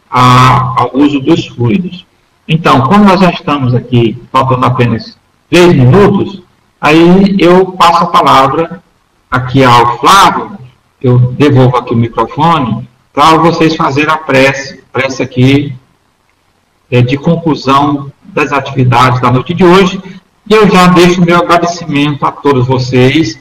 a, 0.10 0.82
ao 0.82 0.91
uso 0.95 1.20
dos 1.20 1.47
fluidos. 1.47 2.06
Então, 2.47 2.82
como 2.82 3.03
nós 3.03 3.20
já 3.20 3.32
estamos 3.32 3.74
aqui, 3.74 4.22
faltando 4.32 4.66
apenas 4.66 5.18
três 5.49 5.74
minutos, 5.74 6.41
aí 6.80 7.36
eu 7.40 7.72
passo 7.74 8.04
a 8.04 8.08
palavra 8.08 8.84
aqui 9.30 9.64
ao 9.64 9.98
Flávio, 10.00 10.58
eu 11.02 11.20
devolvo 11.34 11.78
aqui 11.78 11.94
o 11.94 11.98
microfone, 11.98 12.88
para 13.14 13.38
vocês 13.38 13.76
fazerem 13.76 14.14
a 14.14 14.18
prece, 14.18 14.84
prece 14.92 15.24
aqui 15.24 15.76
é, 16.92 17.02
de 17.02 17.18
conclusão 17.18 18.12
das 18.24 18.52
atividades 18.52 19.22
da 19.22 19.32
noite 19.32 19.54
de 19.54 19.64
hoje. 19.64 20.02
E 20.48 20.54
eu 20.54 20.70
já 20.70 20.88
deixo 20.88 21.22
meu 21.22 21.38
agradecimento 21.38 22.26
a 22.26 22.32
todos 22.32 22.68
vocês, 22.68 23.40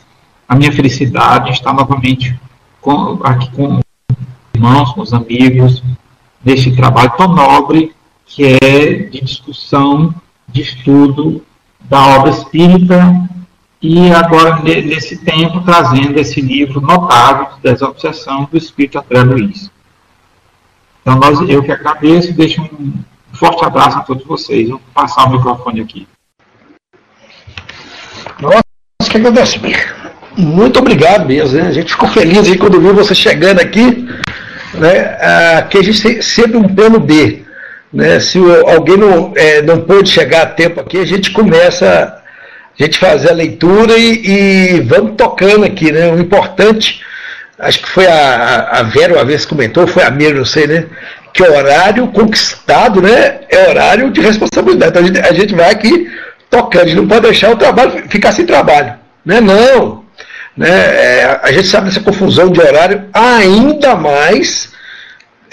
a 0.49 0.55
minha 0.55 0.73
felicidade 0.73 1.47
de 1.47 1.53
estar 1.53 1.73
novamente 1.73 2.39
com, 2.81 3.19
aqui 3.23 3.51
com 3.51 3.77
os 3.77 3.83
irmãos, 4.55 4.93
com 4.93 5.01
os 5.01 5.13
amigos, 5.13 5.83
neste 6.45 6.75
trabalho 6.75 7.13
tão 7.17 7.29
nobre 7.29 7.93
que 8.27 8.59
é 8.63 8.95
de 9.11 9.21
discussão, 9.21 10.15
de 10.49 10.63
estudo 10.63 11.45
da 11.85 12.01
obra 12.17 12.31
espírita 12.31 13.29
e 13.81 14.11
agora 14.13 14.61
nesse 14.63 15.19
tempo 15.19 15.61
trazendo 15.61 16.19
esse 16.19 16.41
livro 16.41 16.81
notável 16.81 17.49
de 17.57 17.71
Desobsessão 17.71 18.49
do 18.51 18.57
Espírito 18.57 18.99
André 18.99 19.23
Luiz. 19.23 19.71
Então 21.03 21.17
nós, 21.17 21.39
eu 21.49 21.63
que 21.63 21.71
agradeço 21.71 22.31
e 22.31 22.33
deixo 22.33 22.63
um 22.63 22.95
forte 23.35 23.65
abraço 23.65 23.99
a 23.99 24.03
todos 24.03 24.25
vocês. 24.25 24.71
Vou 24.71 24.81
passar 24.95 25.27
o 25.27 25.33
microfone 25.33 25.83
aqui. 25.83 26.09
Nós 28.41 28.63
que 29.07 29.19
agradecemos. 29.19 29.77
Muito 30.37 30.79
obrigado 30.79 31.27
mesmo. 31.27 31.59
Né? 31.59 31.69
A 31.69 31.73
gente 31.73 31.93
ficou 31.93 32.09
feliz 32.09 32.49
aí 32.49 32.57
quando 32.57 32.81
viu 32.81 32.95
você 32.95 33.15
chegando 33.15 33.61
aqui. 33.61 34.09
Né? 34.73 34.99
Ah, 35.21 35.63
que 35.63 35.79
a 35.79 35.83
gente 35.83 36.03
tem 36.03 36.23
sempre 36.23 36.57
um 36.57 36.75
plano 36.75 36.99
B. 36.99 37.44
Né? 37.95 38.19
Se 38.19 38.39
alguém 38.67 38.97
não, 38.97 39.33
é, 39.37 39.63
não 39.63 39.81
pôde 39.81 40.11
chegar 40.11 40.43
a 40.43 40.47
tempo 40.47 40.81
aqui, 40.81 40.99
a 40.99 41.07
gente 41.07 41.31
começa 41.31 42.21
a 42.79 42.83
gente 42.83 42.99
fazer 42.99 43.31
a 43.31 43.35
leitura 43.35 43.97
e, 43.97 44.79
e 44.79 44.81
vamos 44.81 45.15
tocando 45.17 45.65
aqui. 45.65 45.93
Né? 45.93 46.11
O 46.11 46.19
importante, 46.19 47.01
acho 47.57 47.79
que 47.79 47.89
foi 47.89 48.07
a, 48.07 48.69
a 48.73 48.83
Vera 48.83 49.15
uma 49.15 49.25
vez 49.25 49.47
comentou, 49.47 49.87
foi 49.87 50.03
a 50.03 50.11
Mira, 50.11 50.35
não 50.35 50.45
sei, 50.45 50.67
né? 50.67 50.87
que 51.33 51.43
horário 51.43 52.09
conquistado 52.09 53.01
né, 53.01 53.41
é 53.49 53.69
horário 53.69 54.11
de 54.11 54.21
responsabilidade. 54.21 54.91
Então 54.91 55.03
a 55.03 55.07
gente, 55.07 55.21
a 55.21 55.33
gente 55.33 55.55
vai 55.55 55.71
aqui 55.71 56.11
tocando, 56.51 56.83
a 56.83 56.87
gente 56.87 56.97
não 56.97 57.09
pode 57.09 57.23
deixar 57.23 57.51
o 57.51 57.57
trabalho 57.57 58.05
ficar 58.09 58.33
sem 58.33 58.45
trabalho. 58.45 58.95
Né? 59.25 59.41
Não. 59.41 60.05
Né? 60.57 60.69
É, 60.69 61.41
a 61.43 61.53
gente 61.53 61.67
sabe 61.67 61.87
dessa 61.87 62.01
confusão 62.01 62.51
de 62.51 62.61
horário, 62.61 63.05
ainda 63.13 63.97
mais 63.97 64.73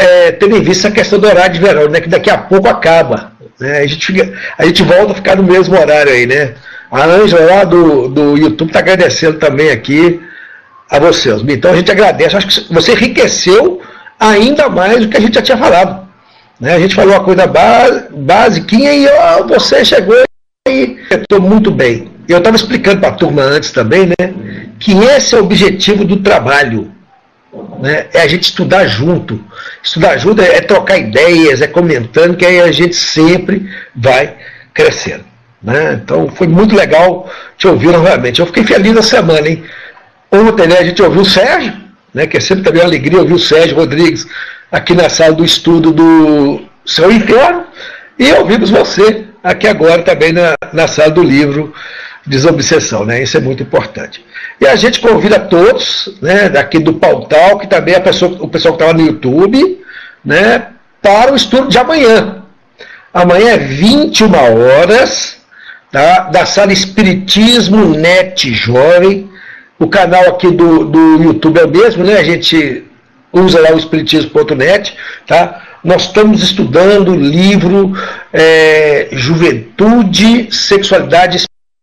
é, 0.01 0.31
tendo 0.31 0.57
em 0.57 0.61
vista 0.61 0.87
a 0.87 0.91
questão 0.91 1.19
do 1.19 1.27
horário 1.27 1.53
de 1.53 1.59
verão, 1.59 1.87
né, 1.87 2.01
que 2.01 2.09
daqui 2.09 2.29
a 2.29 2.37
pouco 2.37 2.67
acaba. 2.67 3.33
Né? 3.59 3.79
A, 3.79 3.87
gente 3.87 4.05
fica, 4.05 4.33
a 4.57 4.65
gente 4.65 4.81
volta 4.81 5.11
a 5.11 5.15
ficar 5.15 5.35
no 5.35 5.43
mesmo 5.43 5.77
horário 5.77 6.11
aí, 6.11 6.25
né? 6.25 6.55
A 6.91 7.05
Ângela 7.05 7.45
lá 7.45 7.63
do, 7.63 8.09
do 8.09 8.37
YouTube 8.37 8.69
está 8.69 8.79
agradecendo 8.79 9.37
também 9.37 9.69
aqui 9.69 10.19
a 10.89 10.99
você, 10.99 11.31
Osmi. 11.31 11.53
Então 11.53 11.71
a 11.71 11.75
gente 11.75 11.91
agradece. 11.91 12.35
Acho 12.35 12.47
que 12.47 12.73
você 12.73 12.93
enriqueceu 12.93 13.81
ainda 14.19 14.67
mais 14.67 14.99
do 14.99 15.07
que 15.07 15.15
a 15.15 15.21
gente 15.21 15.35
já 15.35 15.41
tinha 15.41 15.57
falado. 15.57 16.07
Né? 16.59 16.73
A 16.73 16.79
gente 16.79 16.95
falou 16.95 17.13
uma 17.13 17.23
coisa 17.23 17.43
basiquinha 18.11 18.93
e 18.93 19.07
ó, 19.07 19.43
você 19.43 19.85
chegou 19.85 20.15
e 20.67 20.97
estou 21.09 21.39
muito 21.39 21.71
bem. 21.71 22.11
Eu 22.27 22.39
estava 22.39 22.55
explicando 22.55 22.99
para 22.99 23.09
a 23.09 23.13
turma 23.13 23.41
antes 23.41 23.71
também, 23.71 24.07
né? 24.07 24.33
Que 24.79 24.91
esse 24.91 25.35
é 25.35 25.37
o 25.37 25.43
objetivo 25.43 26.03
do 26.03 26.17
trabalho. 26.17 26.91
Né? 27.79 28.07
É 28.13 28.21
a 28.21 28.27
gente 28.27 28.43
estudar 28.43 28.85
junto. 28.85 29.43
Estudar 29.83 30.17
junto 30.17 30.41
é, 30.41 30.57
é 30.57 30.61
trocar 30.61 30.97
ideias, 30.97 31.61
é 31.61 31.67
comentando, 31.67 32.37
que 32.37 32.45
aí 32.45 32.61
a 32.61 32.71
gente 32.71 32.95
sempre 32.95 33.69
vai 33.95 34.35
crescendo. 34.73 35.25
Né? 35.61 35.99
Então 36.03 36.29
foi 36.29 36.47
muito 36.47 36.75
legal 36.75 37.29
te 37.57 37.67
ouvir 37.67 37.91
novamente. 37.91 38.39
Eu 38.39 38.47
fiquei 38.47 38.63
feliz 38.63 38.93
na 38.93 39.01
semana, 39.01 39.47
hein? 39.47 39.63
Ontem 40.31 40.67
né, 40.67 40.77
a 40.79 40.83
gente 40.83 41.01
ouviu 41.01 41.21
o 41.21 41.25
Sérgio, 41.25 41.73
né, 42.13 42.25
que 42.25 42.37
é 42.37 42.39
sempre 42.39 42.63
também 42.63 42.81
uma 42.81 42.87
alegria 42.87 43.19
ouvir 43.19 43.33
o 43.33 43.39
Sérgio 43.39 43.75
Rodrigues 43.75 44.25
aqui 44.71 44.93
na 44.93 45.09
sala 45.09 45.33
do 45.33 45.43
estudo 45.43 45.91
do 45.91 46.61
Seu 46.85 47.11
Inferno, 47.11 47.65
e 48.17 48.31
ouvimos 48.33 48.69
você 48.69 49.25
aqui 49.43 49.67
agora 49.67 50.03
também 50.03 50.31
na, 50.31 50.55
na 50.71 50.87
sala 50.87 51.11
do 51.11 51.21
livro 51.21 51.73
Desobsessão, 52.25 53.05
né? 53.05 53.23
Isso 53.23 53.37
é 53.37 53.39
muito 53.39 53.63
importante. 53.63 54.23
E 54.59 54.67
a 54.67 54.75
gente 54.75 54.99
convida 54.99 55.39
todos, 55.39 56.17
né, 56.21 56.47
daqui 56.47 56.77
do 56.77 56.93
Pautal, 56.93 57.57
que 57.57 57.67
também 57.67 57.95
é 57.95 57.99
pessoa, 57.99 58.37
o 58.39 58.47
pessoal 58.47 58.75
que 58.75 58.83
estava 58.83 58.97
no 58.97 59.05
YouTube, 59.05 59.81
né, 60.23 60.67
para 61.01 61.33
o 61.33 61.35
estudo 61.35 61.67
de 61.67 61.79
amanhã. 61.79 62.43
Amanhã 63.11 63.53
é 63.53 63.57
21 63.57 64.31
horas, 64.35 65.41
tá, 65.91 66.29
da 66.29 66.45
sala 66.45 66.71
Espiritismo 66.71 67.89
Net 67.95 68.53
Jovem, 68.53 69.29
o 69.79 69.87
canal 69.87 70.29
aqui 70.29 70.51
do, 70.51 70.85
do 70.85 71.23
YouTube 71.23 71.59
é 71.59 71.65
o 71.65 71.69
mesmo, 71.69 72.03
né? 72.03 72.19
A 72.19 72.23
gente 72.23 72.83
usa 73.33 73.59
lá 73.59 73.71
o 73.71 73.77
espiritismo.net, 73.77 74.95
tá? 75.25 75.63
Nós 75.83 76.03
estamos 76.03 76.43
estudando 76.43 77.13
o 77.13 77.15
livro 77.15 77.91
é, 78.31 79.09
Juventude, 79.11 80.55
Sexualidade 80.55 81.37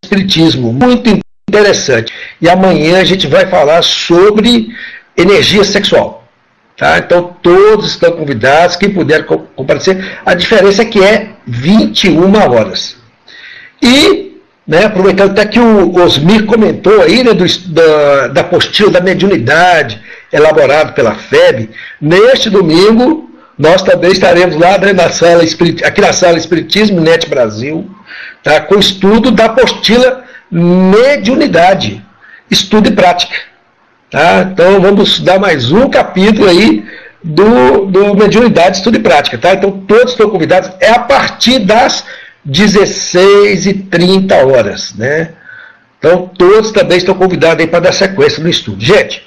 Espiritismo. 0.09 0.73
Muito 0.73 1.21
interessante. 1.49 2.13
E 2.41 2.49
amanhã 2.49 3.01
a 3.01 3.05
gente 3.05 3.27
vai 3.27 3.47
falar 3.47 3.83
sobre 3.83 4.69
energia 5.15 5.63
sexual. 5.63 6.25
Tá? 6.77 6.99
Então 6.99 7.37
todos 7.43 7.91
estão 7.91 8.13
convidados, 8.13 8.77
quem 8.77 8.91
puder 8.91 9.27
comparecer. 9.27 10.19
A 10.25 10.33
diferença 10.33 10.83
é 10.83 10.85
que 10.87 11.03
é 11.03 11.31
21 11.47 12.35
horas. 12.51 12.97
E 13.83 14.41
né, 14.67 14.85
aproveitando 14.85 15.31
até 15.31 15.47
que 15.47 15.59
o 15.59 15.95
Osmir 16.03 16.45
comentou 16.47 17.01
aí 17.03 17.23
né, 17.25 17.33
do, 17.33 17.45
da, 17.71 18.29
da 18.29 18.41
apostila 18.43 18.91
da 18.91 19.01
mediunidade 19.01 20.01
elaborado 20.33 20.93
pela 20.93 21.15
FEB, 21.15 21.71
neste 22.01 22.51
domingo 22.51 23.31
nós 23.59 23.83
também 23.83 24.13
estaremos 24.13 24.57
lá 24.57 24.79
né, 24.79 24.93
na 24.93 25.11
sala 25.11 25.43
aqui 25.43 26.01
na 26.01 26.13
sala 26.13 26.39
Espiritismo 26.39 27.01
Net 27.01 27.29
Brasil, 27.29 27.91
tá, 28.49 28.61
com 28.61 28.79
estudo 28.79 29.31
da 29.31 29.45
apostila 29.45 30.25
mediunidade, 30.51 32.03
estudo 32.51 32.89
e 32.89 32.93
prática. 32.93 33.37
Tá? 34.11 34.49
Então 34.51 34.81
vamos 34.81 35.21
dar 35.21 35.39
mais 35.39 35.71
um 35.71 35.91
capítulo 35.91 36.49
aí 36.49 36.85
do, 37.23 37.85
do 37.87 38.15
mediunidade, 38.15 38.79
estudo 38.79 38.97
e 38.97 39.01
prática. 39.01 39.37
Tá? 39.37 39.53
Então 39.53 39.71
todos 39.71 40.13
estão 40.13 40.31
convidados, 40.31 40.71
é 40.81 40.91
a 40.91 40.99
partir 40.99 41.59
das 41.59 42.05
16 42.45 43.67
e 43.67 43.75
30 43.75 44.35
horas, 44.47 44.95
né? 44.95 45.35
Então, 45.99 46.31
todos 46.39 46.71
também 46.71 46.97
estão 46.97 47.15
convidados 47.15 47.61
aí 47.61 47.67
para 47.67 47.81
dar 47.81 47.93
sequência 47.93 48.43
no 48.43 48.49
estudo. 48.49 48.83
Gente, 48.83 49.27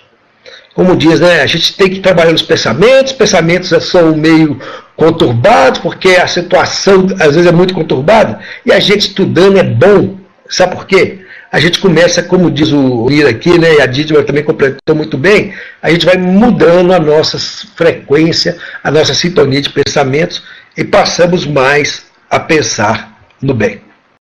como 0.74 0.96
diz, 0.96 1.20
né? 1.20 1.42
A 1.42 1.46
gente 1.46 1.76
tem 1.76 1.90
que 1.90 2.00
trabalhar 2.00 2.32
nos 2.32 2.42
pensamentos, 2.42 3.12
pensamentos 3.12 3.70
são 3.86 4.16
meio 4.16 4.60
conturbados, 5.02 5.80
porque 5.80 6.10
a 6.10 6.28
situação 6.28 7.08
às 7.20 7.34
vezes 7.36 7.48
é 7.48 7.52
muito 7.52 7.74
conturbada, 7.74 8.40
e 8.64 8.72
a 8.72 8.80
gente 8.80 9.08
estudando 9.08 9.58
é 9.58 9.64
bom. 9.64 10.18
Sabe 10.48 10.76
por 10.76 10.86
quê? 10.86 11.22
A 11.52 11.60
gente 11.60 11.80
começa, 11.80 12.22
como 12.22 12.52
diz 12.52 12.72
o 12.72 13.10
Lira 13.10 13.32
aqui, 13.32 13.58
né? 13.58 13.76
E 13.76 13.82
a 13.82 13.88
Didier 13.88 14.24
também 14.24 14.44
completou 14.44 14.96
muito 14.96 15.18
bem, 15.18 15.54
a 15.82 15.90
gente 15.90 16.06
vai 16.06 16.18
mudando 16.18 16.94
a 16.94 17.00
nossa 17.00 17.40
frequência, 17.76 18.58
a 18.84 18.92
nossa 18.92 19.16
sintonia 19.16 19.60
de 19.60 19.72
pensamentos 19.72 20.44
e 20.78 20.84
passamos 20.84 21.48
mais 21.48 22.04
a 22.30 22.40
pensar 22.40 23.20
no 23.42 23.56
bem. 23.56 23.82